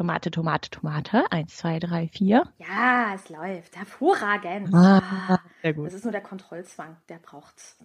Tomate, 0.00 0.30
Tomate, 0.30 0.70
Tomate. 0.70 1.30
Eins, 1.30 1.58
zwei, 1.58 1.78
drei, 1.78 2.08
vier. 2.08 2.44
Ja, 2.56 3.12
es 3.14 3.28
läuft. 3.28 3.76
Hervorragend. 3.76 4.74
Ah, 4.74 5.38
sehr 5.60 5.74
gut. 5.74 5.88
Das 5.88 5.92
ist 5.92 6.04
nur 6.04 6.12
der 6.12 6.22
Kontrollzwang, 6.22 6.96
der 7.10 7.18
braucht's. 7.18 7.76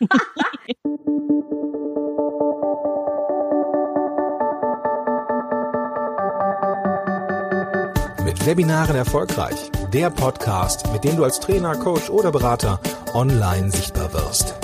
Mit 8.24 8.46
Webinaren 8.46 8.96
erfolgreich. 8.96 9.70
Der 9.92 10.08
Podcast, 10.08 10.90
mit 10.94 11.04
dem 11.04 11.18
du 11.18 11.24
als 11.24 11.40
Trainer, 11.40 11.76
Coach 11.76 12.08
oder 12.08 12.32
Berater 12.32 12.80
online 13.12 13.70
sichtbar 13.70 14.10
wirst. 14.14 14.63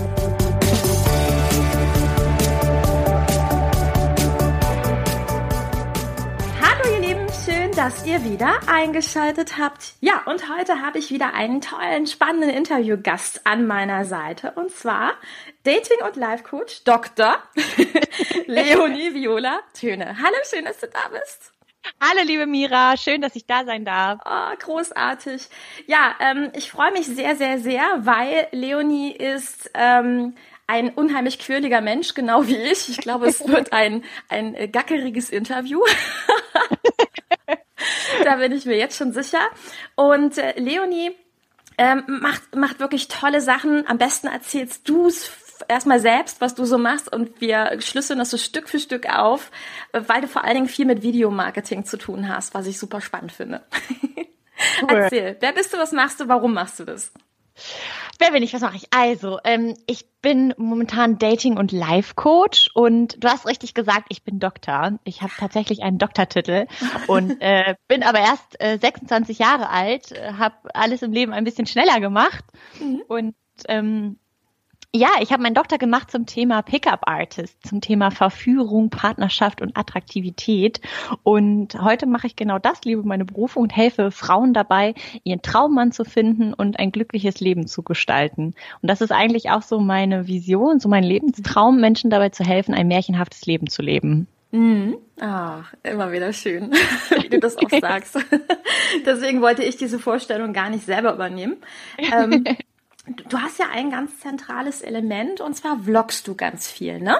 Dass 7.81 8.05
ihr 8.05 8.23
wieder 8.23 8.59
eingeschaltet 8.67 9.57
habt. 9.57 9.95
Ja, 10.01 10.21
und 10.27 10.55
heute 10.55 10.83
habe 10.83 10.99
ich 10.99 11.09
wieder 11.09 11.33
einen 11.33 11.61
tollen, 11.61 12.05
spannenden 12.05 12.51
Interviewgast 12.51 13.41
an 13.47 13.65
meiner 13.65 14.05
Seite. 14.05 14.51
Und 14.51 14.69
zwar 14.69 15.13
Dating- 15.63 16.05
und 16.05 16.15
Life-Coach 16.15 16.83
Dr. 16.83 17.41
Leonie 18.45 19.15
Viola 19.15 19.61
Töne. 19.73 20.15
Hallo, 20.19 20.35
schön, 20.47 20.65
dass 20.65 20.79
du 20.79 20.89
da 20.89 21.09
bist. 21.11 21.53
Hallo, 21.99 22.21
liebe 22.23 22.45
Mira. 22.45 22.97
Schön, 22.97 23.19
dass 23.19 23.35
ich 23.35 23.47
da 23.47 23.65
sein 23.65 23.83
darf. 23.83 24.19
Oh, 24.25 24.55
großartig. 24.59 25.49
Ja, 25.87 26.13
ähm, 26.19 26.51
ich 26.55 26.69
freue 26.69 26.91
mich 26.91 27.07
sehr, 27.07 27.35
sehr, 27.35 27.57
sehr, 27.57 27.81
weil 28.01 28.47
Leonie 28.51 29.11
ist 29.11 29.71
ähm, 29.73 30.35
ein 30.67 30.89
unheimlich 30.91 31.39
quirliger 31.39 31.81
Mensch, 31.81 32.13
genau 32.13 32.45
wie 32.45 32.57
ich. 32.57 32.89
Ich 32.89 32.97
glaube, 32.97 33.25
es 33.25 33.39
wird 33.47 33.73
ein, 33.73 34.03
ein 34.29 34.53
äh, 34.53 34.67
gackeriges 34.67 35.31
Interview. 35.31 35.81
da 38.25 38.35
bin 38.37 38.51
ich 38.51 38.65
mir 38.65 38.77
jetzt 38.77 38.97
schon 38.97 39.13
sicher. 39.13 39.41
Und 39.95 40.37
äh, 40.37 40.59
Leonie 40.59 41.11
ähm, 41.77 42.03
macht, 42.07 42.55
macht 42.55 42.79
wirklich 42.79 43.07
tolle 43.07 43.41
Sachen. 43.41 43.87
Am 43.87 43.97
besten 43.97 44.27
erzählst 44.27 44.87
du 44.87 45.07
es 45.07 45.31
erstmal 45.67 45.99
selbst, 45.99 46.41
was 46.41 46.55
du 46.55 46.65
so 46.65 46.77
machst 46.77 47.11
und 47.11 47.39
wir 47.39 47.79
schlüsseln 47.81 48.19
das 48.19 48.31
so 48.31 48.37
Stück 48.37 48.67
für 48.67 48.79
Stück 48.79 49.07
auf, 49.07 49.51
weil 49.91 50.21
du 50.21 50.27
vor 50.27 50.43
allen 50.43 50.55
Dingen 50.55 50.67
viel 50.67 50.85
mit 50.85 51.03
Videomarketing 51.03 51.85
zu 51.85 51.97
tun 51.97 52.27
hast, 52.29 52.53
was 52.53 52.67
ich 52.67 52.79
super 52.79 53.01
spannend 53.01 53.31
finde. 53.31 53.61
Cool. 54.83 54.91
Erzähl, 54.91 55.37
wer 55.39 55.53
bist 55.53 55.73
du, 55.73 55.79
was 55.79 55.91
machst 55.91 56.19
du, 56.19 56.27
warum 56.27 56.53
machst 56.53 56.79
du 56.79 56.85
das? 56.85 57.11
Wer 58.19 58.31
bin 58.31 58.43
ich, 58.43 58.53
was 58.53 58.61
mache 58.61 58.77
ich? 58.77 58.87
Also, 58.91 59.39
ähm, 59.43 59.75
ich 59.87 60.05
bin 60.21 60.53
momentan 60.57 61.17
Dating- 61.17 61.57
und 61.57 61.71
Life-Coach 61.71 62.69
und 62.73 63.23
du 63.23 63.27
hast 63.27 63.47
richtig 63.47 63.73
gesagt, 63.73 64.07
ich 64.09 64.23
bin 64.23 64.39
Doktor. 64.39 64.99
Ich 65.03 65.21
habe 65.21 65.31
tatsächlich 65.37 65.81
einen 65.81 65.97
Doktortitel 65.97 66.67
und 67.07 67.31
äh, 67.41 67.75
bin 67.87 68.03
aber 68.03 68.19
erst 68.19 68.61
äh, 68.61 68.77
26 68.79 69.39
Jahre 69.39 69.69
alt, 69.69 70.11
äh, 70.11 70.33
habe 70.33 70.55
alles 70.73 71.01
im 71.01 71.11
Leben 71.11 71.33
ein 71.33 71.43
bisschen 71.43 71.65
schneller 71.65 71.99
gemacht 71.99 72.45
mhm. 72.79 73.01
und 73.07 73.35
ähm, 73.67 74.17
ja, 74.93 75.09
ich 75.21 75.31
habe 75.31 75.41
meinen 75.41 75.55
Doktor 75.55 75.77
gemacht 75.77 76.11
zum 76.11 76.25
Thema 76.25 76.61
Pickup 76.61 77.07
Artist, 77.07 77.65
zum 77.65 77.79
Thema 77.79 78.11
Verführung, 78.11 78.89
Partnerschaft 78.89 79.61
und 79.61 79.77
Attraktivität. 79.77 80.81
Und 81.23 81.81
heute 81.81 82.07
mache 82.07 82.27
ich 82.27 82.35
genau 82.35 82.59
das, 82.59 82.81
liebe 82.83 83.01
meine 83.03 83.23
Berufung 83.23 83.63
und 83.63 83.75
helfe 83.75 84.11
Frauen 84.11 84.53
dabei, 84.53 84.93
ihren 85.23 85.41
Traummann 85.41 85.93
zu 85.93 86.03
finden 86.03 86.53
und 86.53 86.77
ein 86.77 86.91
glückliches 86.91 87.39
Leben 87.39 87.67
zu 87.67 87.83
gestalten. 87.83 88.53
Und 88.81 88.89
das 88.89 88.99
ist 88.99 89.13
eigentlich 89.13 89.49
auch 89.49 89.61
so 89.61 89.79
meine 89.79 90.27
Vision, 90.27 90.81
so 90.81 90.89
mein 90.89 91.03
Lebenstraum, 91.03 91.79
Menschen 91.79 92.09
dabei 92.09 92.29
zu 92.29 92.43
helfen, 92.43 92.73
ein 92.73 92.89
märchenhaftes 92.89 93.45
Leben 93.45 93.67
zu 93.67 93.81
leben. 93.81 94.27
Mhm. 94.51 94.97
Ach, 95.21 95.73
immer 95.83 96.11
wieder 96.11 96.33
schön, 96.33 96.71
wie 97.21 97.29
du 97.29 97.39
das 97.39 97.55
auch 97.55 97.69
sagst. 97.81 98.17
Deswegen 99.05 99.41
wollte 99.41 99.63
ich 99.63 99.77
diese 99.77 99.99
Vorstellung 99.99 100.51
gar 100.51 100.69
nicht 100.69 100.85
selber 100.85 101.13
übernehmen. 101.13 101.57
Ähm, 101.97 102.43
du 103.05 103.37
hast 103.37 103.59
ja 103.59 103.65
ein 103.73 103.89
ganz 103.89 104.19
zentrales 104.19 104.81
Element 104.81 105.41
und 105.41 105.55
zwar 105.55 105.79
vloggst 105.79 106.27
du 106.27 106.35
ganz 106.35 106.69
viel, 106.69 106.99
ne? 106.99 107.17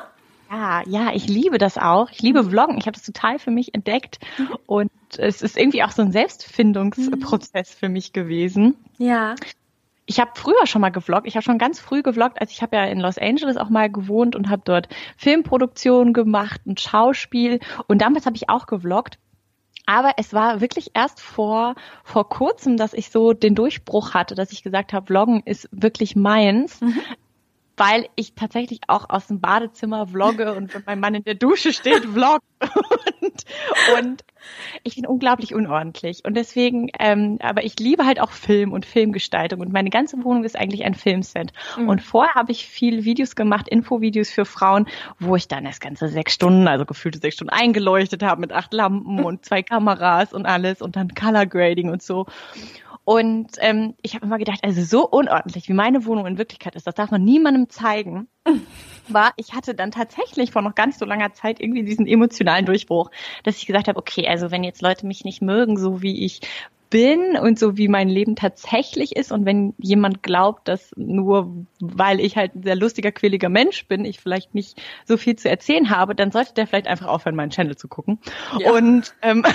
Ja, 0.52 0.82
ja, 0.86 1.14
ich 1.14 1.28
liebe 1.28 1.58
das 1.58 1.78
auch. 1.78 2.10
Ich 2.12 2.22
liebe 2.22 2.44
Vloggen. 2.44 2.78
Ich 2.78 2.86
habe 2.86 2.98
das 2.98 3.06
total 3.06 3.40
für 3.40 3.52
mich 3.52 3.74
entdeckt 3.74 4.20
und 4.66 4.92
es 5.18 5.42
ist 5.42 5.58
irgendwie 5.58 5.82
auch 5.84 5.92
so 5.92 6.02
ein 6.02 6.12
Selbstfindungsprozess 6.12 7.74
für 7.74 7.88
mich 7.88 8.12
gewesen. 8.12 8.76
Ja. 8.98 9.36
Ich 10.08 10.20
habe 10.20 10.32
früher 10.36 10.68
schon 10.68 10.82
mal 10.82 10.90
gevloggt. 10.90 11.26
Ich 11.26 11.36
habe 11.36 11.44
schon 11.44 11.58
ganz 11.58 11.80
früh 11.80 12.02
gevloggt. 12.02 12.42
Also 12.42 12.52
ich 12.52 12.62
habe 12.62 12.76
ja 12.76 12.84
in 12.84 13.00
Los 13.00 13.18
Angeles 13.18 13.56
auch 13.56 13.70
mal 13.70 13.90
gewohnt 13.90 14.36
und 14.36 14.50
habe 14.50 14.62
dort 14.66 14.90
Filmproduktionen 15.16 16.12
gemacht 16.12 16.60
und 16.66 16.82
Schauspiel. 16.82 17.62
Und 17.88 18.02
damals 18.02 18.26
habe 18.26 18.36
ich 18.36 18.50
auch 18.50 18.66
gevloggt. 18.66 19.20
Aber 19.86 20.14
es 20.18 20.34
war 20.34 20.62
wirklich 20.62 20.92
erst 20.94 21.20
vor, 21.20 21.76
vor 22.04 22.30
kurzem, 22.30 22.78
dass 22.78 22.94
ich 22.94 23.10
so 23.10 23.34
den 23.34 23.56
Durchbruch 23.56 24.14
hatte, 24.14 24.36
dass 24.36 24.52
ich 24.52 24.64
gesagt 24.64 24.94
habe, 24.94 25.08
Vloggen 25.08 25.42
ist 25.46 25.68
wirklich 25.72 26.16
meins. 26.16 26.82
Mhm. 26.82 27.00
Weil 27.78 28.08
ich 28.16 28.36
tatsächlich 28.36 28.82
auch 28.88 29.10
aus 29.10 29.28
dem 29.28 29.40
Badezimmer 29.40 30.08
vlogge 30.08 30.54
und 30.54 30.74
wenn 30.74 30.84
mein 30.86 31.00
Mann 31.00 31.16
in 31.16 31.24
der 31.24 31.36
Dusche 31.36 31.74
steht, 31.74 32.06
vloggt. 32.06 32.44
Und, 33.22 33.46
und 33.98 34.24
ich 34.84 34.96
bin 34.96 35.06
unglaublich 35.06 35.54
unordentlich. 35.54 36.24
Und 36.26 36.36
deswegen, 36.36 36.90
ähm, 37.00 37.38
aber 37.42 37.64
ich 37.64 37.80
liebe 37.80 38.06
halt 38.06 38.20
auch 38.20 38.32
Film 38.32 38.72
und 38.74 38.86
Filmgestaltung. 38.86 39.60
Und 39.62 39.72
meine 39.72 39.90
ganze 39.90 40.24
Wohnung 40.24 40.44
ist 40.44 40.58
eigentlich 40.58 40.84
ein 40.84 40.94
Filmset. 40.94 41.54
Mhm. 41.78 41.90
Und 41.90 42.02
vorher 42.02 42.36
habe 42.36 42.52
ich 42.52 42.68
viele 42.68 43.04
Videos 43.04 43.36
gemacht, 43.36 43.68
Infovideos 43.68 44.30
für 44.30 44.46
Frauen, 44.46 44.88
wo 45.20 45.36
ich 45.36 45.48
dann 45.48 45.66
das 45.66 45.80
ganze 45.80 46.08
sechs 46.08 46.34
Stunden, 46.34 46.68
also 46.68 46.86
gefühlte 46.86 47.20
sechs 47.20 47.36
Stunden 47.36 47.54
eingeleuchtet 47.54 48.24
habe 48.24 48.42
mit 48.42 48.52
acht 48.52 48.74
Lampen 48.74 49.24
und 49.24 49.46
zwei 49.46 49.64
Kameras 49.64 50.34
und 50.34 50.46
alles 50.46 50.82
und 50.82 50.96
dann 50.96 51.10
Color 51.10 51.46
Grading 51.46 51.90
und 51.90 52.02
so. 52.02 52.26
Und 53.12 53.58
ähm, 53.60 53.94
ich 54.02 54.16
habe 54.16 54.26
immer 54.26 54.38
gedacht, 54.38 54.60
also 54.64 54.82
so 54.84 55.06
unordentlich, 55.06 55.68
wie 55.68 55.74
meine 55.74 56.06
Wohnung 56.06 56.26
in 56.28 56.38
Wirklichkeit 56.38 56.76
ist, 56.76 56.88
das 56.88 56.96
darf 56.96 57.12
man 57.12 57.22
niemandem 57.22 57.68
zeigen. 57.70 58.30
War, 59.10 59.34
ich 59.36 59.52
hatte 59.52 59.76
dann 59.76 59.92
tatsächlich 59.92 60.52
vor 60.52 60.62
noch 60.62 60.76
gar 60.76 60.88
nicht 60.88 60.98
so 60.98 61.04
langer 61.04 61.34
Zeit 61.34 61.60
irgendwie 61.60 61.84
diesen 61.84 62.08
emotionalen 62.08 62.66
Durchbruch, 62.66 63.12
dass 63.44 63.58
ich 63.58 63.66
gesagt 63.66 63.90
habe, 63.90 64.00
okay, 64.00 64.30
also 64.30 64.50
wenn 64.50 64.64
jetzt 64.64 64.82
Leute 64.82 65.06
mich 65.06 65.26
nicht 65.26 65.42
mögen, 65.42 65.78
so 65.78 66.02
wie 66.02 66.24
ich 66.24 66.40
bin 66.90 67.38
und 67.38 67.60
so 67.60 67.76
wie 67.76 67.90
mein 67.90 68.08
Leben 68.08 68.38
tatsächlich 68.38 69.14
ist 69.18 69.34
und 69.34 69.46
wenn 69.46 69.74
jemand 69.78 70.24
glaubt, 70.24 70.70
dass 70.70 70.92
nur 70.96 71.66
weil 71.82 72.22
ich 72.22 72.38
halt 72.38 72.56
ein 72.56 72.64
sehr 72.64 72.78
lustiger, 72.78 73.12
quäliger 73.12 73.50
Mensch 73.50 73.88
bin, 73.88 74.06
ich 74.06 74.22
vielleicht 74.22 74.56
nicht 74.56 74.82
so 75.04 75.18
viel 75.18 75.36
zu 75.36 75.50
erzählen 75.50 75.90
habe, 75.90 76.16
dann 76.16 76.32
sollte 76.32 76.54
der 76.54 76.66
vielleicht 76.66 76.88
einfach 76.88 77.08
aufhören, 77.08 77.36
meinen 77.36 77.50
Channel 77.50 77.76
zu 77.76 77.90
gucken. 77.90 78.20
Ja. 78.58 78.72
Und 78.72 79.14
ähm, 79.22 79.44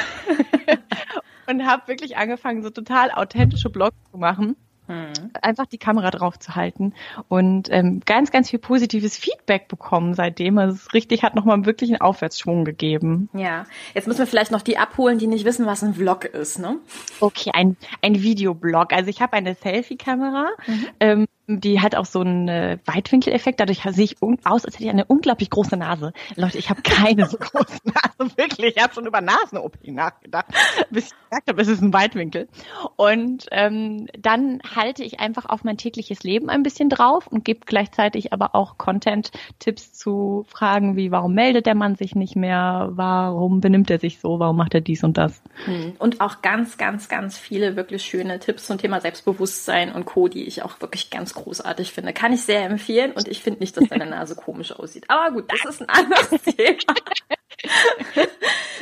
und 1.46 1.66
habe 1.66 1.88
wirklich 1.88 2.16
angefangen, 2.16 2.62
so 2.62 2.70
total 2.70 3.10
authentische 3.10 3.70
Blogs 3.70 3.96
zu 4.10 4.18
machen. 4.18 4.56
Hm. 4.88 5.32
Einfach 5.42 5.66
die 5.66 5.78
Kamera 5.78 6.12
drauf 6.12 6.38
zu 6.38 6.54
halten 6.54 6.94
und 7.28 7.68
ähm, 7.72 8.02
ganz, 8.06 8.30
ganz 8.30 8.50
viel 8.50 8.60
positives 8.60 9.16
Feedback 9.16 9.66
bekommen 9.66 10.14
seitdem. 10.14 10.58
Also 10.58 10.76
es 10.76 10.94
richtig 10.94 11.24
hat 11.24 11.34
nochmal 11.34 11.64
wirklich 11.66 11.90
einen 11.90 12.00
Aufwärtsschwung 12.00 12.64
gegeben. 12.64 13.28
Ja, 13.32 13.66
jetzt 13.94 14.06
müssen 14.06 14.20
wir 14.20 14.26
vielleicht 14.28 14.52
noch 14.52 14.62
die 14.62 14.78
abholen, 14.78 15.18
die 15.18 15.26
nicht 15.26 15.44
wissen, 15.44 15.66
was 15.66 15.82
ein 15.82 15.94
Vlog 15.94 16.24
ist, 16.24 16.60
ne? 16.60 16.78
Okay, 17.18 17.50
ein, 17.52 17.76
ein 18.00 18.22
Videoblog. 18.22 18.92
Also 18.92 19.10
ich 19.10 19.20
habe 19.20 19.32
eine 19.32 19.56
Selfie-Kamera, 19.56 20.50
mhm. 20.68 20.86
ähm, 21.00 21.26
die 21.48 21.80
hat 21.80 21.94
auch 21.94 22.06
so 22.06 22.20
einen 22.20 22.48
äh, 22.48 22.78
Weitwinkeleffekt. 22.86 23.60
Dadurch 23.60 23.82
sehe 23.82 24.04
ich 24.04 24.16
aus, 24.20 24.64
als 24.64 24.74
hätte 24.74 24.84
ich 24.84 24.90
eine 24.90 25.04
unglaublich 25.04 25.50
große 25.50 25.76
Nase. 25.76 26.12
Leute, 26.34 26.58
ich 26.58 26.70
habe 26.70 26.82
keine 26.82 27.26
so 27.28 27.38
große 27.38 27.78
Nase, 27.84 28.36
wirklich. 28.36 28.76
Ich 28.76 28.82
habe 28.82 28.92
schon 28.92 29.06
über 29.06 29.20
Nasen-OP 29.20 29.76
nachgedacht, 29.86 30.46
bis 30.90 31.06
ich 31.06 31.14
gesagt 31.30 31.48
habe, 31.48 31.62
es 31.62 31.68
ist 31.68 31.82
ein 31.82 31.92
Weitwinkel. 31.92 32.48
Und 32.96 33.46
ähm, 33.52 34.08
dann 34.18 34.60
halte 34.74 35.04
ich 35.04 35.20
einfach 35.20 35.46
auf 35.46 35.62
mein 35.62 35.76
tägliches 35.76 36.24
Leben 36.24 36.50
ein 36.50 36.64
bisschen 36.64 36.88
drauf 36.88 37.28
und 37.28 37.44
gebe 37.44 37.60
gleichzeitig 37.64 38.32
aber 38.32 38.54
auch 38.54 38.76
Content-Tipps 38.76 39.92
zu 39.92 40.44
Fragen 40.48 40.96
wie, 40.96 41.12
warum 41.12 41.34
meldet 41.34 41.66
der 41.66 41.74
Mann 41.74 41.94
sich 41.94 42.16
nicht 42.16 42.34
mehr? 42.34 42.88
Warum 42.92 43.60
benimmt 43.60 43.90
er 43.90 44.00
sich 44.00 44.18
so? 44.18 44.40
Warum 44.40 44.56
macht 44.56 44.74
er 44.74 44.80
dies 44.80 45.04
und 45.04 45.16
das? 45.16 45.40
Hm. 45.64 45.94
Und 45.98 46.20
auch 46.20 46.42
ganz, 46.42 46.76
ganz, 46.76 47.08
ganz 47.08 47.38
viele 47.38 47.76
wirklich 47.76 48.02
schöne 48.02 48.40
Tipps 48.40 48.66
zum 48.66 48.78
Thema 48.78 49.00
Selbstbewusstsein 49.00 49.92
und 49.92 50.06
Co., 50.06 50.26
die 50.26 50.44
ich 50.44 50.62
auch 50.62 50.80
wirklich 50.80 51.10
ganz 51.10 51.35
großartig 51.36 51.92
finde. 51.92 52.12
Kann 52.12 52.32
ich 52.32 52.42
sehr 52.42 52.64
empfehlen 52.64 53.12
und 53.12 53.28
ich 53.28 53.42
finde 53.42 53.60
nicht, 53.60 53.76
dass 53.76 53.88
deine 53.88 54.06
Nase 54.06 54.34
komisch 54.34 54.72
aussieht. 54.72 55.04
Aber 55.08 55.32
gut, 55.32 55.52
das 55.52 55.64
ist 55.64 55.80
ein 55.80 55.88
anderes 55.88 56.28
Thema. 56.56 56.94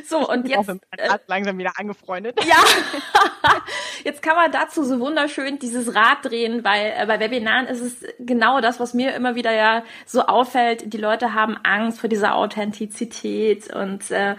so, 0.08 0.28
und 0.28 0.48
jetzt. 0.48 0.68
Äh, 0.68 1.18
langsam 1.26 1.58
wieder 1.58 1.72
angefreundet. 1.76 2.38
Ja. 2.44 2.56
jetzt 4.04 4.22
kann 4.22 4.36
man 4.36 4.50
dazu 4.50 4.84
so 4.84 4.98
wunderschön 5.00 5.58
dieses 5.58 5.94
Rad 5.94 6.24
drehen, 6.24 6.64
weil 6.64 6.94
äh, 6.96 7.06
bei 7.06 7.20
Webinaren 7.20 7.66
ist 7.66 7.80
es 7.80 8.04
genau 8.18 8.60
das, 8.60 8.80
was 8.80 8.94
mir 8.94 9.14
immer 9.14 9.34
wieder 9.34 9.52
ja 9.52 9.84
so 10.06 10.22
auffällt. 10.22 10.92
Die 10.92 10.98
Leute 10.98 11.34
haben 11.34 11.56
Angst 11.62 12.00
vor 12.00 12.08
dieser 12.08 12.34
Authentizität 12.34 13.72
und 13.72 14.10
äh, 14.10 14.36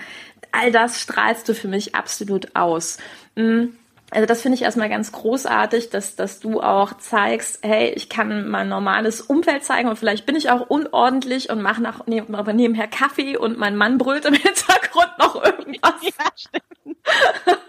all 0.52 0.72
das 0.72 1.00
strahlst 1.00 1.48
du 1.50 1.54
für 1.54 1.68
mich 1.68 1.96
absolut 1.96 2.56
aus. 2.56 2.98
Mm, 3.36 3.68
also 4.16 4.26
das 4.26 4.42
finde 4.42 4.56
ich 4.56 4.62
erstmal 4.62 4.88
ganz 4.88 5.12
großartig, 5.12 5.90
dass, 5.90 6.16
dass 6.16 6.40
du 6.40 6.62
auch 6.62 6.98
zeigst, 6.98 7.60
hey, 7.64 7.90
ich 7.90 8.08
kann 8.08 8.48
mein 8.48 8.70
normales 8.70 9.20
Umfeld 9.20 9.66
zeigen 9.66 9.90
und 9.90 9.98
vielleicht 9.98 10.26
bin 10.26 10.38
ich 10.38 10.50
auch 10.50 10.62
unordentlich 10.70 11.50
und 11.50 11.62
mache 11.62 11.82
nach, 11.82 12.08
ne, 12.08 12.26
nebenher 12.54 12.88
Kaffee 12.88 13.36
und 13.36 13.58
mein 13.58 13.76
Mann 13.76 13.98
brüllt 13.98 14.26
im 14.26 14.34
Hintergrund 14.34 15.12
noch 15.20 15.44
irgendwas. 15.44 16.02
Ja, 16.02 16.26
stimmt. 16.36 16.98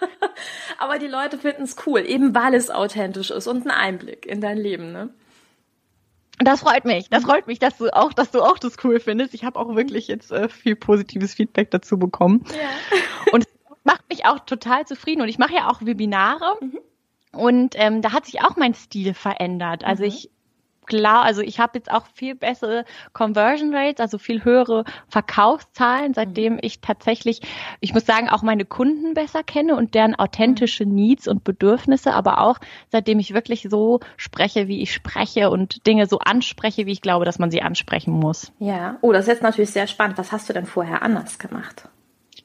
Aber 0.78 0.98
die 0.98 1.08
Leute 1.08 1.37
finden 1.37 1.64
es 1.64 1.76
cool, 1.84 2.00
eben 2.00 2.34
weil 2.34 2.54
es 2.54 2.70
authentisch 2.70 3.31
ist 3.31 3.48
und 3.48 3.66
ein 3.66 3.70
Einblick 3.70 4.25
in 4.25 4.40
dein 4.40 4.58
Leben, 4.58 4.93
ne? 4.93 5.10
Das 6.38 6.60
freut 6.60 6.84
mich. 6.84 7.08
Das 7.08 7.25
freut 7.25 7.46
mich, 7.46 7.58
dass 7.58 7.78
du 7.78 7.88
auch, 7.88 8.12
dass 8.12 8.31
du 8.31 8.43
auch 8.43 8.58
das 8.58 8.76
cool 8.84 9.00
findest. 9.00 9.32
Ich 9.32 9.43
habe 9.44 9.58
auch 9.58 9.75
wirklich 9.75 10.06
jetzt 10.06 10.31
äh, 10.31 10.50
viel 10.50 10.76
positives 10.76 11.34
Feedback 11.34 11.70
dazu 11.70 11.98
bekommen. 11.98 12.44
Ja. 12.50 13.32
Und 13.32 13.46
macht 13.86 14.08
mich 14.10 14.26
auch 14.26 14.40
total 14.40 14.84
zufrieden. 14.84 15.22
Und 15.22 15.28
ich 15.28 15.38
mache 15.38 15.54
ja 15.54 15.68
auch 15.68 15.80
Webinare. 15.80 16.56
Mhm. 16.60 16.78
Und 17.32 17.74
ähm, 17.76 18.02
da 18.02 18.12
hat 18.12 18.26
sich 18.26 18.42
auch 18.42 18.56
mein 18.56 18.74
Stil 18.74 19.14
verändert. 19.14 19.84
Also 19.84 20.02
mhm. 20.02 20.08
ich 20.08 20.30
klar, 20.86 21.22
also 21.24 21.42
ich 21.42 21.58
habe 21.58 21.72
jetzt 21.74 21.90
auch 21.90 22.06
viel 22.14 22.34
bessere 22.34 22.84
Conversion 23.12 23.74
Rates, 23.74 24.00
also 24.00 24.18
viel 24.18 24.44
höhere 24.44 24.84
Verkaufszahlen, 25.08 26.14
seitdem 26.14 26.54
mhm. 26.54 26.60
ich 26.62 26.80
tatsächlich, 26.80 27.40
ich 27.80 27.92
muss 27.92 28.06
sagen, 28.06 28.28
auch 28.28 28.42
meine 28.42 28.64
Kunden 28.64 29.14
besser 29.14 29.42
kenne 29.42 29.76
und 29.76 29.94
deren 29.94 30.14
authentische 30.14 30.86
mhm. 30.86 30.94
Needs 30.94 31.28
und 31.28 31.44
Bedürfnisse, 31.44 32.14
aber 32.14 32.40
auch 32.40 32.58
seitdem 32.90 33.18
ich 33.18 33.34
wirklich 33.34 33.66
so 33.68 34.00
spreche, 34.16 34.68
wie 34.68 34.80
ich 34.80 34.94
spreche 34.94 35.50
und 35.50 35.86
Dinge 35.86 36.06
so 36.06 36.18
anspreche, 36.18 36.86
wie 36.86 36.92
ich 36.92 37.02
glaube, 37.02 37.24
dass 37.24 37.38
man 37.38 37.50
sie 37.50 37.62
ansprechen 37.62 38.12
muss. 38.12 38.52
Ja, 38.58 38.96
oh, 39.02 39.12
das 39.12 39.22
ist 39.22 39.28
jetzt 39.28 39.42
natürlich 39.42 39.70
sehr 39.70 39.86
spannend. 39.86 40.18
Was 40.18 40.32
hast 40.32 40.48
du 40.48 40.52
denn 40.52 40.66
vorher 40.66 41.02
anders 41.02 41.38
gemacht? 41.38 41.88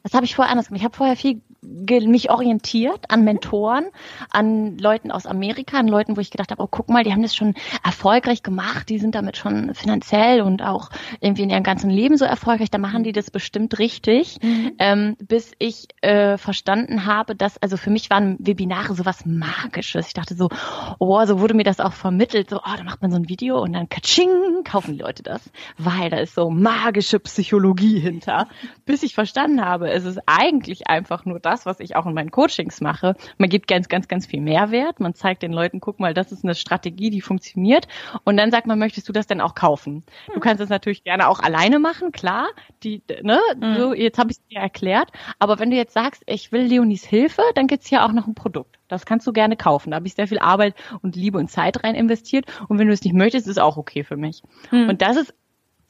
Was 0.04 0.14
habe 0.14 0.26
ich 0.26 0.36
vorher 0.36 0.52
anders 0.52 0.68
gemacht? 0.68 0.82
Ich 0.82 0.86
habe 0.86 0.96
vorher 0.96 1.16
viel 1.16 1.42
mich 1.64 2.32
orientiert 2.32 3.06
an 3.10 3.24
Mentoren, 3.24 3.86
an 4.32 4.78
Leuten 4.80 5.12
aus 5.12 5.28
Amerika, 5.28 5.78
an 5.78 5.88
Leuten, 5.88 6.18
wo 6.18 6.22
ich 6.22 6.32
gedacht 6.32 6.50
habe, 6.50 6.64
oh 6.64 6.68
guck 6.70 6.90
mal, 6.90 7.04
die 7.04 7.12
haben 7.12 7.22
das 7.22 7.36
schon 7.36 7.54
erfolgreich 7.84 8.42
gemacht, 8.42 8.90
die 8.90 8.98
sind 8.98 9.14
damit 9.14 9.38
schon 9.38 9.76
finanziell 9.76 10.42
und 10.42 10.64
auch 10.64 10.90
irgendwie 11.20 11.44
in 11.44 11.52
ihrem 11.52 11.64
ganzen 11.64 11.92
Leben 11.92 12.18
so 12.18 12.26
erfolgreich, 12.26 12.72
da 12.72 12.80
machen 12.80 13.04
die 13.04 13.12
das 13.12 13.30
bestimmt 13.30 13.78
richtig, 13.78 14.40
mhm. 14.42 14.72
ähm, 14.80 15.18
bis 15.20 15.52
ich 15.60 15.88
äh, 16.02 16.38
verstanden 16.38 17.06
habe, 17.06 17.36
dass, 17.36 17.60
also 17.60 17.78
für 17.78 17.92
mich 17.92 18.10
waren 18.10 18.38
Webinare 18.40 18.96
sowas 18.96 19.26
Magisches. 19.26 20.08
Ich 20.08 20.14
dachte 20.14 20.34
so, 20.34 20.50
oh, 20.98 21.24
so 21.26 21.40
wurde 21.40 21.54
mir 21.54 21.64
das 21.64 21.80
auch 21.80 21.94
vermittelt, 21.94 22.50
so, 22.50 22.58
oh, 22.58 22.76
da 22.76 22.84
macht 22.84 23.04
man 23.04 23.12
so 23.12 23.18
ein 23.18 23.30
Video 23.30 23.62
und 23.62 23.74
dann 23.74 23.88
katsching, 23.88 24.64
kaufen 24.64 24.94
die 24.94 25.02
Leute 25.02 25.22
das, 25.22 25.42
weil 25.78 26.10
da 26.10 26.18
ist 26.18 26.34
so 26.34 26.50
magische 26.50 27.20
Psychologie 27.20 28.00
hinter, 28.00 28.48
bis 28.86 29.04
ich 29.04 29.14
verstanden 29.14 29.64
habe, 29.64 29.91
es 29.92 30.06
ist 30.06 30.20
eigentlich 30.26 30.88
einfach 30.88 31.26
nur 31.26 31.40
das, 31.40 31.66
was 31.66 31.80
ich 31.80 31.96
auch 31.96 32.06
in 32.06 32.14
meinen 32.14 32.32
Coachings 32.32 32.82
mache. 32.82 33.16
Man 33.38 33.50
gibt 33.50 33.68
ganz, 33.68 33.90
ganz, 33.90 34.08
ganz 34.08 34.26
viel 34.26 34.42
Mehrwert. 34.42 35.00
Man 35.00 35.14
zeigt 35.14 35.44
den 35.44 35.54
Leuten, 35.54 35.80
guck 35.80 36.00
mal, 36.00 36.14
das 36.14 36.32
ist 36.32 36.44
eine 36.44 36.56
Strategie, 36.56 37.10
die 37.10 37.22
funktioniert. 37.22 37.88
Und 38.24 38.38
dann 38.38 38.52
sagt 38.52 38.68
man, 38.68 38.80
möchtest 38.80 39.08
du 39.10 39.14
das 39.14 39.28
denn 39.28 39.42
auch 39.42 39.56
kaufen? 39.56 40.04
Du 40.28 40.36
hm. 40.36 40.42
kannst 40.42 40.62
das 40.62 40.70
natürlich 40.70 41.04
gerne 41.04 41.28
auch 41.28 41.40
alleine 41.40 41.80
machen, 41.80 42.12
klar. 42.12 42.48
Die, 42.84 43.04
ne, 43.22 43.40
mhm. 43.60 43.76
so, 43.76 43.94
jetzt 43.94 44.18
habe 44.18 44.32
ich 44.32 44.38
es 44.38 44.48
dir 44.48 44.60
erklärt. 44.60 45.12
Aber 45.40 45.60
wenn 45.60 45.70
du 45.70 45.78
jetzt 45.78 45.94
sagst, 45.94 46.24
ich 46.26 46.52
will 46.52 46.62
Leonis 46.62 47.06
Hilfe, 47.06 47.44
dann 47.56 47.68
gibt's 47.68 47.88
hier 47.88 48.06
auch 48.06 48.12
noch 48.12 48.28
ein 48.28 48.36
Produkt. 48.36 48.80
Das 48.88 49.06
kannst 49.06 49.26
du 49.26 49.32
gerne 49.32 49.56
kaufen. 49.56 49.92
Da 49.92 49.98
habe 49.98 50.08
ich 50.08 50.16
sehr 50.16 50.28
viel 50.28 50.40
Arbeit 50.40 50.76
und 51.02 51.16
Liebe 51.16 51.38
und 51.38 51.50
Zeit 51.50 51.84
rein 51.84 51.96
investiert. 51.96 52.46
Und 52.68 52.78
wenn 52.78 52.88
du 52.88 52.94
es 52.94 53.04
nicht 53.04 53.14
möchtest, 53.14 53.48
ist 53.48 53.60
auch 53.60 53.78
okay 53.78 54.04
für 54.04 54.18
mich. 54.18 54.44
Mhm. 54.72 54.90
Und 54.90 55.02
das 55.02 55.16
ist 55.16 55.34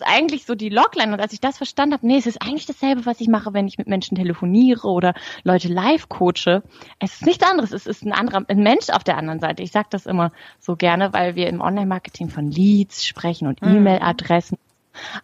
eigentlich 0.05 0.45
so 0.45 0.55
die 0.55 0.69
Logline. 0.69 1.13
Und 1.13 1.19
als 1.19 1.33
ich 1.33 1.39
das 1.39 1.57
verstanden 1.57 1.93
habe, 1.93 2.05
nee, 2.05 2.17
es 2.17 2.25
ist 2.25 2.41
eigentlich 2.41 2.65
dasselbe, 2.65 3.05
was 3.05 3.21
ich 3.21 3.27
mache, 3.27 3.53
wenn 3.53 3.67
ich 3.67 3.77
mit 3.77 3.87
Menschen 3.87 4.15
telefoniere 4.15 4.87
oder 4.87 5.13
Leute 5.43 5.67
live 5.67 6.09
coache. 6.09 6.63
Es 6.99 7.13
ist 7.13 7.25
nichts 7.25 7.49
anderes. 7.49 7.71
Es 7.71 7.87
ist 7.87 8.03
ein 8.03 8.13
anderer, 8.13 8.43
ein 8.47 8.63
Mensch 8.63 8.89
auf 8.89 9.03
der 9.03 9.17
anderen 9.17 9.39
Seite. 9.39 9.63
Ich 9.63 9.71
sage 9.71 9.87
das 9.89 10.05
immer 10.05 10.31
so 10.59 10.75
gerne, 10.75 11.13
weil 11.13 11.35
wir 11.35 11.47
im 11.47 11.61
Online-Marketing 11.61 12.29
von 12.29 12.49
Leads 12.49 13.05
sprechen 13.05 13.47
und 13.47 13.61
mhm. 13.61 13.77
E-Mail-Adressen. 13.77 14.57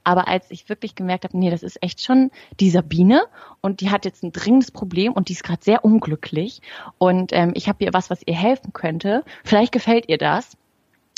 Aber 0.03 0.27
als 0.27 0.49
ich 0.49 0.69
wirklich 0.69 0.95
gemerkt 0.95 1.23
habe, 1.23 1.37
nee, 1.37 1.49
das 1.49 1.63
ist 1.63 1.81
echt 1.81 2.03
schon 2.03 2.31
die 2.59 2.69
Sabine 2.69 3.25
und 3.61 3.81
die 3.81 3.89
hat 3.89 4.05
jetzt 4.05 4.23
ein 4.23 4.31
dringendes 4.31 4.71
Problem 4.71 5.13
und 5.13 5.29
die 5.29 5.33
ist 5.33 5.43
gerade 5.43 5.63
sehr 5.63 5.83
unglücklich 5.83 6.61
und 6.97 7.33
ähm, 7.33 7.51
ich 7.55 7.67
habe 7.67 7.83
ihr 7.83 7.93
was, 7.93 8.09
was 8.09 8.21
ihr 8.25 8.35
helfen 8.35 8.73
könnte. 8.73 9.23
Vielleicht 9.43 9.71
gefällt 9.71 10.07
ihr 10.09 10.17
das. 10.17 10.57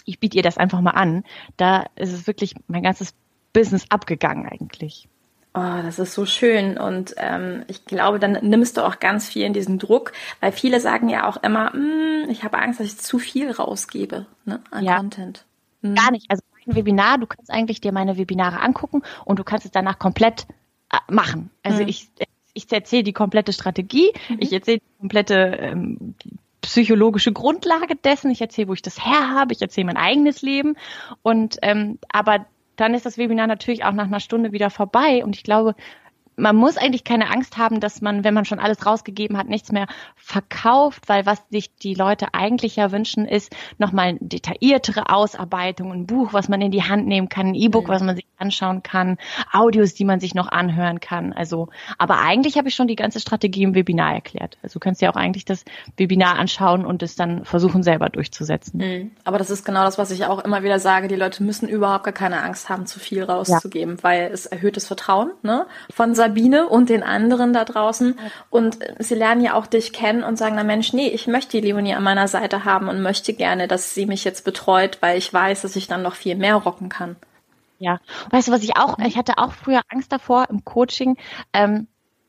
Ich 0.06 0.20
biete 0.20 0.38
ihr 0.38 0.44
das 0.44 0.58
einfach 0.58 0.82
mal 0.82 0.92
an. 0.92 1.24
Da 1.58 1.86
ist 1.96 2.14
es 2.14 2.26
wirklich 2.26 2.56
mein 2.68 2.84
ganzes 2.84 3.14
Business 3.54 3.86
abgegangen 3.90 4.48
eigentlich. 4.48 5.08
Oh, 5.56 5.82
das 5.82 5.98
ist 5.98 6.14
so 6.14 6.28
schön 6.28 6.78
und 6.78 7.16
ähm, 7.18 7.64
ich 7.68 7.86
glaube, 7.86 8.20
dann 8.20 8.34
nimmst 8.48 8.78
du 8.78 8.86
auch 8.86 9.00
ganz 9.00 9.28
viel 9.28 9.46
in 9.46 9.54
diesen 9.54 9.80
Druck, 9.80 10.12
weil 10.42 10.52
viele 10.52 10.80
sagen 10.80 11.10
ja 11.10 11.28
auch 11.28 11.38
immer, 11.38 11.76
mm, 11.76 12.30
ich 12.30 12.44
habe 12.44 12.60
Angst, 12.60 12.80
dass 12.80 12.86
ich 12.86 13.00
zu 13.00 13.18
viel 13.18 13.50
rausgebe 13.50 14.28
ne, 14.46 14.62
an 14.70 14.84
ja. 14.84 14.98
Content. 14.98 15.46
Mhm. 15.82 15.96
Gar 15.96 16.12
nicht. 16.12 16.30
Also 16.30 16.44
mein 16.66 16.76
Webinar, 16.76 17.18
du 17.18 17.26
kannst 17.26 17.50
eigentlich 17.50 17.82
dir 17.82 17.92
meine 17.92 18.18
Webinare 18.18 18.60
angucken 18.60 19.02
und 19.26 19.40
du 19.40 19.44
kannst 19.44 19.66
es 19.66 19.72
danach 19.72 19.98
komplett 19.98 20.46
äh, 20.92 20.98
machen. 21.12 21.50
Also 21.64 21.82
mhm. 21.82 21.90
ich, 21.90 22.10
ich 22.54 22.72
erzähle 22.72 23.04
die 23.04 23.14
komplette 23.14 23.52
Strategie, 23.52 24.12
mhm. 24.30 24.38
ich 24.40 24.54
erzähle 24.54 24.80
die 24.80 25.00
komplette 25.00 25.34
ähm, 25.60 26.14
psychologische 26.62 27.34
Grundlage 27.34 27.96
dessen, 27.96 28.30
ich 28.30 28.42
erzähle, 28.42 28.68
wo 28.68 28.74
ich 28.74 28.84
das 28.84 29.04
her 29.04 29.32
habe, 29.32 29.54
ich 29.54 29.62
erzähle 29.62 29.88
mein 29.88 29.98
eigenes 29.98 30.44
Leben 30.44 30.76
und 31.24 31.58
ähm, 31.64 31.98
aber 32.12 32.46
dann 32.80 32.94
ist 32.94 33.06
das 33.06 33.18
Webinar 33.18 33.48
natürlich 33.48 33.84
auch 33.84 33.94
nach 33.94 34.06
einer 34.06 34.20
Stunde 34.20 34.52
wieder 34.52 34.70
vorbei. 34.70 35.24
Und 35.24 35.36
ich 35.36 35.44
glaube, 35.44 35.76
man 36.40 36.56
muss 36.56 36.78
eigentlich 36.78 37.04
keine 37.04 37.30
Angst 37.30 37.58
haben, 37.58 37.80
dass 37.80 38.02
man, 38.02 38.24
wenn 38.24 38.34
man 38.34 38.46
schon 38.46 38.60
alles 38.60 38.86
rausgegeben 38.86 39.38
hat, 39.38 39.48
nichts 39.48 39.72
mehr 39.72 39.88
verkauft, 40.16 41.08
weil 41.08 41.26
was 41.26 41.44
sich 41.50 41.76
die 41.76 41.94
Leute 41.94 42.34
eigentlich 42.34 42.76
ja 42.76 42.92
wünschen, 42.92 43.26
ist 43.26 43.56
nochmal 43.78 44.18
detailliertere 44.20 45.10
Ausarbeitung, 45.10 45.92
ein 45.92 46.08
Buch, 46.08 46.34
was 46.34 46.50
man 46.50 46.62
in 46.62 46.72
die 46.72 46.84
Hand 46.84 47.08
nehmen 47.08 47.30
kann, 47.30 47.48
ein 47.48 47.56
E-Book, 47.56 47.88
mhm. 47.88 47.92
was 47.92 48.04
man 48.04 48.16
sich 48.16 48.26
anschauen 48.38 48.84
kann, 48.84 49.18
Audios, 49.52 49.94
die 49.94 50.06
man 50.06 50.20
sich 50.20 50.34
noch 50.34 50.48
anhören 50.48 51.00
kann. 51.00 51.34
Also, 51.34 51.70
aber 51.98 52.20
eigentlich 52.20 52.58
habe 52.58 52.70
ich 52.70 52.76
schon 52.76 52.88
die 52.88 52.96
ganze 52.96 53.20
Strategie 53.20 53.64
im 53.64 53.76
Webinar 53.76 54.14
erklärt. 54.14 54.58
Also 54.64 54.74
du 54.74 54.80
kannst 54.80 55.02
ja 55.02 55.12
auch 55.12 55.16
eigentlich 55.16 55.46
das 55.46 55.66
Webinar 55.98 56.38
anschauen 56.40 56.86
und 56.86 57.04
es 57.04 57.16
dann 57.16 57.46
versuchen 57.46 57.84
selber 57.84 58.10
durchzusetzen. 58.10 58.80
Mhm. 58.80 59.12
Aber 59.24 59.38
das 59.38 59.50
ist 59.50 59.66
genau 59.66 59.84
das, 59.84 59.98
was 59.98 60.12
ich 60.12 60.26
auch 60.26 60.40
immer 60.40 60.64
wieder 60.64 60.80
sage. 60.80 61.08
Die 61.08 61.16
Leute 61.16 61.44
müssen 61.44 61.68
überhaupt 61.68 62.06
gar 62.06 62.14
keine 62.14 62.42
Angst 62.44 62.70
haben, 62.70 62.86
zu 62.86 63.00
viel 63.00 63.24
rauszugeben, 63.24 63.98
ja. 63.98 64.04
weil 64.04 64.32
es 64.32 64.46
erhöht 64.46 64.78
das 64.78 64.88
Vertrauen 64.88 65.32
ne? 65.42 65.66
von 65.90 66.16
Sabine 66.30 66.68
und 66.68 66.90
den 66.90 67.04
anderen 67.04 67.54
da 67.54 67.66
draußen. 67.66 68.18
Und 68.50 68.80
sie 69.00 69.16
lernen 69.16 69.42
ja 69.42 69.56
auch 69.56 69.68
dich 69.68 69.94
kennen 69.94 70.24
und 70.24 70.38
sagen, 70.38 70.56
na 70.56 70.64
Mensch, 70.64 70.94
nee, 70.94 71.08
ich 71.08 71.28
möchte 71.28 71.60
die 71.60 71.68
Leonie 71.68 71.94
an 71.94 72.04
meiner 72.04 72.28
Seite 72.28 72.66
haben 72.66 72.88
und 72.88 73.02
möchte 73.02 73.34
gerne, 73.34 73.68
dass 73.68 73.94
sie 73.94 74.06
mich 74.06 74.24
jetzt 74.24 74.46
betreut, 74.46 74.98
weil 75.02 75.18
ich 75.18 75.34
weiß, 75.34 75.62
dass 75.62 75.76
ich 75.76 75.88
dann 75.88 76.02
noch 76.02 76.16
viel 76.16 76.36
mehr 76.36 76.56
rocken 76.56 76.90
kann. 76.90 77.16
Ja, 77.80 78.00
weißt 78.30 78.50
du, 78.50 78.52
was 78.52 78.64
ich 78.64 78.76
auch, 78.78 79.00
ich 79.00 79.18
hatte 79.18 79.38
auch 79.38 79.54
früher 79.54 79.82
Angst 79.90 80.12
davor 80.12 80.48
im 80.50 80.66
Coaching. 80.66 81.18
Ähm, 81.54 81.88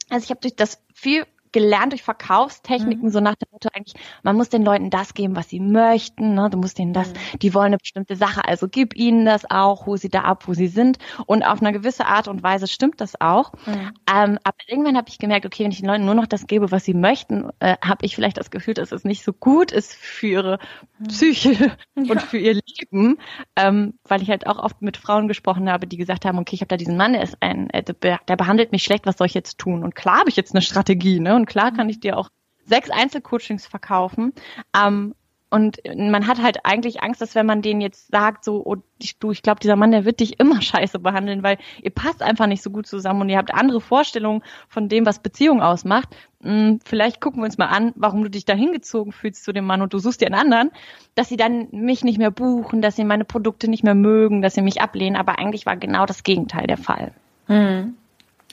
also 0.08 0.24
ich 0.24 0.30
habe 0.30 0.40
durch 0.40 0.54
das 0.54 0.82
viel 0.94 1.26
gelernt 1.52 1.92
durch 1.92 2.02
Verkaufstechniken, 2.02 3.06
mhm. 3.08 3.10
so 3.10 3.20
nach 3.20 3.34
dem 3.34 3.48
Motto 3.50 3.68
eigentlich, 3.72 3.94
man 4.22 4.36
muss 4.36 4.48
den 4.48 4.64
Leuten 4.64 4.90
das 4.90 5.14
geben, 5.14 5.36
was 5.36 5.48
sie 5.48 5.60
möchten, 5.60 6.34
ne? 6.34 6.48
du 6.50 6.58
musst 6.58 6.78
ihnen 6.78 6.92
das, 6.92 7.08
mhm. 7.08 7.38
die 7.40 7.54
wollen 7.54 7.66
eine 7.66 7.78
bestimmte 7.78 8.16
Sache, 8.16 8.44
also 8.44 8.68
gib 8.68 8.96
ihnen 8.96 9.24
das 9.24 9.50
auch, 9.50 9.86
hol 9.86 9.98
sie 9.98 10.08
da 10.08 10.22
ab, 10.22 10.46
wo 10.46 10.54
sie 10.54 10.68
sind 10.68 10.98
und 11.26 11.42
auf 11.42 11.60
eine 11.60 11.72
gewisse 11.72 12.06
Art 12.06 12.28
und 12.28 12.42
Weise 12.42 12.68
stimmt 12.68 13.00
das 13.00 13.20
auch. 13.20 13.52
Mhm. 13.66 13.92
Ähm, 14.12 14.38
aber 14.44 14.56
irgendwann 14.66 14.96
habe 14.96 15.08
ich 15.08 15.18
gemerkt, 15.18 15.46
okay, 15.46 15.64
wenn 15.64 15.72
ich 15.72 15.80
den 15.80 15.88
Leuten 15.88 16.04
nur 16.04 16.14
noch 16.14 16.26
das 16.26 16.46
gebe, 16.46 16.70
was 16.70 16.84
sie 16.84 16.94
möchten, 16.94 17.50
äh, 17.58 17.76
habe 17.82 18.04
ich 18.04 18.14
vielleicht 18.14 18.36
das 18.36 18.50
Gefühl, 18.50 18.74
dass 18.74 18.92
es 18.92 19.04
nicht 19.04 19.24
so 19.24 19.32
gut 19.32 19.72
ist 19.72 19.94
für 19.94 20.26
ihre 20.26 20.58
mhm. 20.98 21.06
Psyche 21.08 21.52
ja. 21.96 22.12
und 22.12 22.22
für 22.22 22.38
ihr 22.38 22.54
Leben, 22.54 23.18
ähm, 23.56 23.94
weil 24.04 24.22
ich 24.22 24.30
halt 24.30 24.46
auch 24.46 24.58
oft 24.58 24.82
mit 24.82 24.96
Frauen 24.96 25.28
gesprochen 25.28 25.70
habe, 25.70 25.86
die 25.86 25.96
gesagt 25.96 26.24
haben, 26.24 26.38
okay, 26.38 26.54
ich 26.54 26.60
habe 26.60 26.68
da 26.68 26.76
diesen 26.76 26.96
Mann, 26.96 27.12
der 27.12 27.22
ist 27.22 27.36
ein, 27.40 27.70
äh, 27.70 27.82
der 27.82 28.36
behandelt 28.36 28.72
mich 28.72 28.82
schlecht, 28.82 29.06
was 29.06 29.18
soll 29.18 29.26
ich 29.26 29.34
jetzt 29.34 29.58
tun? 29.58 29.82
Und 29.82 29.94
klar 29.94 30.20
habe 30.20 30.30
ich 30.30 30.36
jetzt 30.36 30.54
eine 30.54 30.62
Strategie, 30.62 31.20
ne? 31.20 31.39
Und 31.40 31.46
klar 31.46 31.72
kann 31.72 31.88
ich 31.88 32.00
dir 32.00 32.16
auch 32.16 32.30
sechs 32.64 32.90
Einzelcoachings 32.90 33.66
verkaufen. 33.66 34.32
Ähm, 34.76 35.14
und 35.52 35.78
man 35.92 36.28
hat 36.28 36.40
halt 36.40 36.64
eigentlich 36.64 37.02
Angst, 37.02 37.20
dass 37.20 37.34
wenn 37.34 37.44
man 37.44 37.60
denen 37.60 37.80
jetzt 37.80 38.12
sagt, 38.12 38.44
so, 38.44 38.62
oh, 38.64 38.76
du, 39.18 39.32
ich 39.32 39.42
glaube, 39.42 39.58
dieser 39.58 39.74
Mann, 39.74 39.90
der 39.90 40.04
wird 40.04 40.20
dich 40.20 40.38
immer 40.38 40.62
scheiße 40.62 41.00
behandeln, 41.00 41.42
weil 41.42 41.58
ihr 41.82 41.90
passt 41.90 42.22
einfach 42.22 42.46
nicht 42.46 42.62
so 42.62 42.70
gut 42.70 42.86
zusammen 42.86 43.22
und 43.22 43.28
ihr 43.28 43.36
habt 43.36 43.52
andere 43.52 43.80
Vorstellungen 43.80 44.42
von 44.68 44.88
dem, 44.88 45.06
was 45.06 45.18
Beziehung 45.18 45.60
ausmacht. 45.60 46.08
Hm, 46.42 46.78
vielleicht 46.84 47.20
gucken 47.20 47.40
wir 47.40 47.46
uns 47.46 47.58
mal 47.58 47.66
an, 47.66 47.92
warum 47.96 48.22
du 48.22 48.30
dich 48.30 48.44
da 48.44 48.54
hingezogen 48.54 49.12
fühlst 49.12 49.42
zu 49.42 49.52
dem 49.52 49.66
Mann 49.66 49.82
und 49.82 49.92
du 49.92 49.98
suchst 49.98 50.20
dir 50.20 50.26
einen 50.26 50.36
anderen, 50.36 50.70
dass 51.16 51.28
sie 51.28 51.36
dann 51.36 51.66
mich 51.72 52.04
nicht 52.04 52.18
mehr 52.18 52.30
buchen, 52.30 52.80
dass 52.80 52.94
sie 52.94 53.04
meine 53.04 53.24
Produkte 53.24 53.68
nicht 53.68 53.82
mehr 53.82 53.96
mögen, 53.96 54.42
dass 54.42 54.54
sie 54.54 54.62
mich 54.62 54.80
ablehnen. 54.80 55.16
Aber 55.16 55.40
eigentlich 55.40 55.66
war 55.66 55.76
genau 55.76 56.06
das 56.06 56.22
Gegenteil 56.22 56.68
der 56.68 56.78
Fall. 56.78 57.12
Hm. 57.46 57.96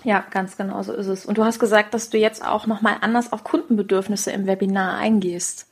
Ja, 0.04 0.24
ganz 0.30 0.58
genau 0.58 0.82
so 0.84 0.94
ist 0.94 1.08
es. 1.08 1.26
Und 1.26 1.38
du 1.38 1.44
hast 1.44 1.60
gesagt, 1.60 1.94
dass 1.94 2.10
du 2.10 2.18
jetzt 2.18 2.46
auch 2.46 2.68
nochmal 2.68 2.98
anders 3.02 3.34
auf 3.34 3.44
Kundenbedürfnisse 3.44 4.32
im 4.32 4.46
Webinar 4.46 4.98
eingehst. 4.98 5.68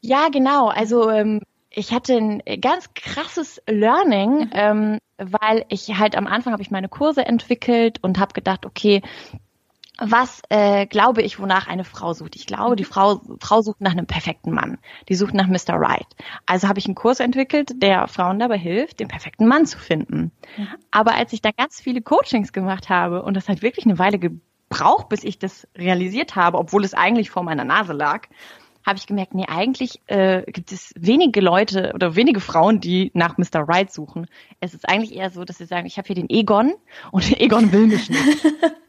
Ja, 0.00 0.28
genau. 0.30 0.68
Also 0.68 1.10
ähm, 1.10 1.40
ich 1.70 1.92
hatte 1.92 2.14
ein 2.14 2.42
ganz 2.60 2.94
krasses 2.94 3.60
Learning, 3.66 4.46
mhm. 4.46 4.50
ähm, 4.52 4.98
weil 5.18 5.64
ich 5.68 5.98
halt 5.98 6.16
am 6.16 6.26
Anfang 6.26 6.52
habe 6.52 6.62
ich 6.62 6.70
meine 6.70 6.88
Kurse 6.88 7.26
entwickelt 7.26 7.98
und 8.02 8.18
habe 8.18 8.32
gedacht, 8.32 8.64
okay, 8.64 9.02
was 9.98 10.40
äh, 10.48 10.86
glaube 10.86 11.22
ich, 11.22 11.40
wonach 11.40 11.66
eine 11.66 11.84
Frau 11.84 12.12
sucht? 12.12 12.36
Ich 12.36 12.46
glaube, 12.46 12.76
die 12.76 12.84
Frau, 12.84 13.20
Frau 13.40 13.62
sucht 13.62 13.80
nach 13.80 13.92
einem 13.92 14.06
perfekten 14.06 14.52
Mann. 14.52 14.78
Die 15.08 15.14
sucht 15.14 15.34
nach 15.34 15.48
Mr. 15.48 15.74
Right. 15.74 16.06
Also 16.46 16.68
habe 16.68 16.78
ich 16.78 16.86
einen 16.86 16.94
Kurs 16.94 17.20
entwickelt, 17.20 17.82
der 17.82 18.06
Frauen 18.06 18.38
dabei 18.38 18.58
hilft, 18.58 19.00
den 19.00 19.08
perfekten 19.08 19.46
Mann 19.46 19.66
zu 19.66 19.78
finden. 19.78 20.30
Mhm. 20.56 20.68
Aber 20.92 21.14
als 21.14 21.32
ich 21.32 21.42
da 21.42 21.50
ganz 21.50 21.80
viele 21.80 22.00
Coachings 22.00 22.52
gemacht 22.52 22.88
habe 22.88 23.22
und 23.22 23.34
das 23.34 23.48
hat 23.48 23.60
wirklich 23.60 23.86
eine 23.86 23.98
Weile 23.98 24.18
gebraucht, 24.18 25.08
bis 25.08 25.24
ich 25.24 25.38
das 25.38 25.66
realisiert 25.76 26.36
habe, 26.36 26.58
obwohl 26.58 26.84
es 26.84 26.94
eigentlich 26.94 27.30
vor 27.30 27.42
meiner 27.42 27.64
Nase 27.64 27.92
lag, 27.92 28.28
habe 28.86 28.98
ich 28.98 29.06
gemerkt, 29.06 29.34
nee, 29.34 29.46
eigentlich 29.46 30.00
äh, 30.06 30.44
gibt 30.50 30.72
es 30.72 30.94
wenige 30.96 31.40
Leute 31.40 31.92
oder 31.94 32.14
wenige 32.14 32.40
Frauen, 32.40 32.80
die 32.80 33.10
nach 33.12 33.36
Mr. 33.36 33.68
Right 33.68 33.92
suchen. 33.92 34.26
Es 34.60 34.72
ist 34.72 34.88
eigentlich 34.88 35.14
eher 35.14 35.30
so, 35.30 35.44
dass 35.44 35.58
sie 35.58 35.66
sagen, 35.66 35.86
ich 35.86 35.98
habe 35.98 36.06
hier 36.06 36.14
den 36.14 36.30
Egon 36.30 36.72
und 37.10 37.40
Egon 37.40 37.72
will 37.72 37.88
mich 37.88 38.08
nicht. 38.08 38.46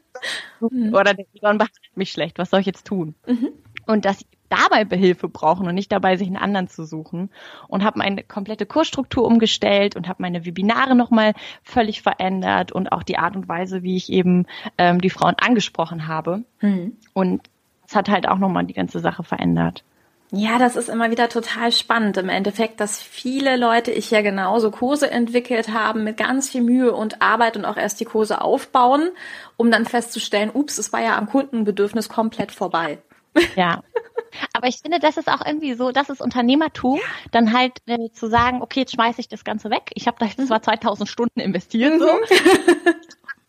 Mhm. 0.60 0.94
Oder 0.94 1.14
der 1.14 1.26
Egon 1.34 1.58
behandelt 1.58 1.96
mich 1.96 2.12
schlecht, 2.12 2.38
was 2.38 2.50
soll 2.50 2.60
ich 2.60 2.66
jetzt 2.66 2.86
tun? 2.86 3.14
Mhm. 3.26 3.48
Und 3.86 4.04
dass 4.04 4.20
sie 4.20 4.26
dabei 4.50 4.84
Behilfe 4.84 5.28
brauchen 5.28 5.66
und 5.66 5.74
nicht 5.74 5.90
dabei, 5.90 6.16
sich 6.16 6.26
einen 6.26 6.36
anderen 6.36 6.68
zu 6.68 6.84
suchen. 6.84 7.30
Und 7.68 7.84
habe 7.84 7.98
meine 7.98 8.22
komplette 8.22 8.66
Kursstruktur 8.66 9.24
umgestellt 9.24 9.96
und 9.96 10.08
habe 10.08 10.22
meine 10.22 10.44
Webinare 10.44 10.94
nochmal 10.94 11.34
völlig 11.62 12.02
verändert 12.02 12.72
und 12.72 12.92
auch 12.92 13.02
die 13.02 13.16
Art 13.16 13.36
und 13.36 13.48
Weise, 13.48 13.82
wie 13.82 13.96
ich 13.96 14.10
eben 14.10 14.46
ähm, 14.76 15.00
die 15.00 15.10
Frauen 15.10 15.36
angesprochen 15.40 16.06
habe. 16.06 16.42
Mhm. 16.60 16.96
Und 17.14 17.48
das 17.82 17.96
hat 17.96 18.08
halt 18.08 18.28
auch 18.28 18.38
nochmal 18.38 18.66
die 18.66 18.74
ganze 18.74 19.00
Sache 19.00 19.22
verändert. 19.22 19.84
Ja, 20.32 20.58
das 20.58 20.76
ist 20.76 20.88
immer 20.88 21.10
wieder 21.10 21.28
total 21.28 21.72
spannend 21.72 22.16
im 22.16 22.28
Endeffekt, 22.28 22.78
dass 22.78 23.02
viele 23.02 23.56
Leute, 23.56 23.90
ich 23.90 24.10
ja 24.12 24.22
genauso 24.22 24.70
Kurse 24.70 25.10
entwickelt 25.10 25.70
haben 25.70 26.04
mit 26.04 26.16
ganz 26.16 26.50
viel 26.50 26.62
Mühe 26.62 26.92
und 26.92 27.20
Arbeit 27.20 27.56
und 27.56 27.64
auch 27.64 27.76
erst 27.76 27.98
die 27.98 28.04
Kurse 28.04 28.40
aufbauen, 28.40 29.10
um 29.56 29.72
dann 29.72 29.86
festzustellen, 29.86 30.50
ups, 30.52 30.78
es 30.78 30.92
war 30.92 31.02
ja 31.02 31.18
am 31.18 31.28
Kundenbedürfnis 31.28 32.08
komplett 32.08 32.52
vorbei. 32.52 32.98
Ja. 33.56 33.82
Aber 34.52 34.68
ich 34.68 34.78
finde, 34.78 35.00
das 35.00 35.16
ist 35.16 35.28
auch 35.28 35.44
irgendwie 35.44 35.74
so, 35.74 35.90
das 35.90 36.08
ist 36.08 36.20
Unternehmertum, 36.20 36.98
ja. 36.98 37.02
dann 37.32 37.52
halt 37.52 37.78
äh, 37.86 38.10
zu 38.12 38.28
sagen, 38.28 38.62
okay, 38.62 38.80
jetzt 38.80 38.94
schmeiße 38.94 39.20
ich 39.20 39.28
das 39.28 39.42
Ganze 39.42 39.70
weg. 39.70 39.90
Ich 39.94 40.06
habe 40.06 40.16
da 40.20 40.26
jetzt 40.26 40.46
zwar 40.46 40.62
2000 40.62 41.08
Stunden 41.08 41.40
investiert, 41.40 41.98
so. 41.98 42.08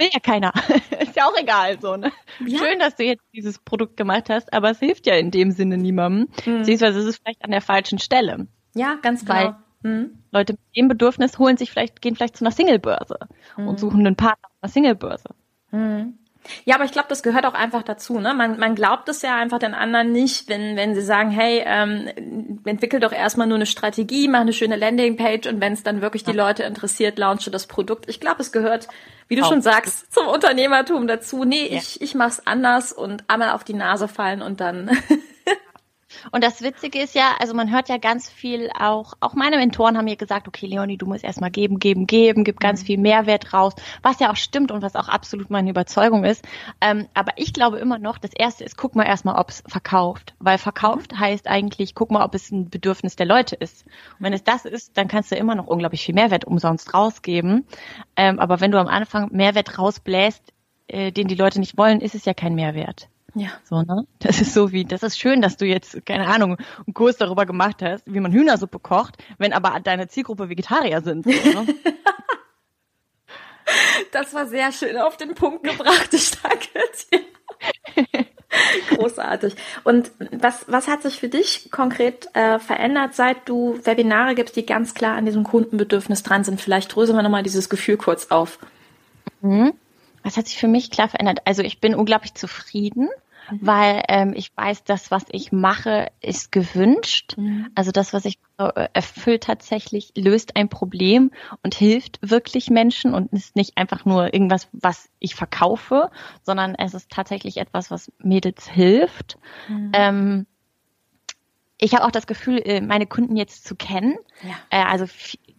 Will 0.02 0.10
ja 0.12 0.20
keiner. 0.20 0.52
ist 1.00 1.16
ja 1.16 1.28
auch 1.28 1.38
egal, 1.40 1.80
so, 1.80 1.96
ne? 1.96 2.12
Ja. 2.44 2.58
Schön, 2.58 2.80
dass 2.80 2.96
du 2.96 3.04
jetzt 3.04 3.24
dieses 3.36 3.60
Produkt 3.60 3.98
gemacht 3.98 4.32
hast, 4.32 4.52
aber 4.52 4.72
es 4.72 4.80
hilft 4.80 5.06
ja 5.06 5.14
in 5.14 5.30
dem 5.30 5.52
Sinne 5.52 5.78
niemandem. 5.78 6.28
Mhm. 6.44 6.58
Beziehungsweise 6.60 7.00
ist 7.00 7.06
es 7.06 7.18
vielleicht 7.18 7.44
an 7.44 7.52
der 7.52 7.62
falschen 7.62 8.00
Stelle. 8.00 8.48
Ja, 8.74 8.96
ganz 9.04 9.24
genau. 9.24 9.34
Weil 9.34 9.56
mhm. 9.84 10.24
Leute 10.32 10.54
mit 10.54 10.76
dem 10.76 10.88
Bedürfnis 10.88 11.38
holen 11.38 11.58
sich 11.58 11.70
vielleicht, 11.70 12.02
gehen 12.02 12.16
vielleicht 12.16 12.36
zu 12.36 12.44
einer 12.44 12.52
Singlebörse 12.52 13.20
mhm. 13.58 13.68
und 13.68 13.80
suchen 13.80 14.00
einen 14.00 14.16
Partner 14.16 14.48
auf 14.48 14.58
einer 14.64 14.72
Singlebörse. 14.72 15.36
Mhm. 15.70 16.18
Ja, 16.66 16.76
aber 16.76 16.86
ich 16.86 16.92
glaube, 16.92 17.08
das 17.10 17.24
gehört 17.24 17.46
auch 17.46 17.54
einfach 17.54 17.84
dazu. 17.84 18.20
Ne? 18.20 18.34
Man, 18.34 18.60
man 18.60 18.76
glaubt 18.76 19.10
es 19.10 19.22
ja 19.22 19.36
einfach 19.36 19.60
den 19.60 19.74
anderen 19.74 20.12
nicht, 20.12 20.50
wenn, 20.50 20.76
wenn 20.76 20.96
sie 20.96 21.02
sagen, 21.02 21.30
hey, 21.30 21.64
ähm, 21.66 22.60
entwickel 22.66 23.00
doch 23.00 23.12
erstmal 23.12 23.48
nur 23.48 23.56
eine 23.56 23.66
Strategie, 23.66 24.28
mach 24.28 24.42
eine 24.42 24.54
schöne 24.54 24.76
Landingpage 24.76 25.48
und 25.48 25.62
wenn 25.62 25.74
es 25.74 25.84
dann 25.84 26.02
wirklich 26.02 26.24
die 26.24 26.32
Leute 26.32 26.64
interessiert, 26.64 27.20
launche 27.20 27.52
das 27.52 27.68
Produkt. 27.68 28.10
Ich 28.10 28.20
glaube, 28.20 28.42
es 28.42 28.52
gehört, 28.52 28.88
wie 29.28 29.36
du 29.36 29.44
auch. 29.44 29.50
schon 29.50 29.62
sagst, 29.62 30.12
zum 30.14 30.28
Unternehmertum 30.28 31.08
dazu. 31.08 31.44
Nee, 31.44 31.68
ja. 31.70 31.78
ich, 31.78 32.02
ich 32.02 32.16
mach's 32.16 32.42
anders 32.44 32.92
und 32.92 33.24
einmal 33.28 33.52
auf 33.52 33.64
die 33.64 33.74
Nase 33.74 34.08
fallen 34.08 34.42
und 34.42 34.62
dann 34.62 34.90
Und 36.32 36.44
das 36.44 36.62
Witzige 36.62 37.00
ist 37.00 37.16
ja, 37.16 37.36
also 37.40 37.54
man 37.54 37.72
hört 37.72 37.90
ja 37.90 37.98
ganz 37.98 38.30
viel 38.30 38.70
auch, 38.78 39.14
auch 39.20 39.34
meine 39.34 39.58
Mentoren 39.58 39.98
haben 39.98 40.06
mir 40.06 40.16
gesagt, 40.16 40.48
okay, 40.48 40.66
Leonie, 40.66 40.98
du 40.98 41.06
musst 41.06 41.24
erstmal 41.24 41.52
geben, 41.52 41.80
geben, 41.80 42.08
geben, 42.08 42.44
gib 42.44 42.60
ganz 42.60 42.82
mhm. 42.82 42.86
viel 42.86 42.98
Mehrwert 42.98 43.54
raus, 43.54 43.74
was 44.02 44.20
ja 44.20 44.32
auch 44.32 44.36
stimmt 44.36 44.72
und 44.72 44.82
was 44.82 44.96
auch 44.96 45.08
absolut 45.08 45.50
meine 45.50 45.70
Überzeugung 45.70 46.24
ist. 46.24 46.46
Ähm, 46.80 47.08
aber 47.14 47.34
ich 47.36 47.54
glaube 47.54 47.80
immer 47.80 48.00
noch, 48.00 48.18
das 48.18 48.32
erste 48.34 48.64
ist, 48.64 48.78
guck 48.78 48.96
mal 48.96 49.06
erstmal, 49.06 49.40
ob 49.40 49.50
es 49.50 49.64
verkauft. 49.68 50.34
Weil 50.40 50.58
verkauft 50.58 51.14
mhm. 51.14 51.20
heißt 51.20 51.48
eigentlich, 51.48 51.96
guck 51.96 52.12
mal, 52.12 52.24
ob 52.24 52.36
es 52.36 52.52
ein 52.52 52.70
Bedürfnis 52.70 53.16
der 53.16 53.26
Leute 53.26 53.56
ist. 53.56 53.86
Und 54.20 54.26
wenn 54.26 54.34
es 54.34 54.44
das 54.44 54.66
ist, 54.66 54.98
dann 54.98 55.08
kannst 55.08 55.32
du 55.32 55.36
immer 55.36 55.56
noch 55.56 55.68
unglaublich 55.68 56.04
viel 56.04 56.16
Mehrwert 56.16 56.46
umsonst 56.46 56.94
rausgeben. 56.94 57.66
Ähm, 58.16 58.40
aber 58.40 58.60
wenn 58.60 58.72
du 58.72 58.80
am 58.80 58.88
Anfang 58.88 59.30
Mehrwert 59.32 59.78
rausbläst, 59.78 60.54
äh, 60.88 61.12
den 61.12 61.28
die 61.28 61.36
Leute 61.36 61.60
nicht 61.60 61.78
wollen, 61.78 62.02
ist 62.02 62.16
es 62.16 62.26
ja 62.26 62.34
kein 62.34 62.56
Mehrwert. 62.56 63.11
Ja. 63.34 63.50
So, 63.64 63.82
ne? 63.82 64.06
Das 64.20 64.42
ist 64.42 64.54
so 64.54 64.72
wie, 64.72 64.86
das 64.86 65.04
ist 65.04 65.18
schön, 65.18 65.42
dass 65.42 65.58
du 65.58 65.66
jetzt, 65.66 66.06
keine 66.06 66.28
Ahnung, 66.28 66.58
einen 66.86 66.94
Kurs 66.94 67.18
darüber 67.18 67.46
gemacht 67.46 67.82
hast, 67.82 68.04
wie 68.06 68.20
man 68.20 68.32
Hühnersuppe 68.32 68.80
kocht, 68.80 69.18
wenn 69.38 69.54
aber 69.54 69.80
deine 69.80 70.08
Zielgruppe 70.08 70.50
Vegetarier 70.50 71.02
sind. 71.02 71.26
So, 71.26 71.32
ne? 71.32 71.68
das 74.12 74.34
war 74.34 74.48
sehr 74.48 74.72
schön 74.72 74.98
auf 74.98 75.18
den 75.18 75.34
Punkt 75.34 75.64
gebracht. 75.64 76.14
Ich 76.14 76.32
danke 76.42 76.68
dir. 77.12 77.22
Großartig. 78.90 79.56
Und 79.84 80.12
was, 80.32 80.66
was 80.68 80.88
hat 80.88 81.04
sich 81.04 81.20
für 81.20 81.30
dich 81.30 81.70
konkret 81.72 82.28
äh, 82.36 82.60
verändert, 82.60 83.16
seit 83.16 83.48
du 83.48 83.80
Webinare 83.84 84.36
gibst, 84.36 84.58
die 84.58 84.66
ganz 84.66 84.94
klar 84.94 85.16
an 85.16 85.26
diesem 85.26 85.44
Kundenbedürfnis 85.44 86.24
dran 86.24 86.44
sind? 86.44 86.60
Vielleicht 86.60 86.94
dröseln 86.94 87.18
wir 87.18 87.24
nochmal 87.24 87.44
dieses 87.44 87.70
Gefühl 87.70 87.96
kurz 87.96 88.30
auf. 88.30 88.60
Mhm. 89.42 89.74
Was 90.24 90.38
hat 90.38 90.48
sich 90.48 90.58
für 90.58 90.68
mich 90.68 90.92
klar 90.92 91.08
verändert? 91.08 91.40
Also 91.46 91.64
ich 91.64 91.80
bin 91.80 91.96
unglaublich 91.96 92.36
zufrieden, 92.36 93.10
mhm. 93.50 93.60
weil 93.62 94.04
ähm, 94.08 94.34
ich 94.36 94.56
weiß, 94.56 94.84
das, 94.84 95.12
was 95.12 95.26
ich 95.32 95.52
mache, 95.52 96.12
ist 96.22 96.52
gewünscht. 96.52 97.36
Mhm. 97.38 97.70
Also 97.76 97.92
das, 97.92 98.14
was 98.14 98.26
ich 98.26 98.40
äh, 98.58 98.88
erfüllt 98.94 99.44
tatsächlich, 99.44 100.12
löst 100.16 100.56
ein 100.56 100.70
Problem 100.70 101.32
und 101.64 101.76
hilft 101.76 102.20
wirklich 102.22 102.70
Menschen 102.70 103.14
und 103.14 103.32
ist 103.34 103.56
nicht 103.56 103.78
einfach 103.78 104.06
nur 104.06 104.34
irgendwas, 104.34 104.68
was 104.72 105.10
ich 105.20 105.36
verkaufe, 105.36 106.10
sondern 106.44 106.76
es 106.76 106.94
ist 106.94 107.10
tatsächlich 107.10 107.58
etwas, 107.58 107.92
was 107.92 108.12
Mädels 108.20 108.68
hilft. 108.68 109.38
Mhm. 109.68 109.92
Ähm, 109.94 110.46
ich 111.78 111.96
habe 111.96 112.06
auch 112.06 112.12
das 112.12 112.28
Gefühl, 112.28 112.62
äh, 112.64 112.80
meine 112.80 113.08
Kunden 113.08 113.36
jetzt 113.36 113.66
zu 113.66 113.76
kennen, 113.76 114.16
ja. 114.44 114.56
Äh, 114.70 114.86
also 114.86 115.06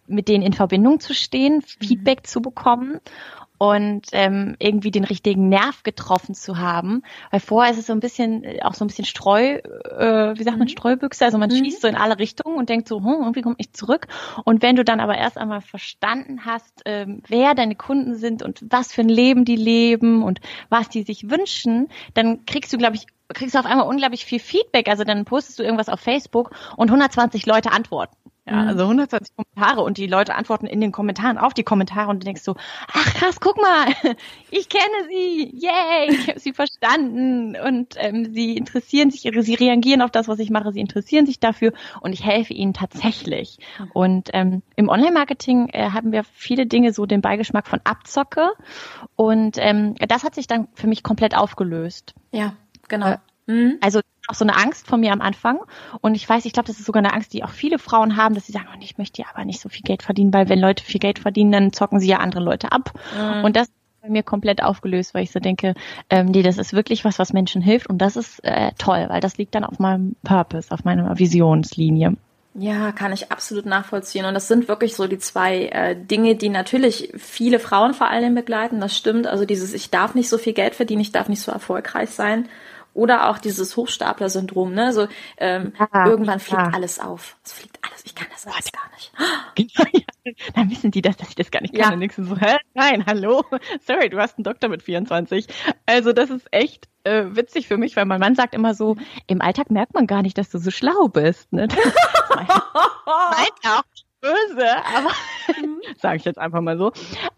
mit 0.07 0.27
denen 0.27 0.43
in 0.43 0.53
Verbindung 0.53 0.99
zu 0.99 1.13
stehen, 1.13 1.55
mhm. 1.55 1.85
Feedback 1.85 2.27
zu 2.27 2.41
bekommen 2.41 2.99
und 3.63 4.07
ähm, 4.11 4.57
irgendwie 4.59 4.91
den 4.91 5.05
richtigen 5.05 5.47
Nerv 5.47 5.83
getroffen 5.83 6.35
zu 6.35 6.57
haben. 6.57 7.01
Weil 7.31 7.39
vorher 7.39 7.71
ist 7.71 7.79
es 7.79 7.87
so 7.87 7.93
ein 7.93 8.01
bisschen, 8.01 8.43
äh, 8.43 8.61
auch 8.61 8.73
so 8.73 8.83
ein 8.83 8.89
bisschen 8.89 9.05
Streu, 9.05 9.53
äh, 9.53 10.37
wie 10.37 10.43
sagt 10.43 10.57
man, 10.57 10.67
mhm. 10.67 10.71
Streubüchse, 10.71 11.23
also 11.23 11.37
man 11.37 11.49
mhm. 11.49 11.63
schießt 11.63 11.81
so 11.81 11.87
in 11.87 11.95
alle 11.95 12.19
Richtungen 12.19 12.57
und 12.57 12.67
denkt 12.67 12.89
so, 12.89 12.97
hm, 12.97 13.21
irgendwie 13.21 13.41
kommt 13.41 13.59
nicht 13.59 13.77
zurück. 13.77 14.07
Und 14.43 14.61
wenn 14.61 14.75
du 14.75 14.83
dann 14.83 14.99
aber 14.99 15.17
erst 15.17 15.37
einmal 15.37 15.61
verstanden 15.61 16.45
hast, 16.45 16.81
ähm, 16.83 17.21
wer 17.25 17.55
deine 17.55 17.75
Kunden 17.75 18.15
sind 18.15 18.43
und 18.43 18.59
was 18.69 18.91
für 18.91 18.99
ein 18.99 19.07
Leben 19.07 19.45
die 19.45 19.55
leben 19.55 20.23
und 20.23 20.41
was 20.67 20.89
die 20.89 21.03
sich 21.03 21.29
wünschen, 21.29 21.87
dann 22.15 22.45
kriegst 22.45 22.73
du, 22.73 22.77
glaube 22.77 22.97
ich, 22.97 23.07
kriegst 23.29 23.55
du 23.55 23.59
auf 23.59 23.65
einmal 23.65 23.87
unglaublich 23.87 24.25
viel 24.25 24.39
Feedback. 24.39 24.89
Also 24.89 25.05
dann 25.05 25.23
postest 25.23 25.57
du 25.59 25.63
irgendwas 25.63 25.87
auf 25.87 26.01
Facebook 26.01 26.51
und 26.75 26.89
120 26.89 27.45
Leute 27.45 27.71
antworten. 27.71 28.17
Ja, 28.45 28.63
mhm. 28.63 28.67
also 28.67 28.83
120 28.83 29.35
Kommentare 29.35 29.81
und 29.81 29.97
die 29.97 30.07
Leute 30.07 30.35
antworten 30.35 30.65
in 30.65 30.81
den 30.81 30.91
Kommentaren 30.91 31.37
auf 31.37 31.53
die 31.53 31.63
Kommentare 31.63 32.09
und 32.09 32.21
du 32.21 32.25
denkst 32.25 32.41
so, 32.41 32.55
ach 32.91 33.13
krass, 33.13 33.39
guck 33.39 33.55
mal, 33.55 33.85
ich 34.51 34.67
kenne 34.67 35.07
sie, 35.07 35.49
yay, 35.55 36.09
ich 36.09 36.27
habe 36.27 36.39
sie 36.39 36.51
verstanden 36.51 37.55
und 37.55 37.95
ähm, 37.97 38.33
sie 38.33 38.57
interessieren 38.57 39.11
sich, 39.11 39.21
sie 39.21 39.53
reagieren 39.53 40.01
auf 40.01 40.11
das, 40.11 40.27
was 40.27 40.39
ich 40.39 40.49
mache, 40.49 40.73
sie 40.73 40.81
interessieren 40.81 41.25
sich 41.25 41.39
dafür 41.39 41.71
und 42.01 42.11
ich 42.11 42.25
helfe 42.25 42.53
ihnen 42.53 42.73
tatsächlich. 42.73 43.59
Mhm. 43.79 43.91
Und 43.93 44.29
ähm, 44.33 44.61
im 44.75 44.89
Online-Marketing 44.89 45.69
äh, 45.69 45.91
haben 45.91 46.11
wir 46.11 46.25
viele 46.25 46.65
Dinge 46.65 46.91
so 46.91 47.05
den 47.05 47.21
Beigeschmack 47.21 47.67
von 47.67 47.79
Abzocke 47.85 48.51
und 49.15 49.55
ähm, 49.57 49.95
das 49.95 50.25
hat 50.25 50.35
sich 50.35 50.47
dann 50.47 50.67
für 50.73 50.87
mich 50.87 51.01
komplett 51.01 51.37
aufgelöst. 51.37 52.13
Ja, 52.31 52.53
genau. 52.89 53.11
Äh, 53.11 53.17
mhm. 53.47 53.77
Also 53.81 54.01
auch 54.27 54.35
so 54.35 54.45
eine 54.45 54.55
Angst 54.55 54.87
von 54.87 54.99
mir 54.99 55.11
am 55.11 55.21
Anfang. 55.21 55.59
Und 56.01 56.15
ich 56.15 56.27
weiß, 56.27 56.45
ich 56.45 56.53
glaube, 56.53 56.67
das 56.67 56.79
ist 56.79 56.85
sogar 56.85 57.01
eine 57.01 57.13
Angst, 57.13 57.33
die 57.33 57.43
auch 57.43 57.49
viele 57.49 57.79
Frauen 57.79 58.15
haben, 58.15 58.35
dass 58.35 58.45
sie 58.45 58.53
sagen, 58.53 58.67
oh, 58.73 58.77
ich 58.81 58.97
möchte 58.97 59.21
ja 59.21 59.27
aber 59.33 59.45
nicht 59.45 59.59
so 59.59 59.69
viel 59.69 59.81
Geld 59.83 60.03
verdienen, 60.03 60.33
weil 60.33 60.49
wenn 60.49 60.59
Leute 60.59 60.83
viel 60.83 60.99
Geld 60.99 61.19
verdienen, 61.19 61.51
dann 61.51 61.73
zocken 61.73 61.99
sie 61.99 62.07
ja 62.07 62.19
andere 62.19 62.41
Leute 62.41 62.71
ab. 62.71 62.93
Mhm. 63.17 63.43
Und 63.43 63.55
das 63.55 63.67
ist 63.67 63.73
bei 64.01 64.09
mir 64.09 64.23
komplett 64.23 64.63
aufgelöst, 64.63 65.13
weil 65.13 65.23
ich 65.23 65.31
so 65.31 65.39
denke, 65.39 65.75
ähm, 66.09 66.27
nee, 66.27 66.43
das 66.43 66.57
ist 66.57 66.73
wirklich 66.73 67.03
was, 67.05 67.19
was 67.19 67.33
Menschen 67.33 67.61
hilft. 67.61 67.89
Und 67.89 67.99
das 67.99 68.15
ist 68.15 68.43
äh, 68.43 68.71
toll, 68.77 69.05
weil 69.09 69.21
das 69.21 69.37
liegt 69.37 69.55
dann 69.55 69.65
auf 69.65 69.79
meinem 69.79 70.15
Purpose, 70.23 70.71
auf 70.71 70.83
meiner 70.83 71.17
Visionslinie. 71.19 72.15
Ja, 72.55 72.91
kann 72.91 73.13
ich 73.13 73.31
absolut 73.31 73.65
nachvollziehen. 73.65 74.25
Und 74.25 74.35
das 74.35 74.47
sind 74.47 74.67
wirklich 74.67 74.95
so 74.95 75.07
die 75.07 75.17
zwei 75.17 75.65
äh, 75.67 75.95
Dinge, 75.95 76.35
die 76.35 76.49
natürlich 76.49 77.11
viele 77.17 77.57
Frauen 77.57 77.95
vor 77.95 78.09
allem 78.09 78.35
begleiten. 78.35 78.79
Das 78.79 78.95
stimmt. 78.95 79.25
Also 79.25 79.45
dieses, 79.45 79.73
ich 79.73 79.89
darf 79.89 80.13
nicht 80.13 80.29
so 80.29 80.37
viel 80.37 80.53
Geld 80.53 80.75
verdienen, 80.75 81.01
ich 81.01 81.11
darf 81.11 81.29
nicht 81.29 81.41
so 81.41 81.51
erfolgreich 81.51 82.11
sein. 82.11 82.47
Oder 82.93 83.29
auch 83.29 83.39
dieses 83.39 83.75
Hochstapler-Syndrom, 83.75 84.73
ne? 84.73 84.93
So 84.93 85.07
ähm, 85.37 85.73
ja, 85.79 86.07
irgendwann 86.07 86.39
fliegt 86.39 86.61
ja. 86.61 86.69
alles 86.73 86.99
auf. 86.99 87.37
Es 87.43 87.53
fliegt 87.53 87.79
alles. 87.81 88.05
Ich 88.05 88.15
kann 88.15 88.27
das 88.31 88.45
alles 88.45 88.71
gar 88.71 88.89
nicht. 88.93 89.11
Genau, 89.55 89.89
ja. 89.93 90.31
Dann 90.55 90.71
wissen 90.71 90.91
die 90.91 91.01
das, 91.01 91.17
dass 91.17 91.29
ich 91.29 91.35
das 91.35 91.51
gar 91.51 91.61
nicht 91.61 91.73
kann. 91.73 91.81
Ja. 91.81 91.93
Und 91.93 91.99
nix 91.99 92.15
so, 92.15 92.37
hä? 92.37 92.57
Nein, 92.73 93.05
hallo. 93.05 93.43
Sorry, 93.85 94.09
du 94.09 94.17
hast 94.19 94.37
einen 94.37 94.43
Doktor 94.43 94.69
mit 94.69 94.81
24. 94.81 95.47
Also 95.85 96.13
das 96.13 96.29
ist 96.29 96.47
echt 96.51 96.87
äh, 97.03 97.25
witzig 97.29 97.67
für 97.67 97.77
mich, 97.77 97.95
weil 97.95 98.05
mein 98.05 98.19
Mann 98.19 98.35
sagt 98.35 98.55
immer 98.55 98.73
so, 98.73 98.95
im 99.27 99.41
Alltag 99.41 99.69
merkt 99.69 99.93
man 99.93 100.07
gar 100.07 100.21
nicht, 100.21 100.37
dass 100.37 100.49
du 100.49 100.57
so 100.57 100.71
schlau 100.71 101.07
bist. 101.07 101.51
Ne? 101.51 101.67
Meint 102.35 102.49
auch 103.67 103.83
böse, 104.23 104.67
aber 104.97 105.11
mhm. 105.61 105.81
sage 105.97 106.17
ich 106.17 106.25
jetzt 106.25 106.39
einfach 106.39 106.61
mal 106.61 106.77
so. 106.77 106.93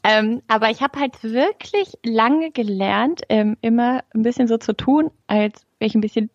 Ähm, 0.07 0.41
aber 0.47 0.69
ich 0.69 0.81
habe 0.81 0.99
halt 0.99 1.23
wirklich 1.23 1.93
lange 2.03 2.51
gelernt, 2.51 3.21
ähm, 3.29 3.57
immer 3.61 4.03
ein 4.13 4.21
bisschen 4.21 4.47
so 4.47 4.57
zu 4.57 4.73
tun, 4.73 5.09
als 5.25 5.65
wäre 5.79 5.87
ich 5.87 5.95
ein 5.95 6.01
bisschen 6.01 6.29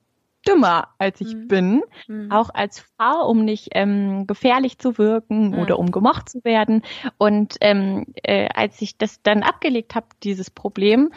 dümmer, 0.46 0.88
als 0.98 1.20
ich 1.20 1.34
mhm. 1.34 1.48
bin, 1.48 1.82
mhm. 2.08 2.32
auch 2.32 2.50
als 2.52 2.80
Frau, 2.80 3.28
um 3.28 3.44
nicht 3.44 3.68
ähm, 3.72 4.26
gefährlich 4.26 4.78
zu 4.78 4.98
wirken 4.98 5.50
mhm. 5.50 5.58
oder 5.58 5.78
um 5.78 5.90
gemocht 5.90 6.28
zu 6.28 6.42
werden. 6.44 6.82
Und 7.18 7.56
ähm, 7.60 8.06
äh, 8.22 8.48
als 8.54 8.80
ich 8.82 8.96
das 8.98 9.22
dann 9.22 9.42
abgelegt 9.42 9.94
habe, 9.94 10.06
dieses 10.22 10.50
Problem, 10.50 11.12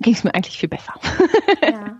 ging 0.00 0.14
es 0.14 0.24
mir 0.24 0.34
eigentlich 0.34 0.58
viel 0.58 0.68
besser. 0.68 0.94
Ja. 1.62 1.98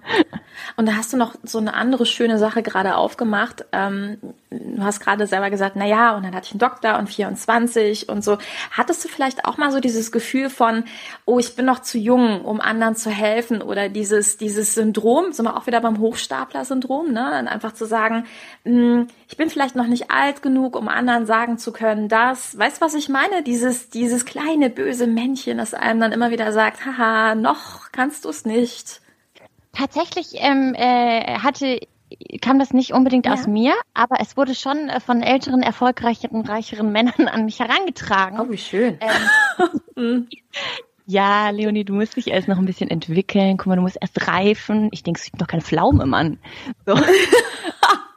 Und 0.76 0.87
da 0.87 0.97
hast 0.97 1.12
du 1.12 1.16
noch 1.16 1.35
so 1.43 1.59
eine 1.59 1.75
andere 1.75 2.07
schöne 2.07 2.38
Sache 2.38 2.62
gerade 2.62 2.97
aufgemacht. 2.97 3.64
Ähm, 3.73 4.19
du 4.50 4.83
hast 4.83 5.00
gerade 5.00 5.26
selber 5.26 5.50
gesagt, 5.50 5.76
na 5.76 5.87
ja, 5.87 6.16
und 6.16 6.25
dann 6.25 6.35
hatte 6.35 6.47
ich 6.47 6.52
einen 6.52 6.61
Doktor 6.61 6.99
und 6.99 7.09
24 7.09 8.09
und 8.09 8.25
so. 8.25 8.38
Hattest 8.71 9.05
du 9.05 9.09
vielleicht 9.09 9.45
auch 9.45 9.57
mal 9.57 9.71
so 9.71 9.81
dieses 9.81 10.12
Gefühl 10.12 10.50
von, 10.50 10.85
oh, 11.25 11.38
ich 11.38 11.57
bin 11.57 11.64
noch 11.64 11.81
zu 11.81 11.99
jung, 11.99 12.45
um 12.45 12.61
anderen 12.61 12.97
zu 12.97 13.11
helfen 13.11 13.62
oder 13.62 13.88
dieses, 13.88 14.37
dieses 14.37 14.75
Syndrom, 14.75 15.33
sind 15.33 15.47
wir 15.47 15.57
auch 15.57 15.66
wieder 15.66 15.81
beim 15.81 15.99
Hochstapler-Syndrom, 15.99 17.12
ne? 17.12 17.28
Dann 17.31 17.49
einfach 17.49 17.73
zu 17.73 17.87
sagen, 17.87 18.25
mh, 18.64 18.73
hm, 18.73 19.09
ich 19.28 19.37
bin 19.37 19.50
vielleicht 19.50 19.76
noch 19.76 19.87
nicht 19.87 20.11
alt 20.11 20.43
genug, 20.43 20.76
um 20.76 20.88
anderen 20.88 21.26
sagen 21.26 21.59
zu 21.59 21.73
können, 21.73 22.09
dass, 22.09 22.59
weißt 22.59 22.81
du, 22.81 22.85
was 22.85 22.95
ich 22.95 23.09
meine? 23.09 23.43
Dieses, 23.43 23.90
dieses 23.90 24.25
kleine 24.25 24.71
böse 24.71 25.07
Männchen, 25.07 25.59
das 25.59 25.75
einem 25.75 26.00
dann 26.00 26.12
immer 26.12 26.31
wieder 26.31 26.52
sagt, 26.52 26.85
haha, 26.85 27.35
noch 27.35 27.75
kannst 27.92 28.25
du 28.25 28.28
es 28.28 28.45
nicht. 28.45 29.00
Tatsächlich 29.73 30.35
ähm, 30.37 30.75
äh, 30.75 31.38
hatte 31.38 31.80
kam 32.40 32.59
das 32.59 32.73
nicht 32.73 32.92
unbedingt 32.92 33.26
ja. 33.26 33.33
aus 33.33 33.47
mir, 33.47 33.75
aber 33.92 34.21
es 34.21 34.37
wurde 34.37 34.54
schon 34.54 34.88
äh, 34.88 35.00
von 35.00 35.23
älteren, 35.23 35.62
erfolgreicheren, 35.62 36.42
reicheren 36.42 36.92
Männern 36.92 37.28
an 37.28 37.45
mich 37.45 37.59
herangetragen. 37.59 38.40
Oh, 38.40 38.50
wie 38.50 38.59
schön. 38.59 38.99
Ähm, 39.97 40.28
ja, 41.06 41.50
Leonie, 41.50 41.85
du 41.85 41.95
musst 41.95 42.16
dich 42.16 42.28
erst 42.28 42.49
noch 42.49 42.59
ein 42.59 42.66
bisschen 42.66 42.90
entwickeln. 42.90 43.56
Guck 43.56 43.66
mal, 43.66 43.76
du 43.76 43.83
musst 43.83 43.99
erst 44.00 44.26
reifen. 44.28 44.88
Ich 44.92 45.02
denke, 45.02 45.18
es 45.18 45.25
gibt 45.25 45.40
noch 45.40 45.49
keine 45.49 45.62
Pflaume, 45.62 46.06
Mann. 46.06 46.38
So. 46.87 46.95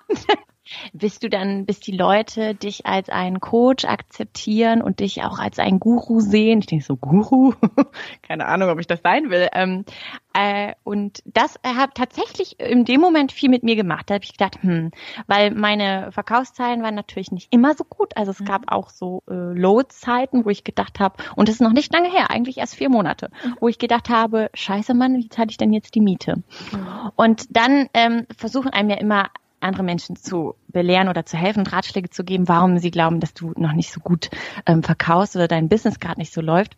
bis 0.93 1.19
du 1.19 1.29
dann, 1.29 1.65
bis 1.65 1.79
die 1.79 1.96
Leute 1.96 2.55
dich 2.55 2.86
als 2.86 3.10
einen 3.10 3.39
Coach 3.39 3.86
akzeptieren 3.86 4.81
und 4.81 5.00
dich 5.00 5.24
auch 5.24 5.39
als 5.39 5.60
einen 5.60 5.79
Guru 5.79 6.19
sehen. 6.19 6.60
Ich 6.60 6.67
denke 6.67 6.86
so, 6.86 6.96
Guru? 6.96 7.53
Keine 8.22 8.48
Ahnung, 8.48 8.69
ob 8.69 8.79
ich 8.79 8.88
das 8.88 9.01
sein 9.03 9.29
will. 9.29 9.48
Ähm, 9.53 9.86
äh, 10.34 10.74
und 10.84 11.22
das 11.25 11.60
hat 11.65 11.96
tatsächlich 11.96 12.60
in 12.60 12.86
dem 12.86 13.01
Moment 13.01 13.31
viel 13.31 13.50
mit 13.50 13.63
mir 13.63 13.75
gemacht. 13.75 14.10
Da 14.10 14.15
habe 14.15 14.24
ich 14.24 14.34
gedacht, 14.34 14.62
hm, 14.62 14.91
weil 15.27 15.51
meine 15.51 16.12
Verkaufszahlen 16.12 16.84
waren 16.84 16.96
natürlich 16.96 17.31
nicht 17.31 17.53
immer 17.53 17.74
so 17.74 17.84
gut. 17.84 18.15
Also 18.15 18.31
es 18.31 18.39
mhm. 18.39 18.46
gab 18.46 18.72
auch 18.72 18.89
so 18.89 19.24
äh, 19.29 19.34
Low-Zeiten, 19.34 20.46
wo 20.46 20.50
ich 20.50 20.63
gedacht 20.63 21.00
habe, 21.00 21.24
und 21.36 21.50
das 21.50 21.55
ist 21.55 21.62
noch 21.62 21.74
nicht 21.74 21.91
lange 21.93 22.12
her, 22.12 22.29
eigentlich 22.29 22.58
erst 22.58 22.75
vier 22.75 22.89
Monate, 22.89 23.29
mhm. 23.43 23.55
wo 23.60 23.67
ich 23.67 23.79
gedacht 23.79 24.10
habe, 24.10 24.50
scheiße 24.53 24.93
Mann, 24.93 25.17
wie 25.17 25.29
zahle 25.29 25.50
ich 25.50 25.58
denn 25.58 25.74
jetzt 25.74 25.96
die 25.96 26.01
Miete? 26.01 26.38
Mhm. 26.72 27.12
Und 27.15 27.46
dann 27.50 27.89
ähm, 27.93 28.25
versuchen 28.38 28.72
einem 28.72 28.89
ja 28.91 28.98
immer 28.98 29.29
andere 29.59 29.83
Menschen 29.83 30.15
zu 30.15 30.55
belehren 30.67 31.09
oder 31.09 31.25
zu 31.25 31.37
helfen 31.37 31.59
und 31.59 31.73
Ratschläge 31.73 32.09
zu 32.09 32.23
geben, 32.23 32.47
warum 32.47 32.77
sie 32.77 32.91
glauben, 32.91 33.19
dass 33.19 33.33
du 33.33 33.53
noch 33.57 33.73
nicht 33.73 33.91
so 33.91 33.99
gut 33.99 34.29
ähm, 34.65 34.83
verkaufst 34.83 35.35
oder 35.35 35.47
dein 35.47 35.69
Business 35.69 35.99
gerade 35.99 36.19
nicht 36.19 36.33
so 36.33 36.41
läuft. 36.41 36.77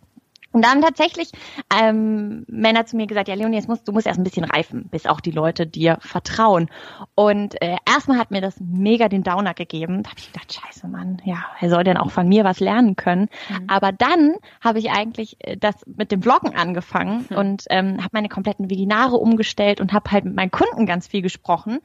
Und 0.52 0.64
da 0.64 0.72
haben 0.72 0.82
tatsächlich 0.82 1.32
ähm, 1.74 2.46
Männer 2.48 2.86
zu 2.86 2.96
mir 2.98 3.08
gesagt, 3.08 3.28
ja 3.28 3.36
Leonie, 3.36 3.56
jetzt 3.56 3.70
musst, 3.70 3.88
du 3.88 3.92
musst 3.92 4.08
erst 4.08 4.20
ein 4.20 4.24
bisschen 4.24 4.44
reifen, 4.44 4.88
bis 4.90 5.06
auch 5.06 5.22
die 5.22 5.32
Leute 5.32 5.66
dir 5.66 5.98
vertrauen. 6.02 6.70
Und 7.16 7.62
äh, 7.62 7.78
erstmal 7.88 8.18
hat 8.18 8.32
mir 8.32 8.42
das 8.42 8.56
mega 8.60 9.08
den 9.08 9.24
Downer 9.24 9.54
gegeben. 9.54 10.04
Da 10.04 10.12
habe 10.12 10.20
ich 10.20 10.32
gedacht, 10.32 10.54
scheiße 10.54 10.88
Mann, 10.88 11.22
ja, 11.24 11.38
er 11.60 11.70
soll 11.70 11.84
denn 11.84 11.98
auch 11.98 12.12
von 12.12 12.28
mir 12.28 12.44
was 12.44 12.60
lernen 12.60 12.96
können. 12.96 13.30
Mhm. 13.50 13.66
Aber 13.68 13.92
dann 13.92 14.36
habe 14.60 14.80
ich 14.80 14.92
eigentlich 14.92 15.38
äh, 15.40 15.58
das 15.58 15.76
mit 15.86 16.12
dem 16.12 16.22
Vloggen 16.22 16.56
angefangen 16.56 17.26
mhm. 17.30 17.38
und 17.38 17.64
ähm, 17.70 17.98
habe 18.00 18.10
meine 18.12 18.30
kompletten 18.30 18.70
Webinare 18.70 19.18
umgestellt 19.18 19.80
und 19.80 19.94
habe 19.94 20.12
halt 20.12 20.26
mit 20.26 20.36
meinen 20.36 20.52
Kunden 20.52 20.86
ganz 20.86 21.08
viel 21.08 21.22
gesprochen 21.22 21.80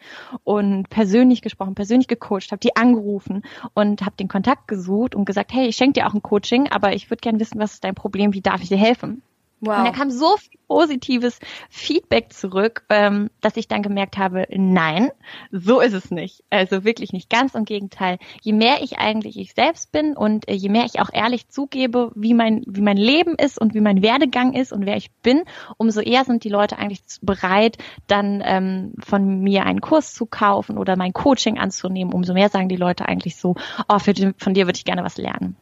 und 0.44 0.88
persönlich 0.90 1.42
gesprochen, 1.42 1.74
persönlich 1.74 2.08
gecoacht, 2.08 2.50
habe 2.50 2.60
die 2.60 2.76
angerufen 2.76 3.42
und 3.74 4.02
habe 4.02 4.16
den 4.16 4.28
Kontakt 4.28 4.68
gesucht 4.68 5.14
und 5.14 5.24
gesagt, 5.24 5.52
hey, 5.52 5.66
ich 5.66 5.76
schenke 5.76 6.00
dir 6.00 6.06
auch 6.06 6.14
ein 6.14 6.22
Coaching, 6.22 6.68
aber 6.70 6.94
ich 6.94 7.10
würde 7.10 7.20
gerne 7.20 7.40
wissen, 7.40 7.60
was 7.60 7.74
ist 7.74 7.84
dein 7.84 7.94
Problem, 7.94 8.32
wie 8.32 8.40
darf 8.40 8.55
darf 8.56 8.62
ich 8.62 8.70
dir 8.70 8.78
helfen? 8.78 9.22
Wow. 9.60 9.78
Und 9.78 9.84
da 9.86 9.90
kam 9.90 10.10
so 10.10 10.36
viel 10.36 10.58
positives 10.66 11.38
Feedback 11.70 12.32
zurück, 12.32 12.84
ähm, 12.90 13.30
dass 13.40 13.56
ich 13.56 13.68
dann 13.68 13.82
gemerkt 13.82 14.18
habe, 14.18 14.46
nein, 14.50 15.10
so 15.50 15.80
ist 15.80 15.92
es 15.92 16.10
nicht. 16.10 16.42
Also 16.50 16.84
wirklich 16.84 17.12
nicht. 17.12 17.30
Ganz 17.30 17.54
im 17.54 17.64
Gegenteil. 17.64 18.18
Je 18.42 18.52
mehr 18.52 18.82
ich 18.82 18.98
eigentlich 18.98 19.38
ich 19.38 19.54
selbst 19.54 19.92
bin 19.92 20.16
und 20.16 20.48
äh, 20.48 20.52
je 20.52 20.68
mehr 20.68 20.84
ich 20.84 21.00
auch 21.00 21.08
ehrlich 21.12 21.48
zugebe, 21.48 22.12
wie 22.14 22.34
mein, 22.34 22.64
wie 22.66 22.82
mein 22.82 22.98
Leben 22.98 23.34
ist 23.34 23.58
und 23.58 23.74
wie 23.74 23.80
mein 23.80 24.02
Werdegang 24.02 24.52
ist 24.52 24.72
und 24.72 24.84
wer 24.84 24.96
ich 24.96 25.10
bin, 25.22 25.42
umso 25.78 26.00
eher 26.00 26.24
sind 26.24 26.44
die 26.44 26.50
Leute 26.50 26.78
eigentlich 26.78 27.02
bereit, 27.22 27.78
dann 28.06 28.42
ähm, 28.44 28.92
von 28.98 29.40
mir 29.40 29.64
einen 29.64 29.80
Kurs 29.80 30.12
zu 30.12 30.26
kaufen 30.26 30.76
oder 30.76 30.96
mein 30.96 31.14
Coaching 31.14 31.58
anzunehmen. 31.58 32.12
Umso 32.12 32.34
mehr 32.34 32.50
sagen 32.50 32.68
die 32.68 32.76
Leute 32.76 33.06
eigentlich 33.06 33.36
so, 33.36 33.54
oh, 33.88 33.98
für, 33.98 34.14
von 34.36 34.54
dir 34.54 34.66
würde 34.66 34.76
ich 34.76 34.84
gerne 34.84 35.04
was 35.04 35.16
lernen. 35.16 35.56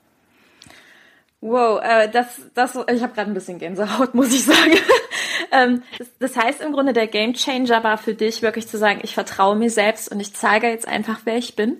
Wow, 1.46 1.82
äh, 1.82 2.08
das, 2.08 2.40
das, 2.54 2.74
ich 2.74 3.02
habe 3.02 3.12
gerade 3.12 3.30
ein 3.30 3.34
bisschen 3.34 3.58
Gänsehaut, 3.58 4.14
muss 4.14 4.32
ich 4.32 4.46
sagen. 4.46 4.78
ähm, 5.52 5.82
das, 6.18 6.36
heißt 6.36 6.62
im 6.62 6.72
Grunde, 6.72 6.94
der 6.94 7.06
Game 7.06 7.34
Changer 7.34 7.84
war 7.84 7.98
für 7.98 8.14
dich 8.14 8.40
wirklich 8.40 8.66
zu 8.66 8.78
sagen, 8.78 9.00
ich 9.02 9.12
vertraue 9.12 9.54
mir 9.54 9.68
selbst 9.68 10.10
und 10.10 10.20
ich 10.20 10.32
zeige 10.32 10.68
jetzt 10.68 10.88
einfach, 10.88 11.20
wer 11.24 11.36
ich 11.36 11.54
bin. 11.54 11.76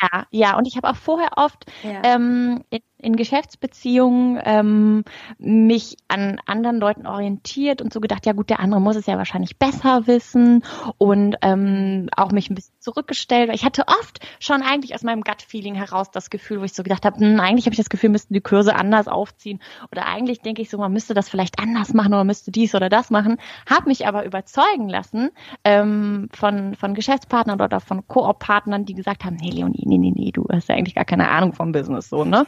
Ja, 0.00 0.26
ja, 0.30 0.56
und 0.56 0.66
ich 0.66 0.76
habe 0.76 0.88
auch 0.88 0.96
vorher 0.96 1.30
oft 1.36 1.64
ja. 1.82 2.02
ähm, 2.04 2.62
in, 2.70 2.80
in 2.98 3.16
Geschäftsbeziehungen 3.16 4.40
ähm, 4.44 5.04
mich 5.38 5.96
an 6.08 6.40
anderen 6.46 6.78
Leuten 6.78 7.06
orientiert 7.06 7.82
und 7.82 7.92
so 7.92 8.00
gedacht, 8.00 8.26
ja 8.26 8.32
gut, 8.32 8.50
der 8.50 8.60
andere 8.60 8.80
muss 8.80 8.96
es 8.96 9.06
ja 9.06 9.16
wahrscheinlich 9.16 9.58
besser 9.58 10.06
wissen 10.06 10.64
und 10.98 11.36
ähm, 11.42 12.08
auch 12.16 12.32
mich 12.32 12.50
ein 12.50 12.54
bisschen 12.54 12.74
zurückgestellt. 12.80 13.50
Ich 13.52 13.64
hatte 13.64 13.84
oft 13.86 14.24
schon 14.40 14.62
eigentlich 14.62 14.94
aus 14.94 15.02
meinem 15.02 15.22
Gut-Feeling 15.22 15.74
heraus 15.74 16.10
das 16.10 16.30
Gefühl, 16.30 16.60
wo 16.60 16.64
ich 16.64 16.74
so 16.74 16.82
gedacht 16.82 17.04
habe, 17.04 17.18
hm, 17.18 17.40
eigentlich 17.40 17.66
habe 17.66 17.74
ich 17.74 17.78
das 17.78 17.90
Gefühl, 17.90 18.10
müssten 18.10 18.34
die 18.34 18.40
Kurse 18.40 18.76
anders 18.76 19.08
aufziehen 19.08 19.60
oder 19.90 20.06
eigentlich 20.06 20.40
denke 20.42 20.62
ich 20.62 20.70
so, 20.70 20.78
man 20.78 20.92
müsste 20.92 21.14
das 21.14 21.28
vielleicht 21.28 21.58
anders 21.58 21.92
machen 21.92 22.14
oder 22.14 22.24
müsste 22.24 22.52
dies 22.52 22.74
oder 22.74 22.88
das 22.88 23.10
machen. 23.10 23.38
Habe 23.68 23.88
mich 23.88 24.06
aber 24.06 24.24
überzeugen 24.24 24.88
lassen 24.88 25.30
ähm, 25.64 26.28
von 26.32 26.74
von 26.76 26.94
Geschäftspartnern 26.94 27.60
oder 27.60 27.80
von 27.80 28.06
Koop-Partnern, 28.06 28.84
die 28.84 28.94
gesagt 28.94 29.24
haben, 29.24 29.36
nee 29.36 29.50
Leonie, 29.50 29.87
nee, 29.88 29.98
nee, 29.98 30.12
nee, 30.14 30.30
du 30.30 30.46
hast 30.50 30.68
ja 30.68 30.74
eigentlich 30.74 30.94
gar 30.94 31.04
keine 31.04 31.28
Ahnung 31.28 31.52
vom 31.52 31.72
Business 31.72 32.08
so, 32.08 32.24
ne? 32.24 32.46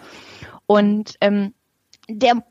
Und 0.67 1.17
ähm, 1.21 1.55
der 2.09 2.43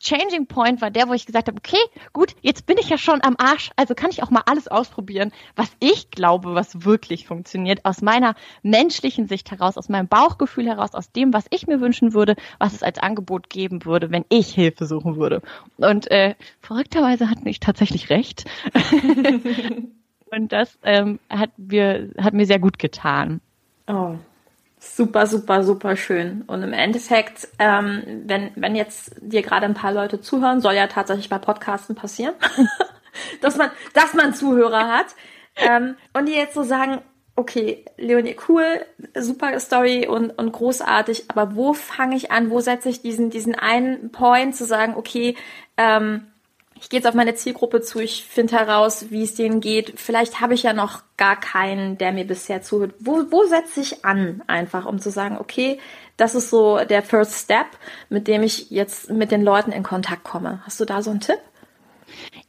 Changing 0.00 0.46
Point 0.46 0.80
war 0.80 0.90
der, 0.90 1.08
wo 1.08 1.12
ich 1.12 1.26
gesagt 1.26 1.48
habe, 1.48 1.58
okay, 1.58 1.78
gut, 2.12 2.34
jetzt 2.40 2.66
bin 2.66 2.78
ich 2.78 2.88
ja 2.88 2.98
schon 2.98 3.22
am 3.22 3.34
Arsch, 3.38 3.70
also 3.76 3.94
kann 3.94 4.10
ich 4.10 4.22
auch 4.22 4.30
mal 4.30 4.42
alles 4.46 4.68
ausprobieren, 4.68 5.32
was 5.56 5.70
ich 5.80 6.10
glaube, 6.10 6.54
was 6.54 6.84
wirklich 6.84 7.26
funktioniert, 7.26 7.84
aus 7.84 8.00
meiner 8.00 8.34
menschlichen 8.62 9.26
Sicht 9.26 9.50
heraus, 9.50 9.76
aus 9.76 9.88
meinem 9.88 10.06
Bauchgefühl 10.06 10.66
heraus, 10.66 10.94
aus 10.94 11.10
dem, 11.10 11.32
was 11.32 11.46
ich 11.50 11.66
mir 11.66 11.80
wünschen 11.80 12.14
würde, 12.14 12.36
was 12.58 12.74
es 12.74 12.82
als 12.82 12.98
Angebot 12.98 13.50
geben 13.50 13.84
würde, 13.84 14.10
wenn 14.10 14.24
ich 14.28 14.54
Hilfe 14.54 14.86
suchen 14.86 15.16
würde. 15.16 15.42
Und 15.78 16.10
äh, 16.10 16.36
verrückterweise 16.60 17.28
hatten 17.28 17.48
ich 17.48 17.58
tatsächlich 17.58 18.10
recht. 18.10 18.44
Und 20.30 20.52
das 20.52 20.78
ähm, 20.82 21.18
hat, 21.30 21.50
mir, 21.58 22.10
hat 22.18 22.34
mir 22.34 22.46
sehr 22.46 22.58
gut 22.58 22.78
getan. 22.78 23.40
Oh, 23.86 24.16
Super, 24.80 25.26
super, 25.26 25.64
super 25.64 25.96
schön. 25.96 26.42
Und 26.46 26.62
im 26.62 26.72
Endeffekt, 26.72 27.48
ähm, 27.58 28.22
wenn, 28.26 28.50
wenn 28.54 28.76
jetzt 28.76 29.16
dir 29.20 29.42
gerade 29.42 29.66
ein 29.66 29.74
paar 29.74 29.92
Leute 29.92 30.20
zuhören, 30.20 30.60
soll 30.60 30.74
ja 30.74 30.86
tatsächlich 30.86 31.28
bei 31.28 31.38
Podcasten 31.38 31.96
passieren, 31.96 32.34
dass 33.40 33.56
man, 33.56 33.70
dass 33.94 34.14
man 34.14 34.34
Zuhörer 34.34 34.88
hat. 34.88 35.06
Ähm, 35.56 35.96
und 36.12 36.26
die 36.26 36.34
jetzt 36.34 36.54
so 36.54 36.62
sagen, 36.62 37.00
okay, 37.34 37.84
Leonie, 37.96 38.36
cool, 38.48 38.84
super 39.16 39.58
Story 39.60 40.06
und, 40.06 40.30
und 40.30 40.52
großartig, 40.52 41.24
aber 41.28 41.54
wo 41.54 41.72
fange 41.72 42.16
ich 42.16 42.30
an, 42.30 42.50
wo 42.50 42.60
setze 42.60 42.88
ich 42.88 43.00
diesen, 43.00 43.30
diesen 43.30 43.54
einen 43.54 44.10
Point 44.10 44.56
zu 44.56 44.64
sagen, 44.64 44.94
okay, 44.96 45.36
ähm, 45.76 46.26
ich 46.80 46.88
gehe 46.88 46.98
jetzt 46.98 47.06
auf 47.06 47.14
meine 47.14 47.34
Zielgruppe 47.34 47.80
zu, 47.80 47.98
ich 47.98 48.24
finde 48.24 48.56
heraus, 48.56 49.06
wie 49.10 49.22
es 49.22 49.34
denen 49.34 49.60
geht. 49.60 49.98
Vielleicht 49.98 50.40
habe 50.40 50.54
ich 50.54 50.62
ja 50.62 50.72
noch 50.72 51.02
gar 51.16 51.38
keinen, 51.38 51.98
der 51.98 52.12
mir 52.12 52.26
bisher 52.26 52.62
zuhört. 52.62 52.94
Wo, 52.98 53.24
wo 53.30 53.44
setze 53.44 53.80
ich 53.80 54.04
an 54.04 54.42
einfach, 54.46 54.86
um 54.86 54.98
zu 54.98 55.10
sagen, 55.10 55.38
okay, 55.38 55.78
das 56.16 56.34
ist 56.34 56.50
so 56.50 56.78
der 56.84 57.02
First 57.02 57.34
Step, 57.34 57.66
mit 58.08 58.28
dem 58.28 58.42
ich 58.42 58.70
jetzt 58.70 59.10
mit 59.10 59.30
den 59.30 59.42
Leuten 59.42 59.72
in 59.72 59.82
Kontakt 59.82 60.24
komme. 60.24 60.62
Hast 60.64 60.80
du 60.80 60.84
da 60.84 61.02
so 61.02 61.10
einen 61.10 61.20
Tipp? 61.20 61.38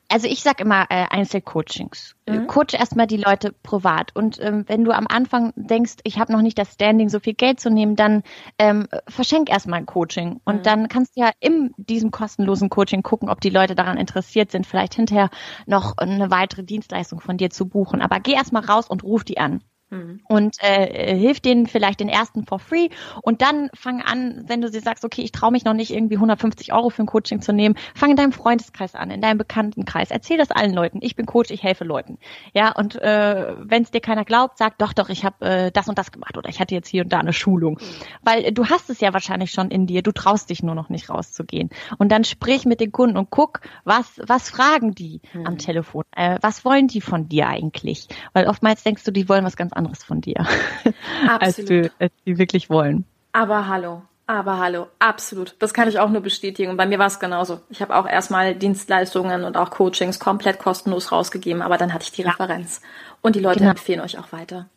Also 0.10 0.28
ich 0.28 0.42
sag 0.42 0.60
immer 0.60 0.86
äh, 0.90 1.06
Einzelcoachings. 1.10 2.16
Mhm. 2.28 2.48
Coach 2.48 2.74
erstmal 2.74 3.08
die 3.08 3.18
Leute 3.18 3.54
privat. 3.64 4.16
Und 4.16 4.40
ähm, 4.42 4.64
wenn 4.68 4.84
du 4.84 4.92
am 4.92 5.06
Anfang 5.08 5.54
denkst, 5.56 5.98
ich 6.04 6.20
habe 6.20 6.32
noch 6.32 6.42
nicht 6.42 6.58
das 6.58 6.74
Standing, 6.74 7.10
so 7.10 7.20
viel 7.20 7.36
Geld 7.36 7.60
zu 7.60 7.70
nehmen, 7.70 7.96
dann 7.96 8.24
ähm, 8.58 8.88
verschenk 9.08 9.50
erstmal 9.50 9.80
ein 9.80 9.86
Coaching. 9.86 10.42
Und 10.46 10.58
mhm. 10.58 10.64
dann 10.64 10.88
kannst 10.88 11.16
du 11.16 11.22
ja 11.22 11.32
in 11.40 11.74
diesem 11.78 12.12
kostenlosen 12.12 12.70
Coaching 12.70 13.04
gucken, 13.04 13.30
ob 13.30 13.40
die 13.40 13.50
Leute 13.50 13.76
daran 13.76 13.98
interessiert 13.98 14.52
sind, 14.52 14.66
vielleicht 14.66 14.96
hinterher 14.96 15.30
noch 15.68 15.98
eine 15.98 16.32
weitere 16.32 16.64
Dienstleistung 16.64 17.20
von 17.20 17.38
dir 17.38 17.52
zu 17.52 17.68
buchen. 17.68 18.02
Aber 18.02 18.20
geh 18.20 18.34
erstmal 18.34 18.66
raus 18.66 18.90
und 18.90 19.04
ruf 19.04 19.24
die 19.24 19.38
an. 19.38 19.64
Mhm. 19.90 20.22
Und 20.28 20.58
äh, 20.62 21.16
hilf 21.16 21.40
denen 21.40 21.68
vielleicht 21.68 22.00
den 22.00 22.10
ersten 22.10 22.46
for 22.46 22.60
free 22.60 22.90
und 23.24 23.42
dann 23.42 23.70
fang 23.74 24.02
an, 24.02 24.44
wenn 24.48 24.62
du 24.62 24.70
sie 24.70 24.80
sagst, 24.80 25.04
okay, 25.04 25.22
ich 25.22 25.32
traue 25.32 25.52
mich 25.52 25.66
noch 25.66 25.74
nicht 25.74 25.92
irgendwie 25.92 26.16
150 26.16 26.74
Euro 26.74 26.90
für 26.90 27.04
ein 27.04 27.08
Coaching 27.08 27.42
zu 27.42 27.54
nehmen, 27.54 27.76
fang 27.96 28.12
in 28.12 28.16
deinem 28.16 28.32
Freundeskreis 28.32 28.96
an, 28.96 29.10
in 29.10 29.22
deinem 29.22 29.38
Bekanntenkreis, 29.38 30.12
erzähl 30.12 30.38
das 30.38 30.52
allen 30.52 30.74
Leuten. 30.74 31.00
Ich 31.02 31.16
bin 31.16 31.26
Coach, 31.26 31.50
ich 31.52 31.64
helfe 31.64 31.84
Leuten. 31.84 32.20
Ja, 32.54 32.72
und 32.72 32.96
äh, 33.02 33.56
wenn 33.58 33.84
es 33.84 33.92
dir 33.92 34.02
keiner 34.02 34.26
glaubt, 34.26 34.58
sag 34.58 34.78
doch, 34.78 34.94
doch, 34.94 35.10
ich 35.10 35.26
habe 35.26 35.46
äh, 35.46 35.72
das 35.72 35.88
und 35.88 35.98
das 35.98 36.12
gemacht 36.12 36.38
oder 36.38 36.50
ich 36.50 36.60
hatte 36.60 36.76
jetzt 36.76 36.88
hier 36.88 37.04
und 37.04 37.12
da 37.12 37.20
eine 37.20 37.34
Schulung, 37.34 37.80
weil 38.22 38.52
du 38.52 38.66
hast 38.68 38.90
es 38.90 39.00
ja 39.00 39.14
wahrscheinlich 39.14 39.52
schon 39.52 39.72
in 39.72 39.88
dir, 39.88 40.04
du 40.04 40.12
traust 40.12 40.50
dich 40.50 40.62
nur 40.62 40.76
noch 40.76 40.90
nicht 40.90 41.10
rauszugehen. 41.10 41.70
Und 41.98 42.12
dann 42.12 42.24
sprich 42.24 42.66
mit 42.66 42.80
den 42.80 42.92
Kunden 42.92 43.18
und 43.18 43.30
guck, 43.30 43.62
was 43.84 44.22
was 44.26 44.50
fragen 44.50 44.94
die 44.94 45.22
mhm. 45.34 45.48
am 45.48 45.58
Telefon, 45.58 46.04
äh, 46.16 46.38
was 46.42 46.64
wollen 46.64 46.88
die 46.88 47.02
von 47.02 47.28
dir 47.28 47.48
eigentlich? 47.48 48.08
Weil 48.34 48.48
oftmals 48.48 48.84
denkst 48.84 49.04
du, 49.04 49.12
die 49.12 49.28
wollen 49.28 49.46
was 49.46 49.58
ganz 49.58 49.74
anderes 49.80 50.04
von 50.04 50.22
dir, 50.22 50.46
als, 51.40 51.56
du, 51.56 51.92
als 52.00 52.14
die 52.26 52.38
wirklich 52.38 52.70
wollen. 52.70 53.06
Aber 53.32 53.68
hallo, 53.68 54.04
aber 54.28 54.60
hallo, 54.60 54.86
absolut. 55.00 55.56
Das 55.58 55.74
kann 55.74 55.90
ich 55.90 56.00
auch 56.00 56.10
nur 56.10 56.22
bestätigen. 56.22 56.70
Und 56.70 56.78
bei 56.78 56.86
mir 56.86 57.00
war 57.00 57.08
es 57.08 57.20
genauso. 57.20 57.62
Ich 57.70 57.82
habe 57.82 57.96
auch 57.96 58.08
erstmal 58.08 58.54
Dienstleistungen 58.54 59.44
und 59.44 59.58
auch 59.58 59.72
Coachings 59.72 60.20
komplett 60.20 60.60
kostenlos 60.60 61.12
rausgegeben, 61.12 61.64
aber 61.64 61.78
dann 61.78 61.94
hatte 61.96 62.04
ich 62.04 62.12
die 62.12 62.22
Referenz. 62.22 62.82
Und 63.22 63.36
die 63.36 63.40
Leute 63.40 63.60
genau. 63.60 63.72
empfehlen 63.72 64.02
euch 64.02 64.20
auch 64.20 64.32
weiter. 64.32 64.70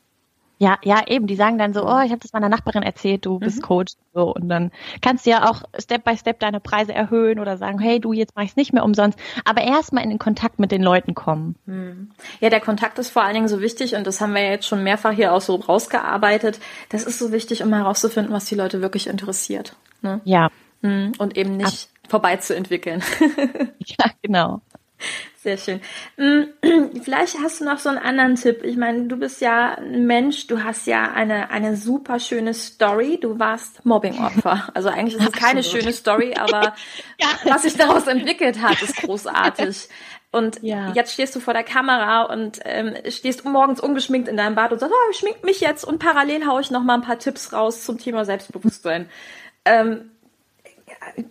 Ja, 0.62 0.79
ja, 0.85 1.03
eben. 1.09 1.27
Die 1.27 1.35
sagen 1.35 1.59
dann 1.59 1.75
so, 1.75 1.83
oh, 1.83 2.01
ich 2.05 2.12
habe 2.12 2.20
das 2.20 2.33
meiner 2.33 2.48
Nachbarin 2.48 2.85
erzählt, 2.85 3.27
du 3.27 3.40
bist 3.40 3.57
mhm. 3.59 3.62
Coach. 3.62 3.94
So 4.14 4.33
und 4.33 4.48
dann 4.48 4.70
kannst 5.01 5.27
du 5.27 5.31
ja 5.31 5.51
auch 5.51 5.62
Step 5.77 6.05
by 6.05 6.16
Step 6.16 6.38
deine 6.38 6.61
Preise 6.61 6.94
erhöhen 6.94 7.40
oder 7.40 7.57
sagen, 7.57 7.81
hey, 7.81 7.98
du 7.98 8.12
jetzt 8.12 8.37
mach 8.37 8.44
ich's 8.44 8.55
nicht 8.55 8.72
mehr 8.72 8.85
umsonst. 8.85 9.18
Aber 9.44 9.62
erstmal 9.62 10.05
in 10.05 10.11
den 10.11 10.20
Kontakt 10.20 10.61
mit 10.61 10.70
den 10.70 10.81
Leuten 10.81 11.16
kommen. 11.16 11.57
Mhm. 11.66 12.12
Ja, 12.38 12.48
der 12.48 12.61
Kontakt 12.61 13.01
ist 13.01 13.11
vor 13.11 13.25
allen 13.25 13.35
Dingen 13.35 13.48
so 13.48 13.61
wichtig 13.61 13.96
und 13.96 14.07
das 14.07 14.20
haben 14.20 14.35
wir 14.35 14.48
jetzt 14.48 14.68
schon 14.68 14.85
mehrfach 14.85 15.11
hier 15.11 15.35
auch 15.35 15.40
so 15.40 15.57
rausgearbeitet. 15.57 16.61
Das 16.90 17.03
ist 17.03 17.18
so 17.18 17.33
wichtig, 17.33 17.64
um 17.64 17.75
herauszufinden, 17.75 18.33
was 18.33 18.44
die 18.44 18.55
Leute 18.55 18.81
wirklich 18.81 19.09
interessiert. 19.09 19.75
Ne? 20.01 20.20
Ja. 20.22 20.48
Mhm. 20.83 21.11
Und 21.18 21.37
eben 21.37 21.57
nicht 21.57 21.88
Ab 22.05 22.11
vorbei 22.12 22.37
zu 22.37 22.55
entwickeln. 22.55 23.03
ja, 23.79 24.05
genau. 24.20 24.61
Sehr 25.42 25.56
schön. 25.56 25.80
Mm, 26.16 26.44
vielleicht 27.02 27.36
hast 27.42 27.60
du 27.60 27.64
noch 27.64 27.78
so 27.78 27.88
einen 27.88 27.98
anderen 27.98 28.36
Tipp. 28.36 28.62
Ich 28.62 28.76
meine, 28.76 29.08
du 29.08 29.16
bist 29.16 29.40
ja 29.40 29.74
ein 29.74 30.06
Mensch, 30.06 30.46
du 30.46 30.62
hast 30.62 30.86
ja 30.86 31.10
eine, 31.10 31.50
eine 31.50 31.76
super 31.76 32.20
schöne 32.20 32.54
Story. 32.54 33.18
Du 33.20 33.38
warst 33.40 33.84
Mobbingopfer. 33.84 34.68
Also 34.74 34.88
eigentlich 34.88 35.16
ist 35.20 35.28
es 35.28 35.32
keine 35.32 35.62
schöne 35.62 35.92
Story, 35.92 36.34
aber 36.34 36.74
ja. 37.18 37.26
was 37.44 37.62
sich 37.62 37.76
daraus 37.76 38.06
entwickelt 38.06 38.62
hat, 38.62 38.80
ist 38.82 38.96
großartig. 38.96 39.88
Und 40.30 40.62
ja. 40.62 40.92
jetzt 40.92 41.12
stehst 41.12 41.34
du 41.36 41.40
vor 41.40 41.52
der 41.52 41.64
Kamera 41.64 42.22
und 42.22 42.60
ähm, 42.64 42.94
stehst 43.08 43.44
morgens 43.44 43.80
ungeschminkt 43.80 44.28
in 44.28 44.36
deinem 44.36 44.54
Bad 44.54 44.72
und 44.72 44.78
sagst, 44.78 44.94
oh, 44.94 45.10
ich 45.10 45.18
schmink 45.18 45.44
mich 45.44 45.60
jetzt 45.60 45.84
und 45.84 45.98
parallel 45.98 46.46
haue 46.46 46.60
ich 46.60 46.70
noch 46.70 46.84
mal 46.84 46.94
ein 46.94 47.02
paar 47.02 47.18
Tipps 47.18 47.52
raus 47.52 47.84
zum 47.84 47.98
Thema 47.98 48.24
Selbstbewusstsein. 48.24 49.10
Ähm, 49.64 50.12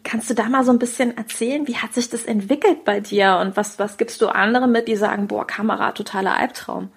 Kannst 0.03 0.29
du 0.29 0.33
da 0.33 0.49
mal 0.49 0.63
so 0.63 0.71
ein 0.71 0.79
bisschen 0.79 1.17
erzählen, 1.17 1.67
wie 1.67 1.77
hat 1.77 1.93
sich 1.93 2.09
das 2.09 2.25
entwickelt 2.25 2.85
bei 2.85 2.99
dir 2.99 3.37
und 3.41 3.57
was, 3.57 3.79
was 3.79 3.97
gibst 3.97 4.21
du 4.21 4.27
anderen 4.27 4.71
mit, 4.71 4.87
die 4.87 4.95
sagen, 4.95 5.27
boah, 5.27 5.45
Kamera, 5.45 5.91
totaler 5.91 6.35
Albtraum? 6.37 6.89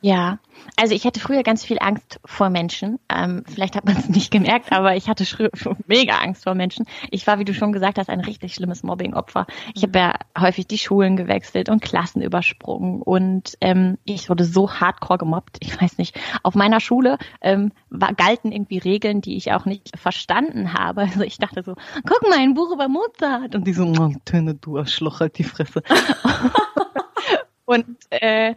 Ja, 0.00 0.38
also 0.76 0.94
ich 0.94 1.04
hatte 1.04 1.18
früher 1.18 1.42
ganz 1.42 1.64
viel 1.64 1.78
Angst 1.80 2.20
vor 2.24 2.50
Menschen. 2.50 3.00
Ähm, 3.08 3.42
vielleicht 3.48 3.74
hat 3.74 3.84
man 3.84 3.96
es 3.96 4.08
nicht 4.08 4.30
gemerkt, 4.30 4.72
aber 4.72 4.94
ich 4.94 5.08
hatte 5.08 5.24
mega 5.86 6.18
Angst 6.18 6.44
vor 6.44 6.54
Menschen. 6.54 6.86
Ich 7.10 7.26
war, 7.26 7.38
wie 7.38 7.44
du 7.44 7.52
schon 7.52 7.72
gesagt 7.72 7.98
hast, 7.98 8.08
ein 8.08 8.20
richtig 8.20 8.54
schlimmes 8.54 8.84
Mobbing-Opfer. 8.84 9.46
Ich 9.74 9.82
habe 9.82 9.98
ja 9.98 10.14
häufig 10.38 10.68
die 10.68 10.78
Schulen 10.78 11.16
gewechselt 11.16 11.68
und 11.68 11.82
Klassen 11.82 12.22
übersprungen 12.22 13.02
und 13.02 13.56
ähm, 13.60 13.98
ich 14.04 14.30
wurde 14.30 14.44
so 14.44 14.70
hardcore 14.70 15.18
gemobbt. 15.18 15.58
Ich 15.60 15.80
weiß 15.80 15.98
nicht. 15.98 16.18
Auf 16.44 16.54
meiner 16.54 16.78
Schule 16.78 17.18
ähm, 17.40 17.72
war, 17.90 18.14
galten 18.14 18.52
irgendwie 18.52 18.78
Regeln, 18.78 19.20
die 19.20 19.36
ich 19.36 19.52
auch 19.52 19.64
nicht 19.64 19.98
verstanden 19.98 20.74
habe. 20.74 21.08
Also 21.08 21.22
ich 21.22 21.38
dachte 21.38 21.62
so, 21.62 21.74
guck 22.06 22.22
mal, 22.28 22.38
ein 22.38 22.54
Buch 22.54 22.70
über 22.72 22.86
Mozart. 22.86 23.54
Und 23.54 23.66
die 23.66 23.72
so, 23.72 23.92
Töne, 24.24 24.54
du 24.54 24.78
Arschloch, 24.78 25.20
halt 25.20 25.38
die 25.38 25.44
Fresse. 25.44 25.82
Und 27.68 27.98
äh, 28.08 28.54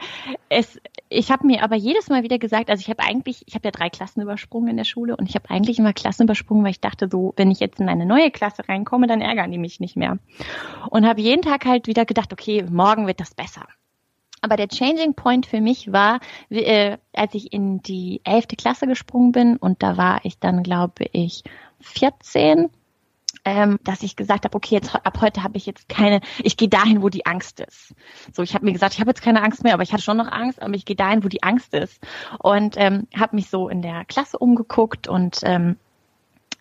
es, 0.48 0.80
ich 1.10 1.32
habe 1.32 1.46
mir 1.46 1.64
aber 1.64 1.76
jedes 1.76 2.08
Mal 2.08 2.24
wieder 2.24 2.40
gesagt, 2.40 2.70
also 2.70 2.80
ich 2.80 2.90
habe 2.90 3.04
eigentlich, 3.04 3.44
ich 3.46 3.56
habe 3.56 3.68
ja 3.68 3.72
drei 3.72 3.90
Klassen 3.90 4.22
übersprungen 4.22 4.70
in 4.70 4.78
der 4.78 4.86
Schule 4.86 5.18
und 5.18 5.28
ich 5.28 5.36
habe 5.36 5.50
eigentlich 5.50 5.80
immer 5.80 5.92
Klassen 5.92 6.24
übersprungen, 6.24 6.64
weil 6.64 6.72
ich 6.72 6.80
dachte 6.80 7.10
so, 7.12 7.34
wenn 7.36 7.52
ich 7.52 7.60
jetzt 7.60 7.82
in 7.82 7.90
eine 7.90 8.06
neue 8.06 8.32
Klasse 8.32 8.70
reinkomme, 8.70 9.08
dann 9.08 9.20
ärgern 9.20 9.52
die 9.52 9.58
mich 9.58 9.82
nicht 9.82 9.98
mehr. 9.98 10.18
Und 10.90 11.06
habe 11.06 11.20
jeden 11.20 11.42
Tag 11.42 11.66
halt 11.66 11.88
wieder 11.88 12.06
gedacht, 12.06 12.32
okay, 12.32 12.64
morgen 12.72 13.06
wird 13.06 13.20
das 13.20 13.36
besser. 13.36 13.68
Aber 14.40 14.56
der 14.56 14.70
Changing 14.70 15.14
Point 15.14 15.46
für 15.46 15.60
mich 15.60 15.92
war, 15.92 16.22
äh, 16.50 16.96
als 17.12 17.34
ich 17.34 17.52
in 17.52 17.82
die 17.82 18.22
elfte 18.24 18.56
Klasse 18.56 18.88
gesprungen 18.88 19.34
bin 19.34 19.58
und 19.58 19.84
da 19.84 19.98
war 19.98 20.22
ich 20.24 20.40
dann, 20.40 20.64
glaube 20.64 21.04
ich, 21.12 21.44
14 21.82 22.70
ähm, 23.46 23.80
dass 23.84 24.04
ich 24.04 24.16
gesagt 24.16 24.46
habe, 24.46 24.56
okay, 24.56 24.76
jetzt 24.76 24.94
ab 24.94 25.20
heute 25.22 25.44
habe 25.44 25.58
ich 25.58 25.66
jetzt 25.66 25.90
keine, 25.90 26.22
ich 26.40 26.58
gehe 26.58 26.70
dahin, 26.70 27.02
wo 27.02 27.10
die 27.10 27.26
Angst 27.26 27.60
ist. 27.60 27.94
So, 28.34 28.44
ich 28.44 28.54
habe 28.54 28.66
mir 28.66 28.74
gesagt, 28.74 28.94
ich 28.94 29.00
habe 29.00 29.10
jetzt 29.10 29.22
keine 29.22 29.42
Angst 29.42 29.64
mehr, 29.64 29.74
aber 29.74 29.84
ich 29.84 29.94
hatte 29.94 30.04
schon 30.04 30.18
noch 30.18 30.32
Angst, 30.32 30.62
aber 30.62 30.74
ich 30.76 30.86
gehe 30.86 30.96
dahin, 30.96 31.24
wo 31.24 31.28
die 31.28 31.44
Angst 31.44 31.74
ist. 31.74 32.00
Und 32.40 32.76
ähm, 32.78 33.08
habe 33.18 33.36
mich 33.36 33.50
so 33.50 33.70
in 33.70 33.82
der 33.82 34.06
Klasse 34.06 34.38
umgeguckt 34.38 35.08
und 35.08 35.40
ähm, 35.44 35.78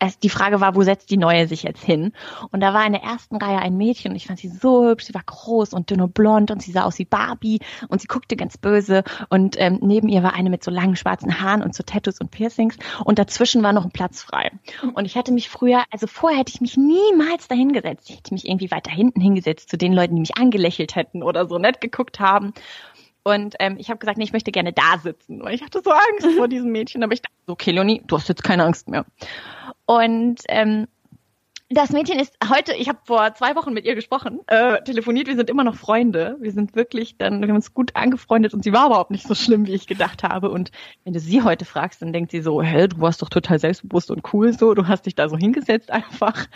es, 0.01 0.19
die 0.19 0.31
Frage 0.31 0.61
war, 0.61 0.75
wo 0.75 0.83
setzt 0.83 1.11
die 1.11 1.17
Neue 1.17 1.47
sich 1.47 1.63
jetzt 1.63 1.85
hin? 1.85 2.13
Und 2.51 2.61
da 2.61 2.75
war 2.75 2.85
in 2.87 2.93
der 2.93 3.03
ersten 3.03 3.37
Reihe 3.37 3.59
ein 3.59 3.77
Mädchen 3.77 4.11
und 4.11 4.17
ich 4.17 4.27
fand 4.27 4.39
sie 4.39 4.49
so 4.49 4.89
hübsch, 4.89 5.05
sie 5.05 5.15
war 5.15 5.23
groß 5.25 5.73
und 5.73 5.91
dünn 5.91 6.01
und 6.01 6.15
blond 6.15 6.51
und 6.51 6.63
sie 6.63 6.73
sah 6.73 6.85
aus 6.85 6.99
wie 6.99 7.05
Barbie 7.05 7.61
und 7.89 8.01
sie 8.01 8.07
guckte 8.07 8.35
ganz 8.35 8.59
böse 8.59 9.05
und 9.29 9.57
ähm, 9.59 9.79
neben 9.83 10.09
ihr 10.09 10.23
war 10.23 10.35
eine 10.35 10.51
mit 10.51 10.65
so 10.65 10.71
langen 10.71 10.97
schwarzen 10.97 11.41
Haaren 11.41 11.63
und 11.63 11.75
so 11.75 11.83
Tattoos 11.83 12.21
und 12.21 12.31
Piercings 12.31 12.77
und 13.05 13.19
dazwischen 13.19 13.63
war 13.63 13.73
noch 13.73 13.85
ein 13.85 13.93
Platz 13.93 14.23
frei. 14.23 14.51
Und 14.95 15.05
ich 15.05 15.17
hatte 15.17 15.33
mich 15.33 15.49
früher, 15.49 15.85
also 15.91 16.07
vorher 16.07 16.41
hätte 16.41 16.53
ich 16.55 16.61
mich 16.61 16.77
niemals 16.77 17.49
dahin 17.49 17.73
gesetzt. 17.73 18.09
Ich 18.11 18.17
hätte 18.17 18.35
mich 18.35 18.49
irgendwie 18.49 18.71
weiter 18.71 18.91
hinten 18.91 19.21
hingesetzt 19.21 19.69
zu 19.69 19.77
den 19.77 19.93
Leuten, 19.93 20.15
die 20.15 20.21
mich 20.21 20.39
angelächelt 20.39 20.97
hätten 20.97 21.23
oder 21.23 21.47
so 21.47 21.59
nett 21.59 21.81
geguckt 21.81 22.21
haben. 22.21 22.53
Und 23.23 23.55
ähm, 23.59 23.77
ich 23.79 23.91
habe 23.91 23.99
gesagt, 23.99 24.17
nee, 24.17 24.25
ich 24.25 24.33
möchte 24.33 24.51
gerne 24.51 24.73
da 24.73 24.99
sitzen, 24.99 25.43
weil 25.43 25.55
ich 25.55 25.63
hatte 25.63 25.83
so 25.85 25.91
Angst 25.91 26.37
vor 26.37 26.49
diesem 26.49 26.73
Mädchen. 26.73 27.03
Aber 27.03 27.13
ich 27.13 27.21
dachte, 27.21 27.35
okay, 27.49 27.71
Leonie, 27.71 28.03
du 28.07 28.17
hast 28.17 28.29
jetzt 28.29 28.43
keine 28.43 28.65
Angst 28.65 28.89
mehr. 28.89 29.05
Und 29.91 30.43
ähm, 30.47 30.87
das 31.69 31.91
Mädchen 31.91 32.21
ist 32.21 32.33
heute, 32.49 32.73
ich 32.75 32.89
habe 32.89 33.01
vor 33.03 33.35
zwei 33.35 33.57
Wochen 33.57 33.73
mit 33.73 33.85
ihr 33.85 33.97
gesprochen, 33.97 34.39
äh, 34.47 34.81
telefoniert, 34.85 35.27
wir 35.27 35.35
sind 35.35 35.51
immer 35.51 35.65
noch 35.65 35.75
Freunde. 35.75 36.37
Wir 36.39 36.53
sind 36.53 36.77
wirklich 36.77 37.19
dann, 37.19 37.41
wir 37.41 37.49
haben 37.49 37.57
uns 37.57 37.75
gut 37.75 37.97
angefreundet 37.97 38.55
und 38.55 38.63
sie 38.63 38.73
war 38.73 38.87
überhaupt 38.87 39.11
nicht 39.11 39.27
so 39.27 39.35
schlimm, 39.35 39.67
wie 39.67 39.75
ich 39.75 39.89
gedacht 39.89 40.23
habe. 40.23 40.49
Und 40.51 40.71
wenn 41.03 41.13
du 41.13 41.19
sie 41.19 41.43
heute 41.43 41.65
fragst, 41.65 42.03
dann 42.03 42.13
denkt 42.13 42.31
sie 42.31 42.41
so, 42.41 42.63
hä, 42.63 42.87
du 42.87 43.01
warst 43.01 43.21
doch 43.21 43.29
total 43.29 43.59
selbstbewusst 43.59 44.13
und 44.13 44.33
cool 44.33 44.53
so, 44.53 44.75
du 44.75 44.87
hast 44.87 45.07
dich 45.07 45.17
da 45.17 45.29
so 45.29 45.37
hingesetzt 45.37 45.91
einfach. 45.91 46.47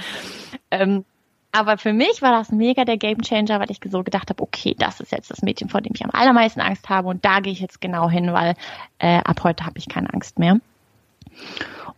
Ähm, 0.70 1.04
aber 1.50 1.76
für 1.76 1.92
mich 1.92 2.22
war 2.22 2.30
das 2.30 2.52
mega 2.52 2.84
der 2.84 2.98
Gamechanger, 2.98 3.58
weil 3.58 3.72
ich 3.72 3.80
so 3.84 4.04
gedacht 4.04 4.30
habe, 4.30 4.44
okay, 4.44 4.76
das 4.78 5.00
ist 5.00 5.10
jetzt 5.10 5.32
das 5.32 5.42
Mädchen, 5.42 5.68
vor 5.68 5.80
dem 5.80 5.92
ich 5.92 6.04
am 6.04 6.10
allermeisten 6.12 6.60
Angst 6.60 6.88
habe 6.88 7.08
und 7.08 7.24
da 7.24 7.40
gehe 7.40 7.52
ich 7.52 7.60
jetzt 7.60 7.80
genau 7.80 8.08
hin, 8.08 8.32
weil 8.32 8.54
äh, 9.00 9.18
ab 9.24 9.42
heute 9.42 9.66
habe 9.66 9.78
ich 9.78 9.88
keine 9.88 10.14
Angst 10.14 10.38
mehr. 10.38 10.60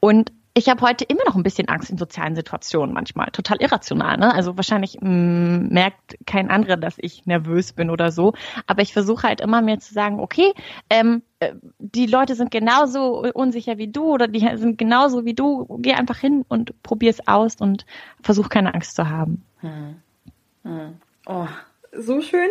Und 0.00 0.32
ich 0.56 0.70
habe 0.70 0.80
heute 0.80 1.04
immer 1.04 1.22
noch 1.26 1.36
ein 1.36 1.42
bisschen 1.42 1.68
Angst 1.68 1.90
in 1.90 1.98
sozialen 1.98 2.34
Situationen 2.34 2.94
manchmal. 2.94 3.26
Total 3.30 3.60
irrational, 3.60 4.16
ne? 4.16 4.34
Also 4.34 4.56
wahrscheinlich 4.56 4.98
mh, 5.02 5.08
mm, 5.10 5.68
merkt 5.68 6.16
kein 6.24 6.50
anderer, 6.50 6.78
dass 6.78 6.94
ich 6.96 7.26
nervös 7.26 7.74
bin 7.74 7.90
oder 7.90 8.10
so. 8.10 8.32
Aber 8.66 8.80
ich 8.80 8.94
versuche 8.94 9.28
halt 9.28 9.42
immer 9.42 9.60
mir 9.60 9.78
zu 9.80 9.92
sagen, 9.92 10.18
okay, 10.18 10.54
ähm, 10.88 11.22
äh, 11.40 11.52
die 11.78 12.06
Leute 12.06 12.34
sind 12.34 12.50
genauso 12.50 13.22
unsicher 13.34 13.76
wie 13.76 13.88
du 13.88 14.04
oder 14.14 14.28
die 14.28 14.40
sind 14.56 14.78
genauso 14.78 15.26
wie 15.26 15.34
du. 15.34 15.66
Geh 15.80 15.92
einfach 15.92 16.16
hin 16.16 16.46
und 16.48 16.82
probier 16.82 17.10
es 17.10 17.28
aus 17.28 17.56
und 17.56 17.84
versuch 18.22 18.48
keine 18.48 18.72
Angst 18.72 18.96
zu 18.96 19.10
haben. 19.10 19.44
Hm. 19.60 19.96
Hm. 20.62 20.94
Oh, 21.26 21.48
so 21.92 22.22
schön. 22.22 22.48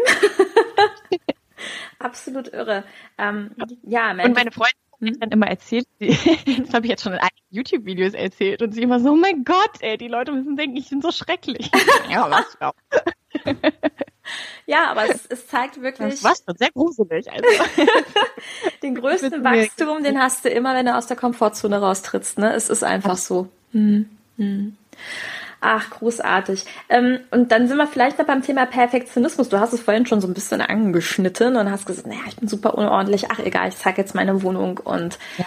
Absolut 2.00 2.50
irre. 2.50 2.84
Ähm, 3.18 3.50
ja, 3.82 4.12
und 4.12 4.36
meine 4.36 4.52
Freundin 4.52 4.85
mhm. 5.00 5.20
dann 5.20 5.32
immer 5.32 5.48
erzählt, 5.48 5.88
das 6.00 6.74
habe 6.74 6.86
ich 6.86 6.90
jetzt 6.90 7.04
schon 7.04 7.14
in 7.14 7.20
einigen 7.20 7.36
YouTube-Videos 7.50 8.14
erzählt 8.14 8.62
und 8.62 8.74
sie 8.74 8.82
immer 8.82 9.00
so, 9.00 9.12
oh 9.12 9.16
mein 9.16 9.44
Gott, 9.44 9.82
ey, 9.82 9.98
die 9.98 10.08
Leute 10.08 10.32
müssen 10.32 10.56
denken, 10.56 10.78
ich 10.78 10.90
bin 10.90 11.02
so 11.02 11.12
schrecklich. 11.12 11.70
ja, 12.10 12.30
was 12.30 12.58
ja. 12.62 12.74
ja, 14.66 14.92
aber 14.92 15.10
es, 15.10 15.26
es 15.26 15.48
zeigt 15.48 15.82
wirklich. 15.82 16.22
Das 16.22 16.24
war 16.24 16.34
schon 16.36 16.58
sehr 16.58 16.72
gruselig. 16.72 17.32
Also. 17.32 17.48
den 18.82 18.96
größten 18.96 19.44
Wachstum, 19.44 20.04
den 20.04 20.20
hast 20.20 20.46
du 20.46 20.50
immer, 20.50 20.74
wenn 20.76 20.86
du 20.86 20.96
aus 20.96 21.08
der 21.08 21.18
Komfortzone 21.18 21.80
raustrittst. 21.80 22.38
Ne? 22.38 22.54
Es 22.54 22.70
ist 22.70 22.84
einfach 22.84 23.18
so. 23.18 23.50
Mhm. 23.72 24.10
Mhm. 24.38 24.78
Ach, 25.62 25.89
großartig. 25.89 26.65
Ähm, 26.89 27.20
und 27.32 27.52
dann 27.52 27.68
sind 27.68 27.78
wir 27.78 27.88
vielleicht 27.88 28.20
noch 28.20 28.26
beim 28.26 28.41
Thema 28.41 28.65
Perfektionismus. 28.65 29.50
Du 29.50 29.60
hast 29.60 29.74
es 29.74 29.82
vorhin 29.82 30.06
schon 30.06 30.22
so 30.22 30.28
ein 30.28 30.34
bisschen 30.34 30.62
angeschnitten 30.62 31.56
und 31.56 31.72
hast 31.72 31.86
gesagt, 31.86 32.08
naja, 32.08 32.22
ich 32.28 32.36
bin 32.36 32.48
super 32.48 32.78
unordentlich. 32.78 33.32
Ach, 33.32 33.39
egal, 33.39 33.70
ich 33.70 33.78
zeige 33.78 34.02
jetzt 34.02 34.15
meine 34.15 34.44
Wohnung 34.44 34.80
und 34.84 35.18
ja. 35.38 35.46